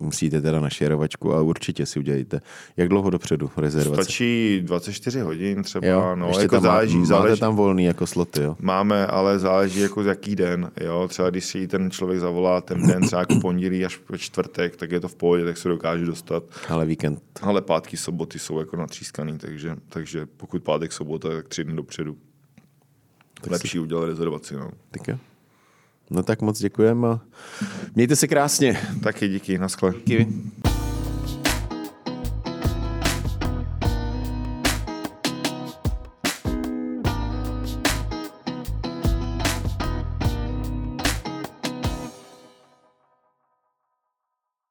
Musíte 0.00 0.40
teda 0.42 0.60
na 0.60 0.70
šerovačku, 0.70 1.32
ale 1.32 1.42
určitě 1.42 1.86
si 1.86 1.98
udělejte. 1.98 2.40
Jak 2.76 2.88
dlouho 2.88 3.10
dopředu 3.10 3.50
rezervace? 3.56 4.02
Stačí 4.02 4.60
24 4.64 5.20
hodin 5.20 5.62
třeba, 5.62 5.86
Jo, 5.86 6.16
no, 6.16 6.26
ještě 6.28 6.42
jako 6.42 6.54
tam 6.56 6.62
záleží, 6.62 6.96
máte 6.96 7.06
záleží. 7.06 7.40
tam 7.40 7.56
volný 7.56 7.84
jako 7.84 8.06
sloty, 8.06 8.42
jo? 8.42 8.56
Máme, 8.60 9.06
ale 9.06 9.38
záleží 9.38 9.80
jako 9.80 10.02
z 10.02 10.06
jaký 10.06 10.36
den. 10.36 10.70
Jo? 10.80 11.08
Třeba 11.08 11.30
když 11.30 11.44
si 11.44 11.68
ten 11.68 11.90
člověk 11.90 12.20
zavolá 12.20 12.60
ten 12.60 12.86
den, 12.86 13.02
třeba 13.02 13.20
jako 13.22 13.34
pondělí 13.40 13.84
až 13.84 13.96
po 13.96 14.16
čtvrtek, 14.18 14.76
tak 14.76 14.90
je 14.90 15.00
to 15.00 15.08
v 15.08 15.14
pohodě, 15.14 15.44
tak 15.44 15.56
se 15.56 15.68
dokáže 15.68 16.04
dostat. 16.06 16.42
Ale 16.68 16.86
víkend. 16.86 17.22
Ale 17.42 17.62
pátky, 17.62 17.96
soboty 17.96 18.38
jsou 18.38 18.58
jako 18.58 18.76
natřískaný, 18.76 19.38
takže, 19.38 19.76
takže 19.88 20.26
pokud 20.36 20.62
pátek, 20.62 20.92
sobota, 20.92 21.28
tak 21.28 21.48
tři 21.48 21.64
dny 21.64 21.74
dopředu. 21.76 22.16
Tak 23.40 23.50
Lepší 23.52 23.78
udělat 23.78 24.04
rezervaci. 24.06 24.54
No. 24.54 24.70
Tak 24.90 25.08
jo. 25.08 25.18
No 26.10 26.22
tak 26.22 26.42
moc 26.42 26.58
děkujeme 26.58 27.08
a 27.08 27.20
mějte 27.94 28.16
se 28.16 28.28
krásně. 28.28 28.80
Taky 29.02 29.28
díky, 29.28 29.58
naschle. 29.58 29.92
Díky. 30.06 30.26